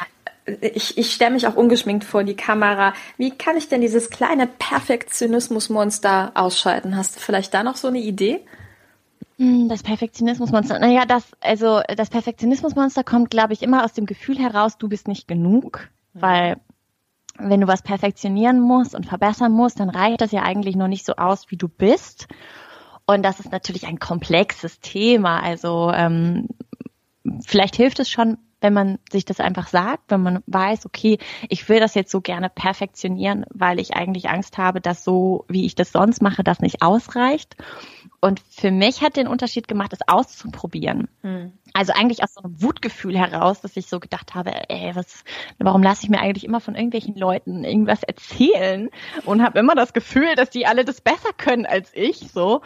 ich, 0.60 0.98
ich 0.98 1.12
stelle 1.12 1.32
mich 1.32 1.46
auch 1.46 1.54
ungeschminkt 1.54 2.04
vor 2.04 2.24
die 2.24 2.36
Kamera. 2.36 2.94
Wie 3.16 3.30
kann 3.30 3.56
ich 3.56 3.68
denn 3.68 3.80
dieses 3.80 4.10
kleine 4.10 4.46
Perfektionismusmonster 4.46 6.32
ausschalten? 6.34 6.96
Hast 6.96 7.16
du 7.16 7.20
vielleicht 7.20 7.54
da 7.54 7.62
noch 7.62 7.76
so 7.76 7.88
eine 7.88 7.98
Idee? 7.98 8.40
Hm, 9.38 9.68
das 9.68 9.84
Perfektionismusmonster. 9.84 10.78
Naja, 10.80 11.04
das, 11.06 11.24
also 11.40 11.80
das 11.96 12.10
Perfektionismusmonster 12.10 13.04
kommt, 13.04 13.30
glaube 13.30 13.52
ich, 13.52 13.62
immer 13.62 13.84
aus 13.84 13.92
dem 13.92 14.06
Gefühl 14.06 14.38
heraus, 14.38 14.78
du 14.78 14.88
bist 14.88 15.06
nicht 15.06 15.28
genug. 15.28 15.88
Mhm. 16.14 16.22
Weil 16.22 16.56
wenn 17.38 17.60
du 17.60 17.68
was 17.68 17.82
perfektionieren 17.82 18.60
musst 18.60 18.94
und 18.94 19.06
verbessern 19.06 19.52
musst, 19.52 19.80
dann 19.80 19.90
reicht 19.90 20.20
das 20.20 20.32
ja 20.32 20.42
eigentlich 20.42 20.76
noch 20.76 20.88
nicht 20.88 21.06
so 21.06 21.14
aus, 21.16 21.50
wie 21.50 21.56
du 21.56 21.68
bist. 21.68 22.28
Und 23.06 23.22
das 23.22 23.40
ist 23.40 23.52
natürlich 23.52 23.86
ein 23.86 23.98
komplexes 23.98 24.80
Thema. 24.80 25.42
Also 25.42 25.90
ähm, 25.94 26.48
vielleicht 27.46 27.76
hilft 27.76 28.00
es 28.00 28.10
schon, 28.10 28.38
wenn 28.60 28.72
man 28.72 28.98
sich 29.10 29.24
das 29.24 29.40
einfach 29.40 29.68
sagt, 29.68 30.10
wenn 30.10 30.22
man 30.22 30.42
weiß, 30.46 30.84
okay, 30.84 31.18
ich 31.48 31.68
will 31.68 31.80
das 31.80 31.94
jetzt 31.94 32.10
so 32.10 32.20
gerne 32.20 32.50
perfektionieren, 32.50 33.46
weil 33.50 33.78
ich 33.78 33.94
eigentlich 33.94 34.28
Angst 34.28 34.58
habe, 34.58 34.80
dass 34.80 35.04
so, 35.04 35.44
wie 35.48 35.64
ich 35.64 35.74
das 35.74 35.92
sonst 35.92 36.20
mache, 36.22 36.42
das 36.42 36.60
nicht 36.60 36.82
ausreicht. 36.82 37.56
Und 38.20 38.40
für 38.50 38.72
mich 38.72 39.00
hat 39.00 39.16
den 39.16 39.28
Unterschied 39.28 39.68
gemacht, 39.68 39.92
es 39.92 40.06
auszuprobieren. 40.08 41.08
Hm. 41.22 41.52
Also 41.72 41.92
eigentlich 41.92 42.22
aus 42.24 42.34
so 42.34 42.42
einem 42.42 42.60
Wutgefühl 42.60 43.16
heraus, 43.16 43.60
dass 43.60 43.76
ich 43.76 43.86
so 43.86 44.00
gedacht 44.00 44.34
habe, 44.34 44.50
ey, 44.68 44.90
was, 44.94 45.22
warum 45.58 45.84
lasse 45.84 46.02
ich 46.02 46.10
mir 46.10 46.18
eigentlich 46.18 46.44
immer 46.44 46.60
von 46.60 46.74
irgendwelchen 46.74 47.14
Leuten 47.14 47.62
irgendwas 47.62 48.02
erzählen 48.02 48.90
und 49.24 49.42
habe 49.42 49.60
immer 49.60 49.76
das 49.76 49.92
Gefühl, 49.92 50.34
dass 50.34 50.50
die 50.50 50.66
alle 50.66 50.84
das 50.84 51.00
besser 51.00 51.30
können 51.36 51.64
als 51.64 51.92
ich, 51.94 52.32
so. 52.32 52.62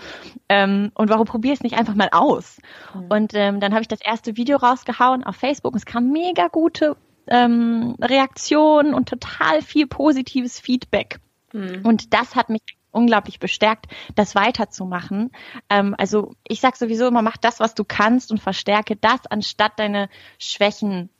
Ähm, 0.49 0.91
und 0.95 1.11
warum 1.11 1.27
probiere 1.27 1.53
ich 1.53 1.59
es 1.59 1.65
nicht 1.65 1.77
einfach 1.77 1.95
mal 1.95 2.09
aus? 2.13 2.59
Hm. 2.93 3.07
Und 3.11 3.33
ähm, 3.35 3.61
dann 3.61 3.73
habe 3.73 3.83
ich 3.83 3.89
das 3.89 4.01
erste 4.01 4.39
Video 4.39 4.57
rausgehauen 4.57 5.23
auf 5.23 5.37
Facebook 5.37 5.75
und 5.75 5.79
es 5.79 5.87
kam 5.87 6.13
mega 6.13 6.49
gute 6.49 6.97
ähm, 7.27 7.95
Reaktionen 8.01 8.95
und 8.95 9.09
total 9.09 9.61
viel 9.61 9.87
positives 9.87 10.59
Feedback. 10.59 11.21
Hm. 11.51 11.85
Und 11.85 12.15
das 12.15 12.37
hat 12.37 12.49
mich 12.49 12.63
unglaublich 12.93 13.41
bestärkt, 13.41 13.87
das 14.15 14.35
weiterzumachen. 14.35 15.33
Ähm, 15.69 15.95
also 15.99 16.35
ich 16.47 16.61
sag 16.61 16.77
sowieso 16.77 17.09
immer, 17.09 17.23
mach 17.23 17.37
das, 17.37 17.61
was 17.61 17.75
du 17.75 17.85
kannst 17.85 18.31
und 18.31 18.39
verstärke 18.39 18.97
das, 18.97 19.27
anstatt 19.29 19.79
deine 19.79 20.09
Schwächen, 20.39 21.11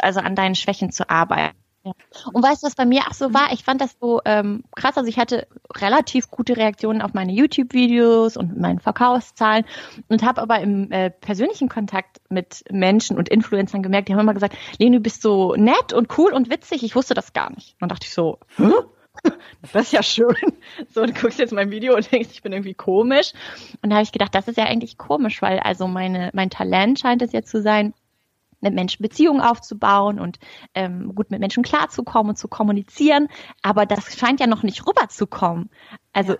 also 0.00 0.20
an 0.20 0.34
deinen 0.34 0.54
Schwächen 0.54 0.90
zu 0.90 1.08
arbeiten. 1.08 1.56
Ja. 1.84 1.92
Und 2.32 2.44
weißt 2.44 2.62
du, 2.62 2.66
was 2.66 2.76
bei 2.76 2.84
mir 2.84 3.02
auch 3.08 3.12
so 3.12 3.34
war? 3.34 3.52
Ich 3.52 3.64
fand 3.64 3.80
das 3.80 3.96
so 4.00 4.20
ähm, 4.24 4.62
krass. 4.76 4.96
Also 4.96 5.08
ich 5.08 5.18
hatte 5.18 5.48
relativ 5.76 6.30
gute 6.30 6.56
Reaktionen 6.56 7.02
auf 7.02 7.12
meine 7.12 7.32
YouTube-Videos 7.32 8.36
und 8.36 8.56
meine 8.56 8.78
Verkaufszahlen 8.78 9.64
und 10.08 10.22
habe 10.22 10.40
aber 10.40 10.60
im 10.60 10.92
äh, 10.92 11.10
persönlichen 11.10 11.68
Kontakt 11.68 12.20
mit 12.28 12.62
Menschen 12.70 13.18
und 13.18 13.28
Influencern 13.28 13.82
gemerkt, 13.82 14.08
die 14.08 14.12
haben 14.12 14.20
immer 14.20 14.34
gesagt, 14.34 14.56
Leni, 14.78 14.98
du 14.98 15.02
bist 15.02 15.22
so 15.22 15.56
nett 15.56 15.92
und 15.92 16.16
cool 16.18 16.32
und 16.32 16.50
witzig. 16.50 16.84
Ich 16.84 16.94
wusste 16.94 17.14
das 17.14 17.32
gar 17.32 17.50
nicht. 17.50 17.72
Und 17.74 17.82
dann 17.82 17.88
dachte 17.88 18.06
ich 18.06 18.14
so, 18.14 18.38
Hä? 18.56 18.70
Das 19.72 19.74
ist 19.74 19.92
ja 19.92 20.02
schön. 20.02 20.34
So, 20.88 21.04
du 21.04 21.12
guckst 21.12 21.38
jetzt 21.38 21.52
mein 21.52 21.70
Video 21.70 21.94
und 21.94 22.10
denkst, 22.10 22.30
ich 22.32 22.42
bin 22.42 22.52
irgendwie 22.52 22.74
komisch. 22.74 23.32
Und 23.82 23.90
da 23.90 23.96
habe 23.96 24.04
ich 24.04 24.12
gedacht, 24.12 24.34
das 24.34 24.48
ist 24.48 24.56
ja 24.56 24.64
eigentlich 24.64 24.98
komisch, 24.98 25.42
weil 25.42 25.58
also 25.60 25.86
meine, 25.86 26.30
mein 26.32 26.50
Talent 26.50 27.00
scheint 27.00 27.22
es 27.22 27.32
jetzt 27.32 27.50
zu 27.50 27.62
sein, 27.62 27.94
mit 28.60 28.74
Menschen 28.74 29.02
Beziehungen 29.02 29.40
aufzubauen 29.40 30.20
und 30.20 30.38
ähm, 30.74 31.14
gut 31.14 31.30
mit 31.30 31.40
Menschen 31.40 31.62
klarzukommen 31.62 32.30
und 32.30 32.36
zu 32.36 32.48
kommunizieren. 32.48 33.28
Aber 33.60 33.86
das 33.86 34.16
scheint 34.16 34.40
ja 34.40 34.46
noch 34.46 34.62
nicht 34.62 34.86
rüberzukommen. 34.86 35.68
Also 36.12 36.36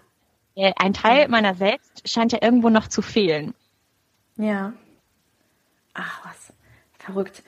ja. 0.55 0.69
äh, 0.69 0.73
ein 0.77 0.95
Teil 0.95 1.29
meiner 1.29 1.55
selbst 1.55 2.09
scheint 2.09 2.33
ja 2.33 2.39
irgendwo 2.41 2.71
noch 2.71 2.89
zu 2.89 3.03
fehlen. 3.03 3.55
Ja. 4.37 4.73
Ach 5.95 6.25
was, 6.25 6.53
verrückt. 6.99 7.43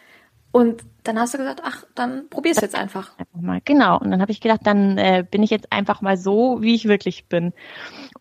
Und 0.51 0.85
dann 1.05 1.19
hast 1.19 1.35
du 1.35 1.39
gesagt, 1.39 1.61
ach, 1.63 1.85
dann 1.95 2.29
probier's 2.31 2.61
jetzt 2.61 2.75
einfach. 2.75 3.13
Einfach 3.19 3.41
mal, 3.41 3.61
genau. 3.65 3.99
Und 3.99 4.11
dann 4.11 4.23
habe 4.23 4.33
ich 4.33 4.41
gedacht, 4.41 4.63
dann 4.65 4.97
äh, 4.97 5.25
bin 5.31 5.43
ich 5.43 5.51
jetzt 5.51 5.71
einfach 5.71 6.01
mal 6.01 6.17
so, 6.17 6.63
wie 6.63 6.75
ich 6.75 6.89
wirklich 6.89 7.27
bin. 7.27 7.53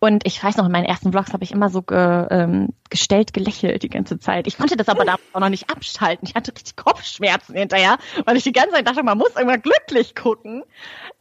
Und 0.00 0.26
ich 0.26 0.42
weiß 0.42 0.58
noch, 0.58 0.66
in 0.66 0.72
meinen 0.72 0.84
ersten 0.84 1.10
Vlogs 1.10 1.32
habe 1.32 1.44
ich 1.44 1.52
immer 1.52 1.70
so 1.70 1.80
ge, 1.80 2.26
ähm, 2.30 2.68
gestellt 2.90 3.32
gelächelt 3.32 3.82
die 3.82 3.88
ganze 3.88 4.18
Zeit. 4.18 4.46
Ich 4.46 4.58
konnte 4.58 4.76
das 4.76 4.88
aber 4.88 5.04
damals 5.04 5.22
auch 5.32 5.40
noch 5.40 5.48
nicht 5.48 5.70
abschalten. 5.70 6.28
Ich 6.28 6.34
hatte 6.34 6.52
richtig 6.52 6.76
Kopfschmerzen 6.76 7.56
hinterher, 7.56 7.96
weil 8.26 8.36
ich 8.36 8.44
die 8.44 8.52
ganze 8.52 8.72
Zeit 8.72 8.86
dachte, 8.86 9.02
man 9.02 9.18
muss 9.18 9.34
immer 9.36 9.56
glücklich 9.56 10.14
gucken. 10.14 10.62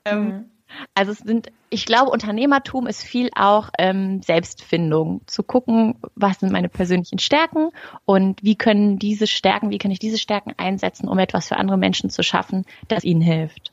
Ähm, 0.03 0.25
mhm. 0.25 0.51
Also 0.93 1.11
es 1.11 1.19
sind, 1.19 1.51
ich 1.69 1.85
glaube, 1.85 2.11
Unternehmertum 2.11 2.87
ist 2.87 3.03
viel 3.03 3.29
auch 3.35 3.69
ähm, 3.77 4.21
Selbstfindung, 4.21 5.21
zu 5.27 5.43
gucken, 5.43 5.95
was 6.15 6.39
sind 6.39 6.51
meine 6.51 6.69
persönlichen 6.69 7.19
Stärken 7.19 7.69
und 8.05 8.41
wie 8.43 8.55
können 8.55 8.99
diese 8.99 9.27
Stärken, 9.27 9.69
wie 9.69 9.77
kann 9.77 9.91
ich 9.91 9.99
diese 9.99 10.17
Stärken 10.17 10.53
einsetzen, 10.57 11.07
um 11.07 11.19
etwas 11.19 11.47
für 11.47 11.57
andere 11.57 11.77
Menschen 11.77 12.09
zu 12.09 12.23
schaffen, 12.23 12.65
das 12.87 13.03
ihnen 13.03 13.21
hilft. 13.21 13.72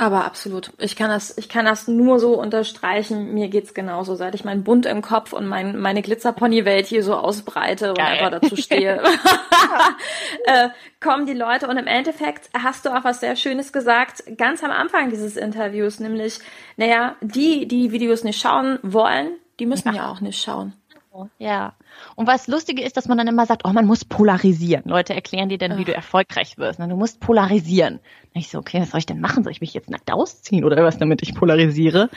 Aber 0.00 0.24
absolut. 0.24 0.70
Ich 0.78 0.94
kann 0.94 1.10
das, 1.10 1.36
ich 1.36 1.48
kann 1.48 1.64
das 1.64 1.88
nur 1.88 2.20
so 2.20 2.40
unterstreichen. 2.40 3.34
Mir 3.34 3.48
geht's 3.48 3.74
genauso. 3.74 4.14
Seit 4.14 4.36
ich 4.36 4.44
meinen 4.44 4.62
Bund 4.62 4.86
im 4.86 5.02
Kopf 5.02 5.32
und 5.32 5.48
mein, 5.48 5.76
meine 5.78 6.02
Glitzerpony-Welt 6.02 6.86
hier 6.86 7.02
so 7.02 7.14
ausbreite 7.14 7.94
Geil. 7.94 7.94
und 7.94 8.00
einfach 8.00 8.40
dazu 8.40 8.54
stehe, 8.54 9.02
äh, 10.44 10.68
kommen 11.00 11.26
die 11.26 11.34
Leute. 11.34 11.66
Und 11.66 11.78
im 11.78 11.88
Endeffekt 11.88 12.48
hast 12.56 12.84
du 12.84 12.90
auch 12.96 13.02
was 13.02 13.18
sehr 13.18 13.34
Schönes 13.34 13.72
gesagt, 13.72 14.22
ganz 14.36 14.62
am 14.62 14.70
Anfang 14.70 15.10
dieses 15.10 15.36
Interviews, 15.36 15.98
nämlich, 15.98 16.38
naja, 16.76 17.16
die, 17.20 17.66
die 17.66 17.78
die 17.78 17.92
Videos 17.92 18.24
nicht 18.24 18.40
schauen 18.40 18.78
wollen, 18.82 19.30
die 19.60 19.66
müssen 19.66 19.88
ja, 19.88 19.94
ja 19.94 20.10
auch 20.10 20.20
nicht 20.20 20.42
schauen. 20.42 20.72
Ja. 21.38 21.74
Und 22.16 22.26
was 22.26 22.46
Lustige 22.48 22.82
ist, 22.82 22.96
dass 22.96 23.08
man 23.08 23.18
dann 23.18 23.26
immer 23.26 23.46
sagt, 23.46 23.62
oh, 23.64 23.72
man 23.72 23.86
muss 23.86 24.04
polarisieren. 24.04 24.84
Leute 24.86 25.14
erklären 25.14 25.48
dir 25.48 25.58
dann, 25.58 25.78
wie 25.78 25.84
du 25.84 25.94
erfolgreich 25.94 26.58
wirst. 26.58 26.78
Du 26.78 26.96
musst 26.96 27.20
polarisieren. 27.20 28.00
Und 28.34 28.40
ich 28.40 28.48
so, 28.48 28.58
okay, 28.58 28.80
was 28.80 28.90
soll 28.90 28.98
ich 28.98 29.06
denn 29.06 29.20
machen? 29.20 29.44
Soll 29.44 29.52
ich 29.52 29.60
mich 29.60 29.74
jetzt 29.74 29.90
nackt 29.90 30.12
ausziehen 30.12 30.64
oder 30.64 30.82
was, 30.84 30.98
damit 30.98 31.22
ich 31.22 31.34
polarisiere? 31.34 32.10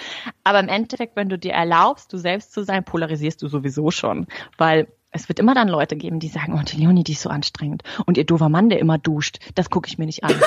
Aber 0.44 0.60
im 0.60 0.68
Endeffekt, 0.68 1.16
wenn 1.16 1.30
du 1.30 1.38
dir 1.38 1.54
erlaubst, 1.54 2.12
du 2.14 2.18
selbst 2.18 2.54
zu 2.54 2.64
sein, 2.64 2.84
polarisierst 2.84 3.42
du 3.42 3.48
sowieso 3.48 3.92
schon. 3.92 4.28
Weil 4.58 4.88
es 5.12 5.28
wird 5.28 5.40
immer 5.40 5.54
dann 5.54 5.68
Leute 5.68 5.96
geben, 5.96 6.20
die 6.20 6.30
sagen, 6.30 6.58
oh, 6.58 6.64
die 6.64 6.78
Leonie, 6.78 7.04
die 7.04 7.14
ist 7.14 7.22
so 7.22 7.30
anstrengend. 7.30 7.84
Und 8.06 8.18
ihr 8.18 8.26
doofer 8.26 8.50
Mann, 8.50 8.70
der 8.70 8.80
immer 8.80 8.98
duscht, 8.98 9.40
das 9.56 9.70
gucke 9.70 9.88
ich 9.88 9.98
mir 9.98 10.06
nicht 10.06 10.24
an. 10.24 10.34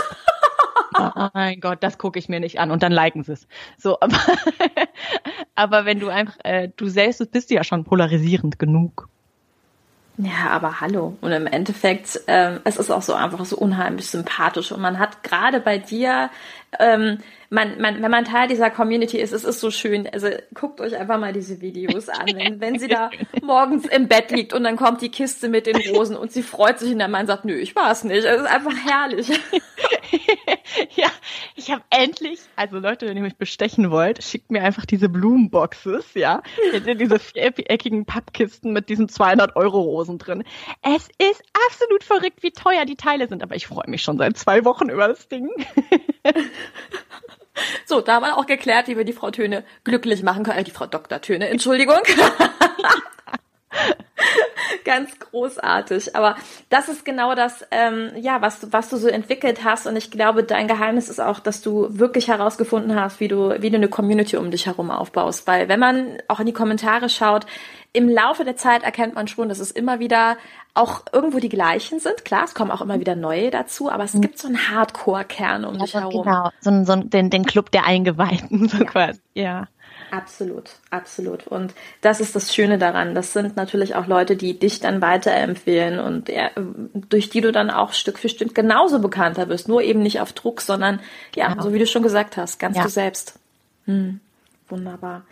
oh 0.99 1.29
mein 1.35 1.61
Gott, 1.61 1.79
das 1.83 1.99
gucke 1.99 2.19
ich 2.19 2.29
mir 2.29 2.41
nicht 2.41 2.59
an 2.61 2.71
und 2.71 2.83
dann 2.83 2.93
liken 2.93 3.25
sie 3.25 3.33
es. 3.33 3.47
So, 3.79 3.99
aber, 4.01 4.19
aber 5.55 5.85
wenn 5.85 6.01
du 6.01 6.09
einfach, 6.09 6.37
äh, 6.45 6.71
du 6.77 6.89
selbst 6.89 7.31
bist 7.31 7.51
ja 7.51 7.65
schon 7.65 7.85
polarisierend 7.85 8.59
genug. 8.59 9.09
Ja, 10.17 10.51
aber 10.51 10.81
hallo. 10.81 11.17
Und 11.23 11.33
im 11.33 11.49
Endeffekt, 11.49 12.21
ähm, 12.29 12.61
es 12.63 12.77
ist 12.77 12.91
auch 12.91 13.03
so 13.03 13.15
einfach 13.15 13.45
so 13.45 13.57
unheimlich 13.57 14.07
sympathisch. 14.07 14.71
Und 14.71 14.81
man 14.81 15.01
hat 15.01 15.25
gerade 15.25 15.59
bei 15.59 15.79
dir, 15.79 16.31
ähm, 16.79 17.19
man, 17.51 17.81
man, 17.81 18.01
wenn 18.01 18.11
man 18.13 18.25
Teil 18.25 18.47
dieser 18.47 18.71
Community 18.71 19.19
ist, 19.19 19.33
es 19.33 19.43
ist 19.43 19.59
so 19.59 19.73
schön. 19.73 20.09
Also 20.13 20.29
guckt 20.55 20.81
euch 20.81 20.97
einfach 20.97 21.19
mal 21.19 21.33
diese 21.33 21.61
Videos 21.61 22.09
an. 22.09 22.27
Wenn, 22.33 22.61
wenn 22.61 22.79
sie 22.79 22.87
da 22.87 23.11
morgens 23.43 23.87
im 23.87 24.07
Bett 24.07 24.31
liegt 24.31 24.53
und 24.53 24.63
dann 24.63 24.77
kommt 24.77 25.03
die 25.03 25.11
Kiste 25.11 25.49
mit 25.49 25.67
den 25.67 25.77
Rosen 25.77 26.17
und 26.17 26.31
sie 26.31 26.45
freut 26.45 26.79
sich 26.79 26.93
und 26.93 27.01
der 27.01 27.09
Mann 27.09 27.27
sagt, 27.27 27.45
nö, 27.45 27.55
ich 27.55 27.75
war 27.75 27.91
es 27.91 28.05
nicht. 28.05 28.25
Es 28.25 28.41
ist 28.41 28.49
einfach 28.49 28.75
herrlich. 28.87 29.29
ja, 30.97 31.11
ich 31.57 31.71
habe 31.71 31.83
endlich, 31.91 32.41
also 32.57 32.79
Leute, 32.79 33.07
wenn 33.07 33.17
ihr 33.17 33.23
mich 33.23 33.37
bestechen 33.37 33.91
wollt, 33.91 34.23
schickt 34.23 34.51
mir 34.51 34.63
einfach 34.63 34.87
diese 34.87 35.09
Blumenboxes, 35.09 36.15
ja. 36.15 36.43
diese 36.73 37.19
viereckigen 37.19 38.05
Pappkisten 38.05 38.73
mit 38.73 38.89
diesen 38.89 39.09
200 39.09 39.57
Euro 39.57 39.81
Rosen 39.81 40.19
drin. 40.19 40.45
Es 40.83 41.09
ist 41.19 41.43
absolut 41.69 42.05
verrückt, 42.05 42.43
wie 42.43 42.53
teuer 42.53 42.85
die 42.85 42.97
Teile 42.97 43.29
sind, 43.29 43.43
aber 43.43 43.57
ich 43.57 43.67
freue 43.67 43.89
mich 43.89 44.03
schon 44.03 44.19
seit 44.19 44.37
zwei 44.37 44.65
Wochen 44.65 44.89
über 44.89 45.09
das 45.09 45.29
Ding. 45.29 45.51
So, 47.87 48.01
da 48.01 48.15
haben 48.15 48.25
wir 48.25 48.37
auch 48.37 48.47
geklärt, 48.47 48.89
wie 48.89 48.97
wir 48.97 49.05
die 49.05 49.13
Frau 49.13 49.31
Töne 49.31 49.63
glücklich 49.85 50.25
machen 50.25 50.43
können. 50.43 50.59
Äh, 50.59 50.65
die 50.65 50.73
Frau 50.73 50.87
Dr. 50.87 51.21
Töne, 51.21 51.49
Entschuldigung. 51.49 52.01
Ganz 54.85 55.19
großartig. 55.19 56.15
Aber 56.15 56.37
das 56.69 56.89
ist 56.89 57.05
genau 57.05 57.35
das, 57.35 57.67
ähm, 57.71 58.11
ja, 58.17 58.43
was, 58.43 58.73
was 58.73 58.89
du 58.89 58.97
so 58.97 59.09
entwickelt 59.09 59.65
hast. 59.65 59.87
Und 59.87 59.97
ich 59.97 60.11
glaube, 60.11 60.45
dein 60.45 60.69
Geheimnis 60.69 61.09
ist 61.09 61.21
auch, 61.21 61.41
dass 61.41 61.63
du 61.63 61.87
wirklich 61.91 62.29
herausgefunden 62.29 62.99
hast, 62.99 63.21
wie 63.21 63.29
du, 63.29 63.61
wie 63.61 63.71
du 63.71 63.77
eine 63.77 63.89
Community 63.89 64.37
um 64.37 64.51
dich 64.51 64.67
herum 64.67 64.91
aufbaust. 64.91 65.47
Weil 65.47 65.69
wenn 65.69 65.81
man 65.81 66.19
auch 66.29 66.41
in 66.41 66.47
die 66.47 66.53
Kommentare 66.53 67.09
schaut, 67.09 67.47
im 67.93 68.09
Laufe 68.09 68.45
der 68.45 68.57
Zeit 68.57 68.83
erkennt 68.83 69.15
man 69.15 69.29
schon, 69.29 69.49
dass 69.49 69.61
es 69.61 69.71
immer 69.71 70.01
wieder 70.01 70.37
auch 70.75 71.03
irgendwo 71.13 71.39
die 71.39 71.49
gleichen 71.49 72.01
sind. 72.01 72.25
Klar, 72.25 72.45
es 72.45 72.55
kommen 72.55 72.73
auch 72.73 72.81
immer 72.81 72.99
wieder 72.99 73.15
neue 73.15 73.51
dazu, 73.51 73.91
aber 73.91 74.03
es 74.03 74.15
mhm. 74.15 74.23
gibt 74.23 74.39
so 74.39 74.49
einen 74.49 74.69
Hardcore-Kern 74.69 75.65
um 75.65 75.75
ja, 75.77 75.85
dich 75.85 75.95
herum. 75.95 76.25
Genau, 76.25 76.51
so, 76.61 76.85
so 76.85 76.97
den, 76.97 77.31
den 77.31 77.45
Club 77.47 77.71
der 77.71 77.87
Eingeweihten, 77.87 78.69
so 78.69 78.79
ja. 78.79 78.85
quasi. 78.85 79.21
Ja. 79.35 79.69
Absolut, 80.17 80.71
absolut. 80.91 81.49
Und 81.49 81.75
das 82.01 82.21
ist 82.21 82.37
das 82.37 82.55
Schöne 82.55 82.79
daran. 82.79 83.17
Das 83.17 83.33
sind 83.33 83.57
natürlich 83.57 83.97
auch 83.97 84.07
Leute, 84.07 84.37
die 84.37 84.57
dich 84.57 84.79
dann 84.79 85.01
weiterempfehlen 85.01 85.99
und 85.99 86.29
ja, 86.29 86.51
durch 87.09 87.31
die 87.31 87.41
du 87.41 87.51
dann 87.51 87.69
auch 87.69 87.93
Stück 87.93 88.21
für 88.21 88.29
Stück 88.29 88.55
genauso 88.55 89.01
bekannter 89.01 89.49
wirst. 89.49 89.67
Nur 89.67 89.83
eben 89.83 90.03
nicht 90.03 90.21
auf 90.21 90.33
Druck, 90.33 90.61
sondern 90.61 91.01
ja, 91.35 91.49
genau. 91.49 91.65
so 91.65 91.73
wie 91.73 91.81
du 91.81 91.87
schon 91.87 92.05
gesagt 92.05 92.37
hast, 92.37 92.61
ganz 92.61 92.77
ja. 92.77 92.85
du 92.85 92.89
selbst. 92.91 93.41
Hm. 93.87 94.21
Wunderbar. 94.69 95.25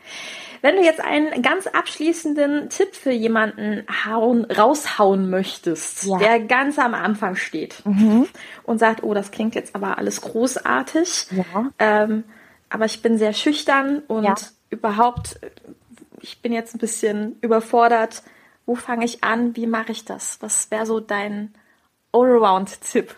Wenn 0.63 0.77
du 0.77 0.83
jetzt 0.83 1.01
einen 1.01 1.43
ganz 1.43 1.69
abschließenden 1.69 2.69
Tipp 2.69 2.95
für 2.95 3.13
jemanden 3.13 3.85
hauen, 4.05 4.45
raushauen 4.45 5.31
möchtest, 5.31 6.05
ja. 6.05 6.19
der 6.19 6.41
ganz 6.41 6.79
am 6.79 6.95
Anfang 6.95 7.37
steht 7.37 7.85
mhm. 7.87 8.27
und 8.65 8.79
sagt, 8.79 9.05
oh, 9.05 9.15
das 9.15 9.31
klingt 9.31 9.55
jetzt 9.55 9.75
aber 9.75 9.97
alles 9.99 10.21
großartig, 10.21 11.29
ja. 11.31 11.71
ähm, 11.79 12.25
aber 12.69 12.85
ich 12.85 13.01
bin 13.01 13.17
sehr 13.17 13.33
schüchtern 13.33 14.03
und 14.07 14.53
überhaupt, 14.73 15.39
ich 16.21 16.41
bin 16.41 16.53
jetzt 16.53 16.75
ein 16.75 16.79
bisschen 16.79 17.37
überfordert. 17.41 18.23
Wo 18.65 18.75
fange 18.75 19.05
ich 19.05 19.23
an? 19.23 19.55
Wie 19.57 19.67
mache 19.67 19.93
ich 19.93 20.05
das? 20.05 20.39
Was 20.41 20.71
wäre 20.71 20.87
so 20.87 21.01
dein 21.01 21.55
Allround-Tipp? 22.13 23.15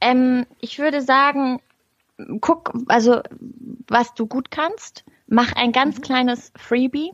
Ähm, 0.00 0.46
ich 0.60 0.78
würde 0.78 1.02
sagen, 1.02 1.60
guck, 2.40 2.72
also 2.88 3.20
was 3.88 4.14
du 4.14 4.26
gut 4.26 4.50
kannst, 4.50 5.04
mach 5.26 5.52
ein 5.52 5.72
ganz 5.72 5.98
mhm. 5.98 6.02
kleines 6.02 6.52
Freebie, 6.56 7.12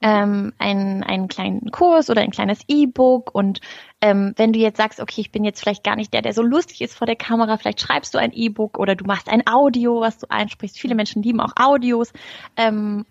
ähm, 0.00 0.52
einen, 0.58 1.02
einen 1.02 1.28
kleinen 1.28 1.70
Kurs 1.70 2.10
oder 2.10 2.22
ein 2.22 2.30
kleines 2.30 2.60
E-Book 2.68 3.34
und 3.34 3.60
ähm, 4.00 4.34
wenn 4.36 4.52
du 4.52 4.58
jetzt 4.58 4.76
sagst, 4.76 5.00
okay, 5.00 5.20
ich 5.20 5.32
bin 5.32 5.44
jetzt 5.44 5.60
vielleicht 5.60 5.84
gar 5.84 5.96
nicht 5.96 6.12
der, 6.12 6.22
der 6.22 6.34
so 6.34 6.42
lustig 6.42 6.80
ist 6.82 6.94
vor 6.96 7.06
der 7.06 7.16
Kamera, 7.16 7.56
vielleicht 7.56 7.80
schreibst 7.80 8.14
du 8.14 8.18
ein 8.18 8.32
E-Book 8.32 8.78
oder 8.78 8.96
du 8.96 9.04
machst 9.04 9.28
ein 9.28 9.46
Audio, 9.46 10.00
was 10.00 10.18
du 10.18 10.26
einsprichst. 10.28 10.78
Viele 10.78 10.94
Menschen 10.94 11.22
lieben 11.22 11.40
auch 11.40 11.52
Audios 11.56 12.12
ähm, 12.56 13.06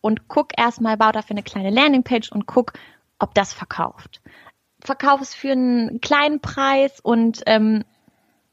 und 0.00 0.28
guck 0.28 0.58
erstmal, 0.58 0.96
bau 0.96 1.12
dafür 1.12 1.34
eine 1.34 1.44
kleine 1.44 1.70
Landingpage 1.70 2.32
und 2.32 2.46
guck, 2.46 2.72
ob 3.18 3.34
das 3.34 3.52
verkauft. 3.52 4.20
Verkauf 4.80 5.20
es 5.20 5.34
für 5.34 5.52
einen 5.52 6.00
kleinen 6.00 6.40
Preis 6.40 6.98
und 7.00 7.42
ähm, 7.46 7.84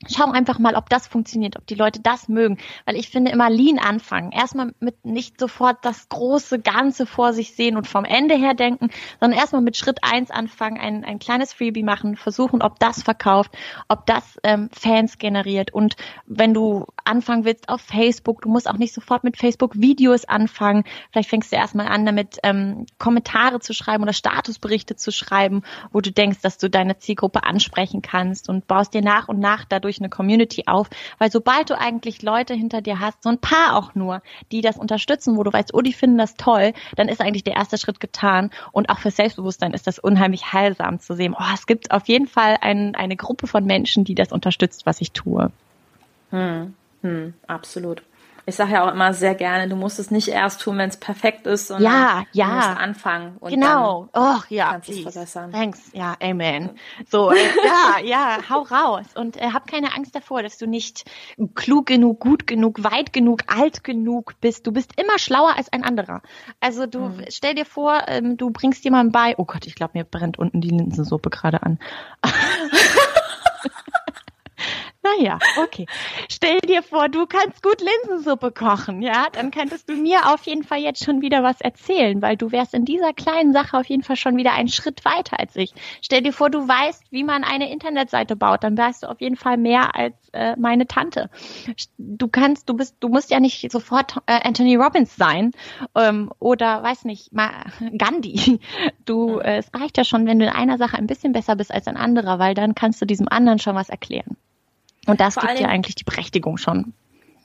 Schau 0.08 0.32
einfach 0.32 0.60
mal, 0.60 0.76
ob 0.76 0.88
das 0.88 1.08
funktioniert, 1.08 1.58
ob 1.58 1.68
die 1.68 1.76
Leute 1.76 2.00
das 2.00 2.30
mögen. 2.30 2.58
Weil 2.86 2.96
ich 2.96 3.10
finde 3.10 3.32
immer 3.32 3.50
Lean 3.50 3.80
anfangen. 3.80 4.32
Erstmal 4.32 4.74
mit 4.80 5.04
nicht 5.04 5.38
sofort 5.38 5.84
das 5.84 6.08
große 6.08 6.60
Ganze 6.60 7.06
vor 7.06 7.34
sich 7.34 7.54
sehen 7.54 7.76
und 7.76 7.86
vom 7.86 8.06
Ende 8.06 8.36
her 8.36 8.54
denken, 8.54 8.92
sondern 9.20 9.38
erstmal 9.38 9.62
mit 9.62 9.76
Schritt 9.76 10.00
eins 10.02 10.32
anfangen, 10.32 10.78
ein, 10.78 11.04
ein 11.04 11.20
kleines 11.20 11.52
Freebie 11.52 11.84
machen, 11.84 12.16
versuchen, 12.16 12.62
ob 12.62 12.80
das 12.80 13.04
verkauft, 13.04 13.52
ob 13.90 14.06
das 14.06 14.40
ähm, 14.44 14.70
Fans 14.72 15.18
generiert. 15.18 15.74
Und 15.74 15.98
wenn 16.26 16.54
du 16.54 16.86
anfangen 17.04 17.44
willst 17.44 17.68
auf 17.68 17.82
Facebook, 17.82 18.42
du 18.42 18.48
musst 18.48 18.70
auch 18.70 18.78
nicht 18.78 18.94
sofort 18.94 19.26
mit 19.26 19.36
Facebook-Videos 19.36 20.24
anfangen. 20.24 20.86
Vielleicht 21.12 21.30
fängst 21.30 21.52
du 21.52 21.58
erstmal 21.58 21.90
an, 21.90 22.06
damit 22.06 22.38
ähm, 22.44 22.86
Kommentare 23.00 23.60
zu 23.60 23.74
schreiben 23.74 24.04
oder 24.04 24.14
Statusberichte 24.14 24.96
zu 24.96 25.12
schreiben, 25.12 25.64
wo 25.92 26.00
du 26.00 26.14
denkst, 26.14 26.40
dass 26.42 26.58
du 26.58 26.70
deine 26.70 27.00
Zielgruppe 27.00 27.44
ansprechen 27.44 28.02
kannst 28.02 28.48
und 28.48 28.66
baust 28.66 28.94
dir 28.94 29.02
nach 29.02 29.28
und 29.28 29.40
nach 29.40 29.66
dadurch 29.66 29.89
dadurch 29.90 30.00
eine 30.00 30.10
Community 30.10 30.64
auf, 30.68 30.90
weil 31.18 31.32
sobald 31.32 31.70
du 31.70 31.78
eigentlich 31.78 32.22
Leute 32.22 32.54
hinter 32.54 32.82
dir 32.82 33.00
hast, 33.00 33.24
so 33.24 33.30
ein 33.30 33.40
paar 33.40 33.76
auch 33.76 33.96
nur, 33.96 34.22
die 34.52 34.62
das 34.62 34.78
unterstützen, 34.78 35.36
wo 35.36 35.44
du 35.44 35.52
weißt, 35.52 35.74
oh, 35.74 35.82
die 35.82 35.94
finden 35.94 36.18
das 36.18 36.36
toll, 36.36 36.74
dann 36.96 37.10
ist 37.10 37.22
eigentlich 37.22 37.44
der 37.44 37.56
erste 37.56 37.78
Schritt 37.78 38.00
getan 38.00 38.52
und 38.72 38.90
auch 38.90 39.00
für 39.00 39.12
Selbstbewusstsein 39.12 39.74
ist 39.74 39.88
das 39.88 40.00
unheimlich 40.00 40.54
heilsam 40.54 41.00
zu 41.00 41.16
sehen. 41.16 41.36
Oh, 41.38 41.44
es 41.54 41.66
gibt 41.66 41.92
auf 41.92 42.08
jeden 42.08 42.28
Fall 42.28 42.58
ein, 42.62 42.96
eine 42.96 43.16
Gruppe 43.16 43.48
von 43.48 43.66
Menschen, 43.66 44.04
die 44.04 44.16
das 44.16 44.32
unterstützt, 44.32 44.86
was 44.86 45.02
ich 45.02 45.12
tue. 45.12 45.52
Hm, 46.30 46.76
hm, 47.02 47.34
absolut 47.48 48.04
ich 48.50 48.56
sage 48.56 48.74
ja 48.74 48.86
auch 48.88 48.92
immer 48.92 49.14
sehr 49.14 49.36
gerne, 49.36 49.70
du 49.70 49.76
musst 49.76 50.00
es 50.00 50.12
nicht 50.12 50.28
erst 50.28 50.62
tun, 50.62 50.78
wenn 50.78 50.90
es 50.90 50.98
perfekt 50.98 51.48
ist, 51.48 51.68
sondern 51.68 51.92
ja, 51.92 52.24
ja. 52.34 52.48
du 52.48 52.56
musst 52.56 52.68
anfangen 52.68 53.38
und 53.40 53.52
genau. 53.52 54.10
dann 54.12 54.36
oh, 54.36 54.42
ja, 54.50 54.72
kannst 54.72 54.90
es 54.90 55.00
verbessern. 55.00 55.52
Thanks, 55.52 55.92
ja, 55.94 56.16
amen. 56.22 56.72
So, 57.10 57.32
äh, 57.32 57.38
ja, 57.66 58.04
ja, 58.04 58.38
hau 58.50 58.62
raus 58.62 59.06
und 59.16 59.38
äh, 59.38 59.52
hab 59.54 59.68
keine 59.68 59.96
Angst 59.96 60.16
davor, 60.16 60.44
dass 60.44 60.58
du 60.58 60.68
nicht 60.68 61.10
klug 61.56 61.86
genug, 61.86 62.20
gut 62.20 62.48
genug, 62.48 62.84
weit 62.84 63.14
genug, 63.14 63.44
alt 63.48 63.84
genug 63.84 64.34
bist. 64.42 64.68
Du 64.68 64.72
bist 64.72 65.00
immer 65.00 65.18
schlauer 65.18 65.56
als 65.56 65.72
ein 65.72 65.84
anderer. 65.84 66.22
Also 66.60 66.86
du 66.86 67.06
hm. 67.06 67.26
stell 67.30 67.56
dir 67.56 67.66
vor, 67.66 68.04
ähm, 68.08 68.38
du 68.38 68.50
bringst 68.50 68.84
jemandem 68.84 69.12
bei, 69.12 69.36
oh 69.38 69.46
Gott, 69.46 69.66
ich 69.68 69.76
glaube, 69.76 69.92
mir 69.94 70.04
brennt 70.04 70.40
unten 70.40 70.60
die 70.62 70.70
Linsensuppe 70.70 71.30
gerade 71.30 71.64
an. 71.64 71.80
Naja, 75.02 75.40
okay. 75.64 75.86
Stell 76.30 76.60
dir 76.60 76.84
vor, 76.84 77.08
du 77.08 77.26
kannst 77.26 77.64
gut 77.64 77.80
Linsensuppe 77.80 78.52
kochen, 78.52 79.02
ja? 79.02 79.28
Dann 79.32 79.50
könntest 79.50 79.88
du 79.88 79.94
mir 79.94 80.34
auf 80.34 80.44
jeden 80.44 80.64
Fall 80.64 80.80
jetzt 80.80 81.06
schon 81.06 81.22
wieder 81.22 81.42
was 81.42 81.62
erzählen, 81.62 82.22
weil 82.22 82.36
du 82.36 82.52
wärst 82.52 82.74
in 82.74 82.84
dieser 82.84 83.14
kleinen 83.14 83.54
Sache 83.54 83.78
auf 83.78 83.86
jeden 83.86 84.04
Fall 84.04 84.18
schon 84.18 84.36
wieder 84.36 84.52
einen 84.52 84.68
Schritt 84.68 85.06
weiter 85.06 85.40
als 85.40 85.56
ich. 85.56 85.74
Stell 86.02 86.22
dir 86.22 86.34
vor, 86.34 86.50
du 86.50 86.68
weißt, 86.68 87.12
wie 87.12 87.24
man 87.24 87.46
eine 87.46 87.72
Internetseite 87.72 88.36
baut, 88.36 88.64
dann 88.66 88.78
weißt 88.78 89.04
du 89.04 89.08
auf 89.08 89.22
jeden 89.22 89.38
Fall 89.38 89.56
mehr 89.56 89.96
als 89.96 90.16
äh, 90.34 90.58
meine 90.58 90.86
Tante. 90.86 91.30
Du 91.98 92.28
kannst, 92.28 92.68
du 92.68 92.74
bist, 92.74 92.98
du 93.00 93.08
musst 93.08 93.32
ja 93.32 93.40
nicht 93.40 93.72
sofort 93.72 94.18
äh, 94.26 94.42
Anthony 94.44 94.76
Robbins 94.76 95.16
sein 95.16 95.52
ähm, 95.96 96.30
oder 96.40 96.84
weiß 96.84 97.06
nicht, 97.06 97.32
mal 97.32 97.52
Gandhi. 97.98 98.60
Du, 99.06 99.40
äh, 99.40 99.60
es 99.60 99.72
reicht 99.74 99.98
ja 99.98 100.04
schon, 100.04 100.26
wenn 100.28 100.40
du 100.40 100.46
in 100.46 100.52
einer 100.52 100.78
Sache 100.78 100.98
ein 100.98 101.08
bisschen 101.08 101.32
besser 101.32 101.56
bist 101.56 101.74
als 101.74 101.88
ein 101.88 101.98
anderer, 101.98 102.38
weil 102.38 102.54
dann 102.54 102.76
kannst 102.76 103.02
du 103.02 103.06
diesem 103.06 103.30
anderen 103.30 103.60
schon 103.60 103.76
was 103.76 103.90
erklären. 103.90 104.36
Und 105.10 105.20
das 105.20 105.36
Vor 105.36 105.44
gibt 105.44 105.60
ja 105.60 105.68
eigentlich 105.68 105.96
die 105.96 106.04
Berechtigung 106.04 106.58
schon. 106.58 106.94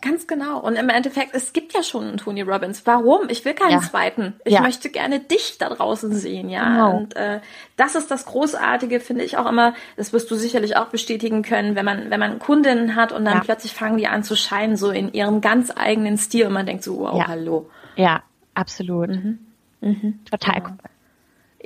Ganz 0.05 0.27
genau. 0.27 0.61
Und 0.61 0.77
im 0.77 0.91
Endeffekt, 0.91 1.35
es 1.35 1.55
gibt 1.55 1.73
ja 1.73 1.83
schon 1.83 2.05
einen 2.05 2.17
Tony 2.19 2.43
Robbins. 2.43 2.83
Warum? 2.85 3.31
Ich 3.31 3.43
will 3.47 3.55
keinen 3.55 3.71
ja. 3.71 3.81
zweiten. 3.81 4.35
Ich 4.45 4.53
ja. 4.53 4.61
möchte 4.61 4.91
gerne 4.91 5.19
dich 5.19 5.57
da 5.57 5.71
draußen 5.71 6.13
sehen, 6.13 6.51
ja. 6.51 6.69
Genau. 6.69 6.97
Und 6.99 7.17
äh, 7.17 7.41
das 7.79 7.95
ist 7.95 8.11
das 8.11 8.27
Großartige, 8.27 9.01
finde 9.01 9.25
ich 9.25 9.39
auch 9.39 9.49
immer. 9.49 9.73
Das 9.97 10.13
wirst 10.13 10.31
du 10.31 10.35
sicherlich 10.35 10.77
auch 10.77 10.89
bestätigen 10.89 11.43
können, 11.43 11.75
wenn 11.75 11.87
man 11.87 12.11
wenn 12.11 12.21
man 12.21 12.39
Kundinnen 12.39 12.97
hat 12.97 13.13
und 13.13 13.25
dann 13.25 13.37
ja. 13.39 13.41
plötzlich 13.41 13.73
fangen 13.73 13.97
die 13.97 14.07
an 14.07 14.23
zu 14.23 14.37
scheinen, 14.37 14.77
so 14.77 14.91
in 14.91 15.11
ihrem 15.15 15.41
ganz 15.41 15.73
eigenen 15.75 16.19
Stil 16.19 16.49
und 16.49 16.53
man 16.53 16.67
denkt 16.67 16.85
so, 16.85 16.99
wow, 16.99 17.27
hallo. 17.27 17.71
Ja, 17.97 18.23
absolut. 18.53 19.09
Mhm. 19.09 19.39
Mhm. 19.81 20.21
Total 20.31 20.63
cool. 20.67 20.77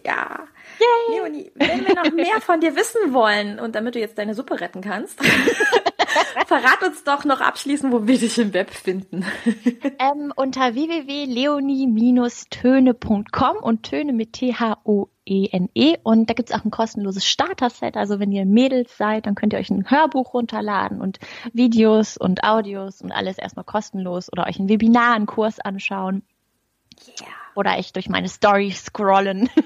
Ja. 0.05 0.45
Yay. 0.79 1.17
Leonie, 1.17 1.51
wenn 1.55 1.87
wir 1.87 1.95
noch 1.95 2.13
mehr 2.13 2.41
von 2.41 2.61
dir 2.61 2.77
wissen 2.77 3.13
wollen 3.13 3.59
und 3.59 3.75
damit 3.75 3.95
du 3.95 3.99
jetzt 3.99 4.17
deine 4.19 4.35
Suppe 4.35 4.61
retten 4.61 4.81
kannst, 4.81 5.19
verrat 6.47 6.83
uns 6.83 7.05
doch 7.05 7.25
noch 7.25 7.41
abschließend, 7.41 7.93
wo 7.93 8.07
wir 8.07 8.19
dich 8.19 8.39
im 8.39 8.55
Web 8.55 8.71
finden. 8.71 9.27
ähm, 9.99 10.33
unter 10.37 10.75
www.leonie-töne.com 10.75 13.57
und 13.57 13.83
Töne 13.83 14.13
mit 14.13 14.35
T-H-O-E-N-E 14.35 15.95
-E. 15.95 15.99
und 16.03 16.31
da 16.31 16.35
gibt's 16.35 16.53
auch 16.53 16.65
ein 16.65 16.71
kostenloses 16.71 17.27
Starter-Set. 17.27 17.97
Also 17.97 18.21
wenn 18.21 18.31
ihr 18.31 18.47
Mädels 18.47 18.97
seid, 18.97 19.27
dann 19.27 19.35
könnt 19.35 19.53
ihr 19.53 19.59
euch 19.59 19.71
ein 19.71 19.91
Hörbuch 19.91 20.35
runterladen 20.35 21.01
und 21.01 21.19
Videos 21.53 22.17
und 22.17 22.45
Audios 22.45 23.03
und 23.03 23.11
alles 23.13 23.39
erstmal 23.39 23.65
kostenlos 23.65 24.33
oder 24.33 24.47
euch 24.47 24.59
ein 24.59 24.69
Webinar, 24.69 25.15
einen 25.15 25.27
Kurs 25.27 25.61
anschauen. 25.61 26.23
Yeah. 27.21 27.29
Oder 27.55 27.79
echt 27.79 27.95
durch 27.97 28.09
meine 28.09 28.29
Story 28.29 28.71
scrollen. 28.71 29.51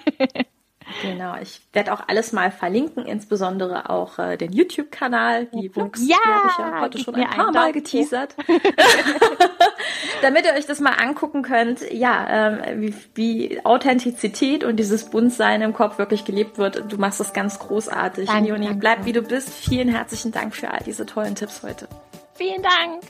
Genau, 1.03 1.37
ich 1.41 1.61
werde 1.73 1.93
auch 1.93 2.03
alles 2.09 2.33
mal 2.33 2.51
verlinken, 2.51 3.05
insbesondere 3.07 3.91
auch 3.91 4.19
äh, 4.19 4.37
den 4.37 4.53
YouTube-Kanal. 4.53 5.47
Die 5.47 5.75
wuchs, 5.75 6.01
ja, 6.07 6.17
glaube 6.23 6.49
ich, 6.49 6.59
ja 6.59 6.81
heute 6.81 6.99
schon 6.99 7.15
ein 7.15 7.31
paar 7.31 7.53
Mal 7.53 7.73
geteasert. 7.73 8.35
Damit 10.23 10.45
ihr 10.45 10.55
euch 10.55 10.67
das 10.67 10.81
mal 10.81 10.93
angucken 10.93 11.43
könnt, 11.43 11.81
ja, 11.91 12.51
ähm, 12.51 12.81
wie, 12.81 12.95
wie 13.15 13.65
Authentizität 13.65 14.65
und 14.65 14.77
dieses 14.77 15.11
Buntsein 15.11 15.63
im 15.63 15.73
Kopf 15.73 15.99
wirklich 15.99 16.25
gelebt 16.25 16.59
wird. 16.59 16.85
Du 16.93 16.97
machst 16.97 17.21
das 17.21 17.33
ganz 17.33 17.59
großartig. 17.59 18.29
Danke, 18.29 18.49
Leonie, 18.49 18.67
danke. 18.67 18.81
bleib 18.81 19.05
wie 19.05 19.13
du 19.13 19.23
bist. 19.23 19.51
Vielen 19.51 19.89
herzlichen 19.89 20.33
Dank 20.33 20.55
für 20.55 20.71
all 20.71 20.83
diese 20.85 21.07
tollen 21.07 21.35
Tipps 21.35 21.63
heute. 21.63 21.89
Vielen 22.35 22.63
Dank. 22.63 23.03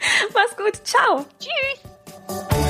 Mach's 0.34 0.56
gut. 0.56 0.86
Ciao. 0.86 1.24
Tschüss. 1.38 2.69